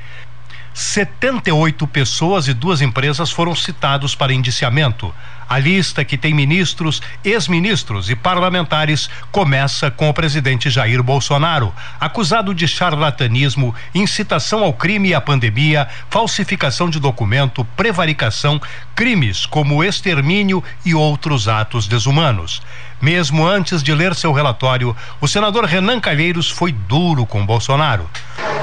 78 0.75 1.87
pessoas 1.87 2.49
e 2.49 2.55
duas 2.55 2.81
empresas 2.81 3.31
foram 3.31 3.55
citados 3.55 4.15
para 4.15 4.33
indiciamento. 4.33 5.13
A 5.51 5.59
lista, 5.59 6.05
que 6.05 6.17
tem 6.17 6.33
ministros, 6.33 7.03
ex-ministros 7.25 8.09
e 8.09 8.15
parlamentares, 8.15 9.11
começa 9.33 9.91
com 9.91 10.09
o 10.09 10.15
presidente 10.15 10.71
Jair 10.71 11.03
Bolsonaro, 11.03 11.75
acusado 11.99 12.55
de 12.55 12.69
charlatanismo, 12.69 13.75
incitação 13.93 14.63
ao 14.63 14.73
crime 14.73 15.09
e 15.09 15.15
à 15.15 15.21
pandemia, 15.21 15.89
falsificação 16.09 16.89
de 16.89 17.01
documento, 17.01 17.65
prevaricação, 17.77 18.63
crimes 18.95 19.45
como 19.45 19.83
extermínio 19.83 20.63
e 20.85 20.95
outros 20.95 21.49
atos 21.49 21.89
desumanos. 21.89 22.63
Mesmo 23.01 23.47
antes 23.47 23.83
de 23.83 23.95
ler 23.95 24.15
seu 24.15 24.33
relatório, 24.33 24.95
o 25.21 25.27
senador 25.27 25.65
Renan 25.65 26.01
Calheiros 26.01 26.51
foi 26.51 26.71
duro 26.73 27.25
com 27.25 27.45
Bolsonaro. 27.45 28.09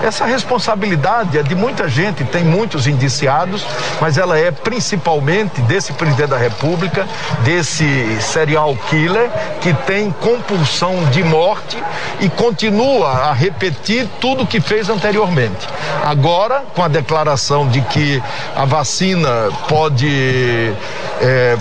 Essa 0.03 0.25
responsabilidade 0.25 1.39
é 1.39 1.43
de 1.43 1.55
muita 1.55 1.89
gente, 1.89 2.23
tem 2.23 2.43
muitos 2.43 2.85
indiciados, 2.85 3.65
mas 3.99 4.17
ela 4.17 4.38
é 4.38 4.51
principalmente 4.51 5.59
desse 5.61 5.91
presidente 5.93 6.29
da 6.29 6.38
República, 6.38 7.07
desse 7.43 8.21
serial 8.21 8.75
killer 8.89 9.29
que 9.59 9.73
tem 9.73 10.11
compulsão 10.11 11.03
de 11.09 11.23
morte 11.23 11.81
e 12.19 12.29
continua 12.29 13.29
a 13.29 13.33
repetir 13.33 14.07
tudo 14.21 14.43
o 14.43 14.47
que 14.47 14.61
fez 14.61 14.88
anteriormente. 14.88 15.67
Agora, 16.05 16.63
com 16.75 16.83
a 16.83 16.88
declaração 16.88 17.67
de 17.67 17.81
que 17.81 18.21
a 18.55 18.65
vacina 18.65 19.49
pode. 19.67 20.73
É, 21.21 21.57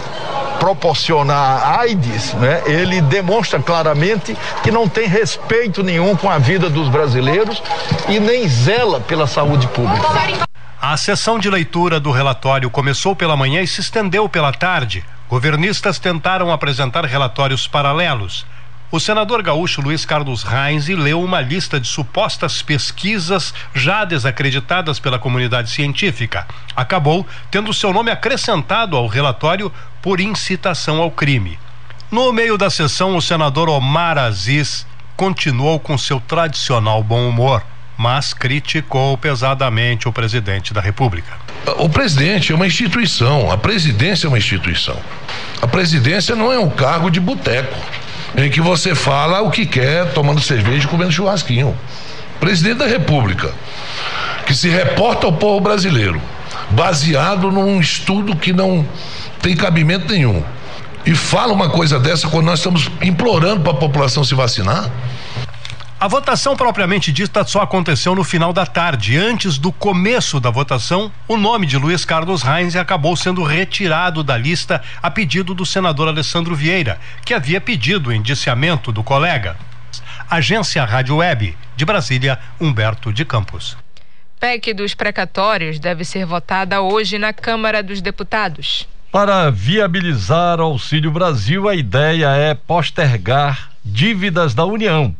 proporcionar 0.58 1.80
AIDS, 1.80 2.34
né, 2.34 2.62
ele 2.66 3.00
demonstra 3.00 3.60
claramente 3.60 4.36
que 4.62 4.70
não 4.70 4.88
tem 4.88 5.06
respeito 5.06 5.82
nenhum 5.82 6.16
com 6.16 6.28
a 6.28 6.38
vida 6.38 6.68
dos 6.68 6.88
brasileiros 6.88 7.62
e 8.08 8.18
nem 8.18 8.48
zela 8.48 9.00
pela 9.00 9.26
saúde 9.26 9.66
pública. 9.68 10.46
A 10.80 10.96
sessão 10.96 11.38
de 11.38 11.50
leitura 11.50 11.98
do 11.98 12.10
relatório 12.10 12.70
começou 12.70 13.16
pela 13.16 13.36
manhã 13.36 13.60
e 13.60 13.66
se 13.66 13.80
estendeu 13.80 14.28
pela 14.28 14.52
tarde. 14.52 15.04
Governistas 15.28 15.98
tentaram 15.98 16.52
apresentar 16.52 17.04
relatórios 17.04 17.66
paralelos. 17.66 18.46
O 18.88 19.00
senador 19.00 19.42
gaúcho 19.42 19.80
Luiz 19.80 20.04
Carlos 20.04 20.44
Reis 20.44 20.86
leu 20.86 21.20
uma 21.20 21.40
lista 21.40 21.80
de 21.80 21.88
supostas 21.88 22.62
pesquisas 22.62 23.52
já 23.74 24.04
desacreditadas 24.04 25.00
pela 25.00 25.18
comunidade 25.18 25.70
científica. 25.70 26.46
Acabou 26.74 27.26
tendo 27.50 27.74
seu 27.74 27.92
nome 27.92 28.12
acrescentado 28.12 28.96
ao 28.96 29.08
relatório 29.08 29.72
por 30.00 30.20
incitação 30.20 31.02
ao 31.02 31.10
crime. 31.10 31.58
No 32.12 32.32
meio 32.32 32.56
da 32.56 32.70
sessão, 32.70 33.16
o 33.16 33.22
senador 33.22 33.68
Omar 33.68 34.18
Aziz 34.18 34.86
continuou 35.16 35.80
com 35.80 35.98
seu 35.98 36.20
tradicional 36.20 37.02
bom 37.02 37.28
humor, 37.28 37.64
mas 37.98 38.32
criticou 38.32 39.18
pesadamente 39.18 40.06
o 40.06 40.12
presidente 40.12 40.72
da 40.72 40.80
República. 40.80 41.32
O 41.78 41.88
presidente 41.88 42.52
é 42.52 42.54
uma 42.54 42.68
instituição, 42.68 43.50
a 43.50 43.58
presidência 43.58 44.28
é 44.28 44.28
uma 44.28 44.38
instituição. 44.38 44.96
A 45.60 45.66
presidência 45.66 46.36
não 46.36 46.52
é 46.52 46.58
um 46.58 46.70
cargo 46.70 47.10
de 47.10 47.18
boteco 47.18 47.76
em 48.36 48.50
que 48.50 48.60
você 48.60 48.94
fala 48.94 49.40
o 49.40 49.50
que 49.50 49.64
quer, 49.64 50.12
tomando 50.12 50.40
cerveja 50.40 50.86
e 50.86 50.88
comendo 50.88 51.12
churrasquinho. 51.12 51.76
Presidente 52.38 52.78
da 52.78 52.86
República, 52.86 53.52
que 54.46 54.54
se 54.54 54.68
reporta 54.68 55.26
ao 55.26 55.32
povo 55.32 55.60
brasileiro, 55.60 56.20
baseado 56.70 57.50
num 57.50 57.80
estudo 57.80 58.36
que 58.36 58.52
não 58.52 58.86
tem 59.40 59.56
cabimento 59.56 60.12
nenhum. 60.12 60.42
E 61.06 61.14
fala 61.14 61.52
uma 61.52 61.70
coisa 61.70 61.98
dessa 61.98 62.28
quando 62.28 62.46
nós 62.46 62.58
estamos 62.58 62.90
implorando 63.00 63.60
para 63.60 63.72
a 63.72 63.76
população 63.76 64.22
se 64.22 64.34
vacinar. 64.34 64.90
A 65.98 66.08
votação 66.08 66.54
propriamente 66.54 67.10
dita 67.10 67.42
só 67.46 67.62
aconteceu 67.62 68.14
no 68.14 68.22
final 68.22 68.52
da 68.52 68.66
tarde. 68.66 69.16
Antes 69.16 69.56
do 69.56 69.72
começo 69.72 70.38
da 70.38 70.50
votação, 70.50 71.10
o 71.26 71.38
nome 71.38 71.66
de 71.66 71.78
Luiz 71.78 72.04
Carlos 72.04 72.42
Reis 72.42 72.76
acabou 72.76 73.16
sendo 73.16 73.42
retirado 73.42 74.22
da 74.22 74.36
lista 74.36 74.82
a 75.02 75.10
pedido 75.10 75.54
do 75.54 75.64
senador 75.64 76.06
Alessandro 76.06 76.54
Vieira, 76.54 77.00
que 77.24 77.32
havia 77.32 77.62
pedido 77.62 78.10
o 78.10 78.12
indiciamento 78.12 78.92
do 78.92 79.02
colega. 79.02 79.56
Agência 80.28 80.84
Rádio 80.84 81.16
Web, 81.16 81.56
de 81.74 81.84
Brasília, 81.86 82.38
Humberto 82.60 83.10
de 83.10 83.24
Campos. 83.24 83.74
PEC 84.38 84.74
dos 84.74 84.94
precatórios 84.94 85.78
deve 85.78 86.04
ser 86.04 86.26
votada 86.26 86.82
hoje 86.82 87.16
na 87.16 87.32
Câmara 87.32 87.82
dos 87.82 88.02
Deputados. 88.02 88.86
Para 89.10 89.50
viabilizar 89.50 90.60
o 90.60 90.64
Auxílio 90.64 91.10
Brasil, 91.10 91.66
a 91.66 91.74
ideia 91.74 92.28
é 92.36 92.52
postergar 92.52 93.70
dívidas 93.82 94.52
da 94.52 94.66
União 94.66 95.16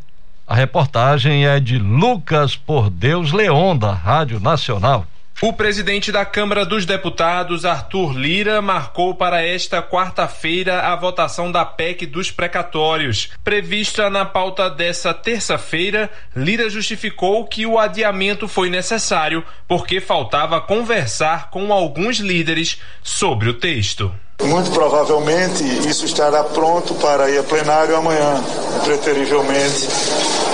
a 0.46 0.54
reportagem 0.54 1.46
é 1.46 1.58
de 1.58 1.78
Lucas 1.78 2.54
Por 2.54 2.88
Deus 2.88 3.32
Leon, 3.32 3.76
da 3.76 3.92
Rádio 3.92 4.38
Nacional. 4.38 5.06
O 5.42 5.52
presidente 5.52 6.10
da 6.10 6.24
Câmara 6.24 6.64
dos 6.64 6.86
Deputados, 6.86 7.66
Arthur 7.66 8.16
Lira, 8.16 8.62
marcou 8.62 9.14
para 9.14 9.42
esta 9.42 9.82
quarta-feira 9.82 10.80
a 10.80 10.96
votação 10.96 11.52
da 11.52 11.62
PEC 11.62 12.06
dos 12.06 12.30
precatórios. 12.30 13.28
Prevista 13.44 14.08
na 14.08 14.24
pauta 14.24 14.70
dessa 14.70 15.12
terça-feira, 15.12 16.08
Lira 16.34 16.70
justificou 16.70 17.44
que 17.44 17.66
o 17.66 17.78
adiamento 17.78 18.48
foi 18.48 18.70
necessário 18.70 19.44
porque 19.68 20.00
faltava 20.00 20.58
conversar 20.58 21.50
com 21.50 21.70
alguns 21.70 22.16
líderes 22.16 22.80
sobre 23.02 23.50
o 23.50 23.54
texto. 23.54 24.14
Muito 24.42 24.70
provavelmente 24.70 25.64
isso 25.88 26.04
estará 26.04 26.44
pronto 26.44 26.94
para 26.94 27.30
ir 27.30 27.38
a 27.38 27.42
plenário 27.42 27.96
amanhã, 27.96 28.42
preterivelmente, 28.84 29.88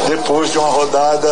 depois 0.08 0.50
de 0.50 0.58
uma 0.58 0.68
rodada 0.68 1.28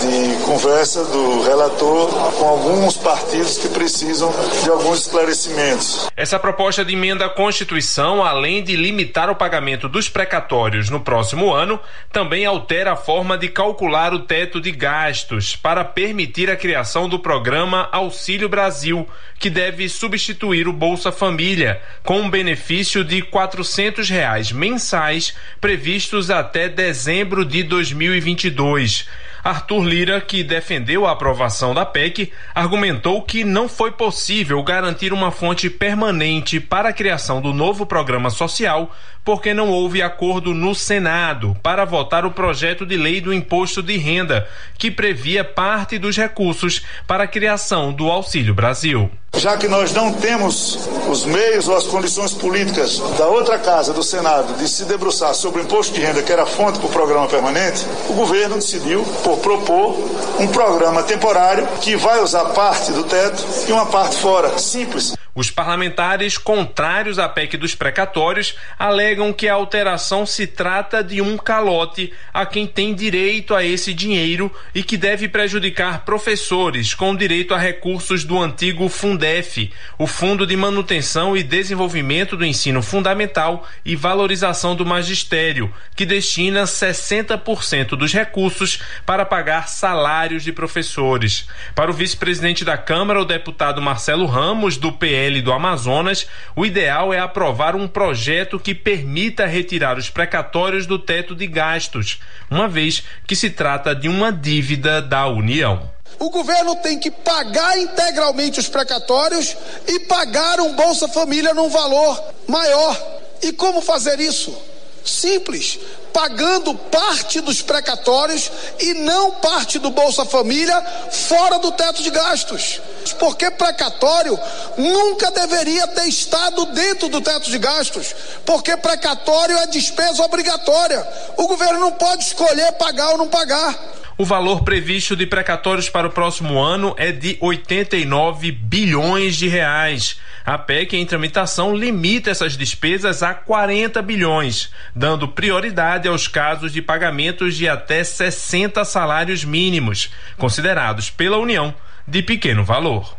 de 0.00 0.44
conversa 0.44 1.04
do 1.04 1.42
relator 1.42 2.08
com 2.38 2.48
alguns 2.48 2.96
partidos 2.96 3.58
que 3.58 3.68
precisam 3.68 4.32
de 4.62 4.70
alguns 4.70 5.00
esclarecimentos. 5.00 6.08
Essa 6.16 6.38
proposta 6.38 6.84
de 6.84 6.92
emenda 6.92 7.26
à 7.26 7.28
Constituição, 7.28 8.24
além 8.24 8.62
de 8.62 8.76
limitar 8.76 9.30
o 9.30 9.36
pagamento 9.36 9.88
dos 9.88 10.08
precatórios 10.08 10.90
no 10.90 11.00
próximo 11.00 11.52
ano, 11.52 11.80
também 12.12 12.44
altera 12.44 12.92
a 12.92 12.96
forma 12.96 13.38
de 13.38 13.48
calcular 13.48 14.12
o 14.12 14.20
teto 14.20 14.60
de 14.60 14.70
gastos 14.70 15.56
para 15.56 15.84
permitir 15.84 16.50
a 16.50 16.56
criação 16.56 17.08
do 17.08 17.18
programa 17.18 17.88
Auxílio 17.90 18.48
Brasil, 18.48 19.08
que 19.38 19.50
deve 19.50 19.88
substituir 19.88 20.68
o 20.68 20.72
Bolsa 20.72 21.10
Família 21.10 21.80
com 22.02 22.20
um 22.20 22.30
benefício 22.30 23.04
de 23.04 23.22
400 23.22 24.08
reais 24.08 24.52
mensais 24.52 25.34
previstos 25.60 26.30
até 26.30 26.68
dezembro 26.68 27.44
de 27.44 27.62
2022. 27.62 29.08
Arthur 29.44 29.82
Lira, 29.82 30.20
que 30.20 30.44
defendeu 30.44 31.04
a 31.04 31.10
aprovação 31.10 31.74
da 31.74 31.84
PEC, 31.84 32.32
argumentou 32.54 33.22
que 33.22 33.42
não 33.42 33.68
foi 33.68 33.90
possível 33.90 34.62
garantir 34.62 35.12
uma 35.12 35.32
fonte 35.32 35.68
permanente 35.68 36.60
para 36.60 36.90
a 36.90 36.92
criação 36.92 37.40
do 37.40 37.52
novo 37.52 37.84
programa 37.84 38.30
social, 38.30 38.94
porque 39.24 39.54
não 39.54 39.70
houve 39.70 40.02
acordo 40.02 40.52
no 40.52 40.74
Senado 40.74 41.56
para 41.62 41.84
votar 41.84 42.24
o 42.24 42.30
projeto 42.30 42.84
de 42.84 42.96
lei 42.96 43.20
do 43.20 43.32
imposto 43.32 43.82
de 43.82 43.96
renda, 43.96 44.48
que 44.76 44.90
previa 44.90 45.44
parte 45.44 45.98
dos 45.98 46.16
recursos 46.16 46.82
para 47.06 47.24
a 47.24 47.28
criação 47.28 47.92
do 47.92 48.10
Auxílio 48.10 48.54
Brasil. 48.54 49.10
Já 49.34 49.56
que 49.56 49.66
nós 49.66 49.94
não 49.94 50.12
temos 50.12 50.88
os 51.08 51.24
meios 51.24 51.66
ou 51.66 51.76
as 51.76 51.86
condições 51.86 52.34
políticas 52.34 52.98
da 53.16 53.26
outra 53.28 53.58
casa, 53.58 53.92
do 53.92 54.02
Senado, 54.02 54.58
de 54.58 54.68
se 54.68 54.84
debruçar 54.84 55.34
sobre 55.34 55.62
o 55.62 55.64
imposto 55.64 55.94
de 55.94 56.00
renda, 56.00 56.22
que 56.22 56.30
era 56.30 56.44
fonte 56.44 56.78
para 56.78 56.88
o 56.88 56.92
programa 56.92 57.26
permanente, 57.26 57.86
o 58.10 58.12
governo 58.12 58.56
decidiu 58.56 59.02
por 59.24 59.38
propor 59.38 59.96
um 60.38 60.48
programa 60.48 61.02
temporário 61.02 61.66
que 61.80 61.96
vai 61.96 62.20
usar 62.20 62.44
parte 62.46 62.92
do 62.92 63.04
teto 63.04 63.42
e 63.66 63.72
uma 63.72 63.86
parte 63.86 64.16
fora. 64.16 64.58
Simples. 64.58 65.14
Os 65.34 65.50
parlamentares, 65.50 66.36
contrários 66.36 67.18
à 67.18 67.26
PEC 67.26 67.56
dos 67.56 67.74
precatórios, 67.74 68.54
alegam 68.78 69.11
que 69.32 69.48
a 69.48 69.54
alteração 69.54 70.24
se 70.24 70.46
trata 70.46 71.04
de 71.04 71.20
um 71.20 71.36
calote 71.36 72.12
a 72.32 72.46
quem 72.46 72.66
tem 72.66 72.94
direito 72.94 73.54
a 73.54 73.62
esse 73.62 73.92
dinheiro 73.92 74.50
e 74.74 74.82
que 74.82 74.96
deve 74.96 75.28
prejudicar 75.28 76.04
professores 76.04 76.94
com 76.94 77.14
direito 77.14 77.52
a 77.52 77.58
recursos 77.58 78.24
do 78.24 78.38
antigo 78.38 78.88
Fundef, 78.88 79.70
o 79.98 80.06
Fundo 80.06 80.46
de 80.46 80.56
Manutenção 80.56 81.36
e 81.36 81.42
Desenvolvimento 81.42 82.36
do 82.36 82.44
Ensino 82.44 82.82
Fundamental 82.82 83.66
e 83.84 83.94
Valorização 83.94 84.74
do 84.74 84.86
Magistério, 84.86 85.72
que 85.94 86.06
destina 86.06 86.64
60% 86.64 87.90
dos 87.90 88.12
recursos 88.12 88.80
para 89.04 89.26
pagar 89.26 89.68
salários 89.68 90.42
de 90.42 90.52
professores. 90.52 91.46
Para 91.74 91.90
o 91.90 91.94
vice-presidente 91.94 92.64
da 92.64 92.78
Câmara, 92.78 93.20
o 93.20 93.26
deputado 93.26 93.82
Marcelo 93.82 94.24
Ramos, 94.24 94.78
do 94.78 94.90
PL 94.90 95.42
do 95.42 95.52
Amazonas, 95.52 96.26
o 96.56 96.64
ideal 96.64 97.12
é 97.12 97.18
aprovar 97.18 97.76
um 97.76 97.86
projeto 97.86 98.58
que 98.58 98.74
permita 98.74 99.01
retirar 99.46 99.98
os 99.98 100.10
precatórios 100.10 100.86
do 100.86 100.98
teto 100.98 101.34
de 101.34 101.46
gastos, 101.46 102.20
uma 102.50 102.68
vez 102.68 103.02
que 103.26 103.36
se 103.36 103.50
trata 103.50 103.94
de 103.94 104.08
uma 104.08 104.32
dívida 104.32 105.00
da 105.02 105.26
União. 105.26 105.90
O 106.18 106.30
governo 106.30 106.76
tem 106.76 106.98
que 106.98 107.10
pagar 107.10 107.78
integralmente 107.78 108.60
os 108.60 108.68
precatórios 108.68 109.56
e 109.88 110.00
pagar 110.00 110.60
um 110.60 110.74
Bolsa 110.74 111.08
Família 111.08 111.52
num 111.52 111.68
valor 111.68 112.22
maior. 112.46 112.96
E 113.42 113.52
como 113.52 113.80
fazer 113.80 114.20
isso? 114.20 114.56
Simples, 115.04 115.78
pagando 116.12 116.74
parte 116.74 117.40
dos 117.40 117.62
precatórios 117.62 118.50
e 118.78 118.94
não 118.94 119.32
parte 119.32 119.78
do 119.78 119.90
Bolsa 119.90 120.24
Família 120.24 120.80
fora 121.10 121.58
do 121.58 121.72
teto 121.72 122.02
de 122.02 122.10
gastos. 122.10 122.80
Porque 123.18 123.50
precatório 123.50 124.38
nunca 124.76 125.30
deveria 125.30 125.86
ter 125.88 126.06
estado 126.06 126.66
dentro 126.66 127.08
do 127.08 127.20
teto 127.20 127.50
de 127.50 127.58
gastos, 127.58 128.14
porque 128.44 128.76
precatório 128.76 129.56
é 129.58 129.66
despesa 129.66 130.22
obrigatória. 130.22 131.06
O 131.36 131.48
governo 131.48 131.80
não 131.80 131.92
pode 131.92 132.24
escolher 132.24 132.72
pagar 132.72 133.10
ou 133.10 133.18
não 133.18 133.28
pagar. 133.28 133.76
O 134.18 134.24
valor 134.24 134.62
previsto 134.62 135.16
de 135.16 135.26
precatórios 135.26 135.88
para 135.88 136.06
o 136.06 136.10
próximo 136.10 136.60
ano 136.60 136.94
é 136.98 137.10
de 137.10 137.36
89 137.40 138.52
bilhões 138.52 139.36
de 139.36 139.48
reais. 139.48 140.20
A 140.44 140.58
PEC 140.58 140.96
em 140.96 141.06
tramitação 141.06 141.74
limita 141.74 142.30
essas 142.30 142.56
despesas 142.56 143.22
a 143.22 143.32
40 143.32 144.02
bilhões, 144.02 144.70
dando 144.94 145.28
prioridade 145.28 146.08
aos 146.08 146.28
casos 146.28 146.72
de 146.72 146.82
pagamentos 146.82 147.56
de 147.56 147.68
até 147.68 148.04
60 148.04 148.84
salários 148.84 149.44
mínimos, 149.44 150.10
considerados 150.36 151.10
pela 151.10 151.38
União 151.38 151.74
de 152.06 152.22
pequeno 152.22 152.64
valor. 152.64 153.16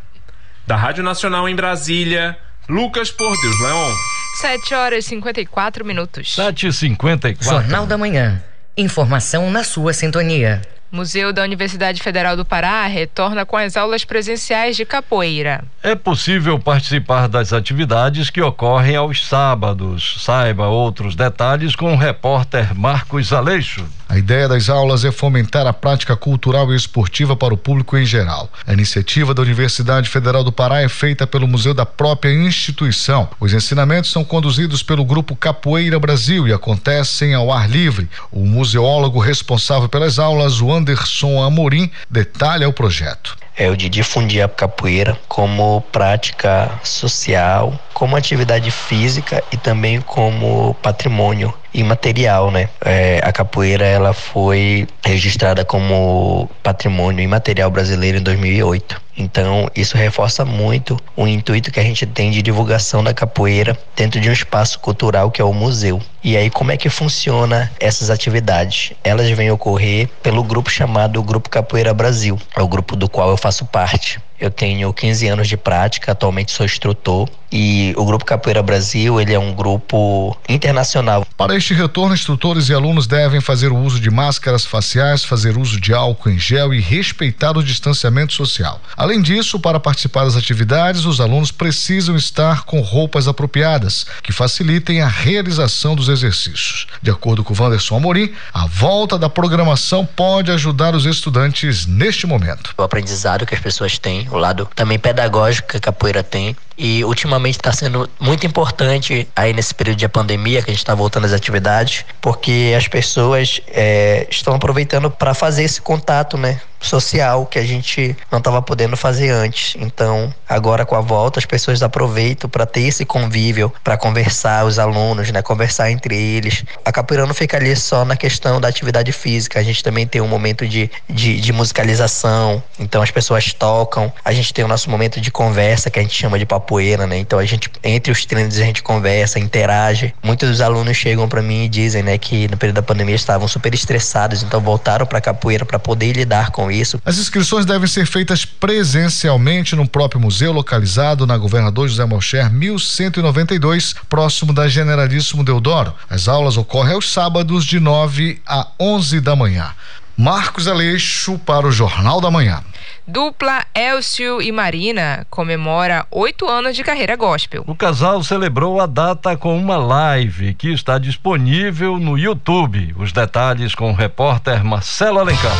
Da 0.66 0.76
Rádio 0.76 1.02
Nacional 1.02 1.48
em 1.48 1.56
Brasília, 1.56 2.38
Lucas 2.68 3.10
Por 3.10 3.30
Deus 3.42 3.60
Leon. 3.60 3.92
7 4.40 4.74
horas 4.74 5.04
e 5.04 5.08
54 5.08 5.84
minutos. 5.84 6.34
7 6.34 6.68
e 6.68 6.72
54 6.72 7.44
Jornal 7.44 7.86
da 7.86 7.98
Manhã. 7.98 8.42
Informação 8.76 9.50
na 9.50 9.62
sua 9.62 9.92
sintonia. 9.92 10.62
Museu 10.90 11.32
da 11.32 11.42
Universidade 11.42 12.02
Federal 12.02 12.36
do 12.36 12.44
Pará 12.44 12.86
retorna 12.86 13.44
com 13.44 13.56
as 13.56 13.76
aulas 13.76 14.04
presenciais 14.04 14.76
de 14.76 14.84
capoeira. 14.84 15.64
É 15.82 15.94
possível 15.94 16.58
participar 16.58 17.28
das 17.28 17.52
atividades 17.52 18.30
que 18.30 18.40
ocorrem 18.40 18.96
aos 18.96 19.26
sábados. 19.26 20.16
Saiba 20.20 20.68
outros 20.68 21.16
detalhes 21.16 21.74
com 21.74 21.92
o 21.92 21.96
repórter 21.96 22.74
Marcos 22.74 23.32
Aleixo. 23.32 23.84
A 24.08 24.18
ideia 24.18 24.46
das 24.46 24.68
aulas 24.68 25.04
é 25.04 25.10
fomentar 25.10 25.66
a 25.66 25.72
prática 25.72 26.14
cultural 26.14 26.72
e 26.72 26.76
esportiva 26.76 27.34
para 27.34 27.54
o 27.54 27.56
público 27.56 27.96
em 27.96 28.04
geral. 28.04 28.48
A 28.66 28.72
iniciativa 28.72 29.34
da 29.34 29.42
Universidade 29.42 30.08
Federal 30.08 30.44
do 30.44 30.52
Pará 30.52 30.82
é 30.82 30.88
feita 30.88 31.26
pelo 31.26 31.48
museu 31.48 31.74
da 31.74 31.86
própria 31.86 32.32
instituição. 32.32 33.28
Os 33.40 33.52
ensinamentos 33.52 34.12
são 34.12 34.22
conduzidos 34.22 34.82
pelo 34.82 35.04
grupo 35.04 35.34
Capoeira 35.34 35.98
Brasil 35.98 36.46
e 36.46 36.52
acontecem 36.52 37.34
ao 37.34 37.50
ar 37.50 37.68
livre. 37.68 38.08
O 38.30 38.46
museólogo 38.46 39.18
responsável 39.18 39.88
pelas 39.88 40.18
aulas, 40.18 40.60
o 40.60 40.70
Anderson 40.84 41.42
Amorim, 41.42 41.90
detalha 42.10 42.68
o 42.68 42.72
projeto 42.72 43.36
é 43.56 43.70
o 43.70 43.76
de 43.76 43.88
difundir 43.88 44.44
a 44.44 44.48
capoeira 44.48 45.18
como 45.28 45.80
prática 45.92 46.70
social, 46.82 47.72
como 47.92 48.16
atividade 48.16 48.70
física 48.70 49.42
e 49.52 49.56
também 49.56 50.00
como 50.00 50.74
patrimônio 50.82 51.54
imaterial, 51.72 52.50
né? 52.50 52.68
É, 52.84 53.20
a 53.22 53.32
capoeira 53.32 53.84
ela 53.84 54.12
foi 54.12 54.86
registrada 55.04 55.64
como 55.64 56.48
patrimônio 56.62 57.22
imaterial 57.22 57.70
brasileiro 57.70 58.18
em 58.18 58.22
2008. 58.22 59.02
Então, 59.16 59.68
isso 59.76 59.96
reforça 59.96 60.44
muito 60.44 60.96
o 61.16 61.26
intuito 61.26 61.70
que 61.70 61.78
a 61.78 61.82
gente 61.82 62.04
tem 62.04 62.32
de 62.32 62.42
divulgação 62.42 63.02
da 63.02 63.14
capoeira 63.14 63.78
dentro 63.94 64.20
de 64.20 64.28
um 64.28 64.32
espaço 64.32 64.78
cultural 64.80 65.30
que 65.30 65.40
é 65.40 65.44
o 65.44 65.52
museu. 65.52 66.00
E 66.22 66.36
aí, 66.36 66.50
como 66.50 66.72
é 66.72 66.76
que 66.76 66.88
funciona 66.88 67.70
essas 67.78 68.10
atividades? 68.10 68.92
Elas 69.04 69.28
vêm 69.30 69.50
ocorrer 69.50 70.08
pelo 70.22 70.42
grupo 70.42 70.70
chamado 70.70 71.22
Grupo 71.22 71.48
Capoeira 71.48 71.94
Brasil, 71.94 72.40
é 72.56 72.62
o 72.62 72.66
grupo 72.66 72.96
do 72.96 73.08
qual 73.08 73.30
eu 73.30 73.36
faço 73.44 73.66
parte. 73.66 74.18
Eu 74.38 74.50
tenho 74.50 74.92
15 74.92 75.28
anos 75.28 75.48
de 75.48 75.56
prática, 75.56 76.12
atualmente 76.12 76.52
sou 76.52 76.66
instrutor 76.66 77.28
e 77.56 77.94
o 77.96 78.04
Grupo 78.04 78.24
Capoeira 78.24 78.60
Brasil, 78.60 79.20
ele 79.20 79.32
é 79.32 79.38
um 79.38 79.54
grupo 79.54 80.36
internacional. 80.48 81.24
Para 81.36 81.54
este 81.54 81.72
retorno, 81.72 82.12
instrutores 82.12 82.68
e 82.68 82.74
alunos 82.74 83.06
devem 83.06 83.40
fazer 83.40 83.70
o 83.70 83.78
uso 83.78 84.00
de 84.00 84.10
máscaras 84.10 84.66
faciais, 84.66 85.24
fazer 85.24 85.56
uso 85.56 85.80
de 85.80 85.94
álcool 85.94 86.30
em 86.30 86.38
gel 86.38 86.74
e 86.74 86.80
respeitar 86.80 87.56
o 87.56 87.62
distanciamento 87.62 88.32
social. 88.32 88.80
Além 88.96 89.22
disso, 89.22 89.60
para 89.60 89.78
participar 89.78 90.24
das 90.24 90.34
atividades, 90.34 91.04
os 91.04 91.20
alunos 91.20 91.52
precisam 91.52 92.16
estar 92.16 92.64
com 92.64 92.80
roupas 92.80 93.28
apropriadas, 93.28 94.04
que 94.20 94.32
facilitem 94.32 95.00
a 95.00 95.06
realização 95.06 95.94
dos 95.94 96.08
exercícios. 96.08 96.88
De 97.00 97.10
acordo 97.12 97.44
com 97.44 97.54
Wanderson 97.56 97.98
Amorim, 97.98 98.32
a 98.52 98.66
volta 98.66 99.16
da 99.16 99.30
programação 99.30 100.04
pode 100.04 100.50
ajudar 100.50 100.92
os 100.92 101.06
estudantes 101.06 101.86
neste 101.86 102.26
momento. 102.26 102.74
O 102.76 102.82
aprendizado 102.82 103.46
que 103.46 103.54
as 103.54 103.60
pessoas 103.60 103.96
têm, 103.96 104.23
o 104.30 104.36
lado 104.36 104.68
também 104.74 104.98
pedagógico 104.98 105.68
que 105.68 105.76
a 105.76 105.80
capoeira 105.80 106.22
tem, 106.22 106.56
e 106.76 107.04
ultimamente 107.04 107.56
está 107.56 107.72
sendo 107.72 108.08
muito 108.18 108.46
importante 108.46 109.28
aí 109.34 109.52
nesse 109.52 109.74
período 109.74 109.98
de 109.98 110.08
pandemia 110.08 110.62
que 110.62 110.70
a 110.70 110.72
gente 110.72 110.82
está 110.82 110.94
voltando 110.94 111.24
às 111.24 111.32
atividades, 111.32 112.04
porque 112.20 112.74
as 112.76 112.88
pessoas 112.88 113.60
é, 113.68 114.26
estão 114.30 114.54
aproveitando 114.54 115.10
para 115.10 115.34
fazer 115.34 115.62
esse 115.62 115.80
contato, 115.80 116.36
né? 116.36 116.60
Social 116.84 117.46
que 117.46 117.58
a 117.58 117.64
gente 117.64 118.16
não 118.30 118.38
estava 118.38 118.60
podendo 118.60 118.96
fazer 118.96 119.30
antes. 119.30 119.76
Então, 119.80 120.32
agora 120.48 120.84
com 120.84 120.94
a 120.94 121.00
volta, 121.00 121.38
as 121.38 121.46
pessoas 121.46 121.82
aproveitam 121.82 122.50
para 122.50 122.66
ter 122.66 122.82
esse 122.82 123.04
convívio, 123.04 123.72
para 123.82 123.96
conversar, 123.96 124.64
os 124.64 124.78
alunos, 124.78 125.30
né, 125.30 125.42
conversar 125.42 125.90
entre 125.90 126.16
eles. 126.16 126.64
A 126.84 126.92
capoeira 126.92 127.26
não 127.26 127.34
fica 127.34 127.56
ali 127.56 127.74
só 127.74 128.04
na 128.04 128.16
questão 128.16 128.60
da 128.60 128.68
atividade 128.68 129.12
física, 129.12 129.58
a 129.58 129.62
gente 129.62 129.82
também 129.82 130.06
tem 130.06 130.20
um 130.20 130.28
momento 130.28 130.66
de, 130.66 130.90
de, 131.08 131.40
de 131.40 131.52
musicalização, 131.52 132.62
então 132.78 133.00
as 133.00 133.10
pessoas 133.10 133.52
tocam, 133.52 134.12
a 134.24 134.32
gente 134.32 134.52
tem 134.52 134.64
o 134.64 134.68
nosso 134.68 134.90
momento 134.90 135.20
de 135.20 135.30
conversa 135.30 135.90
que 135.90 135.98
a 135.98 136.02
gente 136.02 136.14
chama 136.14 136.38
de 136.38 136.44
papo 136.44 136.74
capoeira, 136.74 137.06
né? 137.06 137.18
Então 137.18 137.38
a 137.38 137.44
gente, 137.44 137.70
entre 137.82 138.10
os 138.10 138.24
treinos, 138.24 138.56
a 138.56 138.64
gente 138.64 138.82
conversa, 138.82 139.38
interage. 139.38 140.14
Muitos 140.22 140.48
dos 140.48 140.60
alunos 140.60 140.96
chegam 140.96 141.28
para 141.28 141.42
mim 141.42 141.64
e 141.64 141.68
dizem, 141.68 142.02
né, 142.02 142.18
que 142.18 142.48
no 142.48 142.56
período 142.56 142.76
da 142.76 142.82
pandemia 142.82 143.14
estavam 143.14 143.46
super 143.46 143.72
estressados, 143.74 144.42
então 144.42 144.60
voltaram 144.60 145.06
para 145.06 145.20
capoeira 145.20 145.64
para 145.64 145.78
poder 145.78 146.12
lidar 146.12 146.50
com 146.50 146.70
isso. 146.70 146.73
As 147.04 147.18
inscrições 147.18 147.64
devem 147.64 147.86
ser 147.86 148.06
feitas 148.06 148.44
presencialmente 148.44 149.76
no 149.76 149.88
próprio 149.88 150.20
museu, 150.20 150.52
localizado 150.52 151.26
na 151.26 151.36
Governador 151.36 151.88
José 151.88 152.04
Malcher, 152.04 152.52
1192, 152.52 153.94
próximo 154.08 154.52
da 154.52 154.68
Generalíssimo 154.68 155.44
Deodoro. 155.44 155.94
As 156.08 156.28
aulas 156.28 156.56
ocorrem 156.56 156.94
aos 156.94 157.10
sábados 157.10 157.64
de 157.64 157.78
9 157.78 158.40
a 158.46 158.68
11 158.80 159.20
da 159.20 159.36
manhã. 159.36 159.72
Marcos 160.16 160.68
Aleixo 160.68 161.38
para 161.38 161.66
o 161.66 161.72
Jornal 161.72 162.20
da 162.20 162.30
Manhã. 162.30 162.62
Dupla 163.06 163.64
Elcio 163.74 164.40
e 164.40 164.52
Marina 164.52 165.26
comemora 165.28 166.06
oito 166.10 166.48
anos 166.48 166.76
de 166.76 166.84
carreira 166.84 167.16
gospel. 167.16 167.64
O 167.66 167.74
casal 167.74 168.22
celebrou 168.22 168.80
a 168.80 168.86
data 168.86 169.36
com 169.36 169.58
uma 169.58 169.76
live 169.76 170.54
que 170.54 170.72
está 170.72 170.98
disponível 170.98 171.98
no 171.98 172.16
YouTube. 172.16 172.94
Os 172.96 173.12
detalhes 173.12 173.74
com 173.74 173.90
o 173.90 173.94
repórter 173.94 174.64
Marcelo 174.64 175.18
Alencar. 175.18 175.56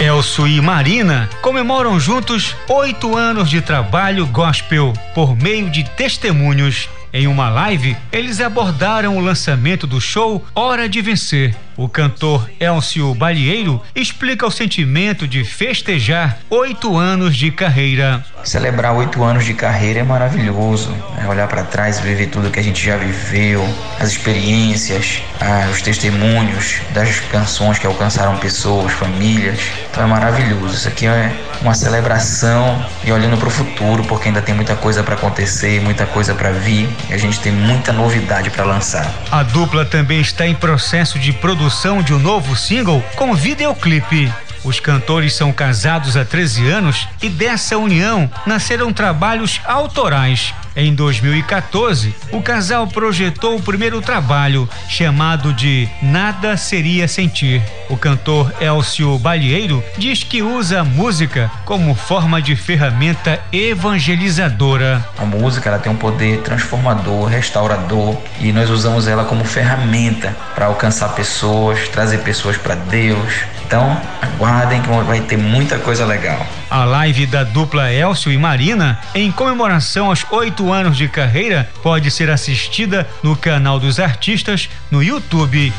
Elcio 0.00 0.46
e 0.46 0.60
Marina 0.60 1.26
comemoram 1.40 1.98
juntos 1.98 2.54
oito 2.68 3.16
anos 3.16 3.48
de 3.48 3.62
trabalho 3.62 4.26
gospel 4.26 4.92
por 5.14 5.34
meio 5.34 5.70
de 5.70 5.84
testemunhos. 5.84 6.86
Em 7.10 7.26
uma 7.26 7.48
live, 7.48 7.96
eles 8.12 8.38
abordaram 8.38 9.16
o 9.16 9.20
lançamento 9.20 9.86
do 9.86 9.98
show 9.98 10.44
Hora 10.54 10.86
de 10.86 11.00
Vencer, 11.00 11.56
O 11.78 11.90
cantor 11.90 12.50
Elcio 12.58 13.14
Balieiro 13.14 13.82
explica 13.94 14.46
o 14.46 14.50
sentimento 14.50 15.28
de 15.28 15.44
festejar 15.44 16.38
oito 16.48 16.96
anos 16.96 17.36
de 17.36 17.50
carreira. 17.50 18.24
Celebrar 18.42 18.94
oito 18.94 19.22
anos 19.22 19.44
de 19.44 19.52
carreira 19.52 20.00
é 20.00 20.02
maravilhoso. 20.02 20.94
É 21.22 21.28
olhar 21.28 21.46
para 21.48 21.64
trás, 21.64 22.00
viver 22.00 22.28
tudo 22.28 22.50
que 22.50 22.58
a 22.58 22.62
gente 22.62 22.82
já 22.82 22.96
viveu, 22.96 23.62
as 24.00 24.08
experiências, 24.08 25.20
ah, 25.38 25.68
os 25.70 25.82
testemunhos 25.82 26.80
das 26.94 27.20
canções 27.20 27.78
que 27.78 27.86
alcançaram 27.86 28.38
pessoas, 28.38 28.92
famílias. 28.92 29.60
Então 29.90 30.02
é 30.02 30.06
maravilhoso. 30.06 30.74
Isso 30.74 30.88
aqui 30.88 31.06
é 31.06 31.30
uma 31.60 31.74
celebração 31.74 32.82
e 33.04 33.12
olhando 33.12 33.36
para 33.36 33.48
o 33.48 33.50
futuro, 33.50 34.02
porque 34.04 34.28
ainda 34.28 34.40
tem 34.40 34.54
muita 34.54 34.76
coisa 34.76 35.02
para 35.02 35.14
acontecer, 35.14 35.82
muita 35.82 36.06
coisa 36.06 36.34
para 36.34 36.52
vir. 36.52 36.88
E 37.10 37.12
a 37.12 37.18
gente 37.18 37.38
tem 37.40 37.52
muita 37.52 37.92
novidade 37.92 38.48
para 38.48 38.64
lançar. 38.64 39.12
A 39.30 39.42
dupla 39.42 39.84
também 39.84 40.22
está 40.22 40.46
em 40.46 40.54
processo 40.54 41.18
de 41.18 41.34
produção 41.34 41.65
de 42.00 42.14
um 42.14 42.18
novo 42.20 42.54
single 42.54 43.02
com 43.16 43.34
videoclipe. 43.34 44.32
Os 44.62 44.78
cantores 44.78 45.34
são 45.34 45.52
casados 45.52 46.16
há 46.16 46.24
13 46.24 46.68
anos 46.68 47.08
e 47.20 47.28
dessa 47.28 47.76
união 47.76 48.30
nasceram 48.46 48.92
trabalhos 48.92 49.60
autorais. 49.64 50.54
Em 50.76 50.94
2014, 50.94 52.14
o 52.30 52.42
casal 52.42 52.86
projetou 52.86 53.56
o 53.56 53.62
primeiro 53.62 54.02
trabalho, 54.02 54.68
chamado 54.90 55.54
de 55.54 55.88
Nada 56.02 56.54
Seria 56.58 57.08
Sentir. 57.08 57.62
O 57.88 57.96
cantor 57.96 58.52
Elcio 58.60 59.18
Balieiro 59.18 59.82
diz 59.96 60.22
que 60.22 60.42
usa 60.42 60.80
a 60.80 60.84
música 60.84 61.50
como 61.64 61.94
forma 61.94 62.42
de 62.42 62.54
ferramenta 62.54 63.40
evangelizadora. 63.50 65.02
A 65.16 65.24
música 65.24 65.70
ela 65.70 65.78
tem 65.78 65.90
um 65.90 65.96
poder 65.96 66.42
transformador, 66.42 67.24
restaurador, 67.24 68.14
e 68.38 68.52
nós 68.52 68.68
usamos 68.68 69.08
ela 69.08 69.24
como 69.24 69.46
ferramenta 69.46 70.36
para 70.54 70.66
alcançar 70.66 71.14
pessoas, 71.14 71.88
trazer 71.88 72.18
pessoas 72.18 72.58
para 72.58 72.74
Deus. 72.74 73.32
Então, 73.66 73.98
aguardem 74.20 74.82
que 74.82 74.88
vai 74.88 75.20
ter 75.22 75.38
muita 75.38 75.78
coisa 75.78 76.04
legal. 76.04 76.46
A 76.76 76.84
live 76.84 77.24
da 77.24 77.42
dupla 77.42 77.90
Elcio 77.90 78.30
e 78.30 78.36
Marina, 78.36 79.00
em 79.14 79.32
comemoração 79.32 80.08
aos 80.08 80.26
oito 80.30 80.70
anos 80.70 80.98
de 80.98 81.08
carreira, 81.08 81.66
pode 81.82 82.10
ser 82.10 82.28
assistida 82.28 83.08
no 83.22 83.34
canal 83.34 83.80
dos 83.80 83.98
artistas 83.98 84.68
no 84.90 85.02
YouTube. 85.02 85.72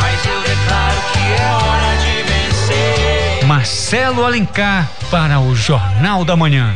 Mas 0.00 0.24
eu 0.24 0.40
declaro 0.40 0.96
que 1.12 1.18
é 1.18 1.52
hora 1.52 1.96
de 1.98 2.22
vencer. 2.22 3.44
Marcelo 3.44 4.24
Alencar 4.24 4.90
para 5.10 5.40
o 5.40 5.54
Jornal 5.54 6.24
da 6.24 6.34
Manhã. 6.34 6.74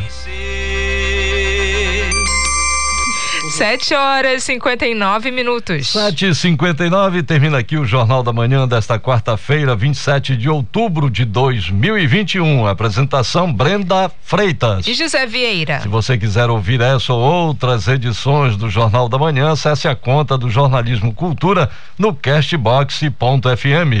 7 3.59 3.93
horas 3.93 4.43
e 4.43 4.45
59 4.45 5.31
minutos. 5.31 5.89
7 5.89 6.27
e 6.27 6.33
59 6.33 7.23
termina 7.23 7.57
aqui 7.57 7.75
o 7.75 7.83
Jornal 7.83 8.23
da 8.23 8.31
Manhã 8.31 8.65
desta 8.65 8.97
quarta-feira, 8.97 9.75
27 9.75 10.37
de 10.37 10.49
outubro 10.49 11.09
de 11.09 11.25
2021. 11.25 12.65
Apresentação 12.65 13.51
Brenda 13.51 14.09
Freitas. 14.21 14.87
E 14.87 14.93
José 14.93 15.25
Vieira. 15.25 15.81
Se 15.81 15.89
você 15.89 16.17
quiser 16.17 16.49
ouvir 16.49 16.79
essa 16.79 17.11
ou 17.11 17.19
outras 17.19 17.89
edições 17.89 18.55
do 18.55 18.69
Jornal 18.69 19.09
da 19.09 19.17
Manhã, 19.17 19.51
acesse 19.51 19.89
a 19.89 19.95
conta 19.95 20.37
do 20.37 20.49
Jornalismo 20.49 21.13
Cultura 21.13 21.69
no 21.97 22.13
castbox.fm. 22.13 23.11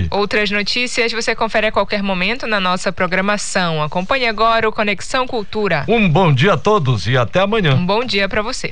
Outras 0.09 0.49
notícias 0.51 1.11
você 1.11 1.35
confere 1.35 1.67
a 1.67 1.71
qualquer 1.73 2.01
momento 2.01 2.47
na 2.47 2.61
nossa 2.61 2.93
programação. 2.93 3.83
Acompanhe 3.83 4.25
agora 4.25 4.69
o 4.69 4.71
Conexão 4.71 5.27
Cultura. 5.27 5.83
Um 5.85 6.07
bom 6.07 6.31
dia 6.31 6.53
a 6.53 6.57
todos 6.57 7.07
e 7.07 7.17
até 7.17 7.41
amanhã. 7.41 7.75
Um 7.75 7.85
bom 7.85 8.05
dia 8.05 8.29
para 8.29 8.41
você. 8.41 8.71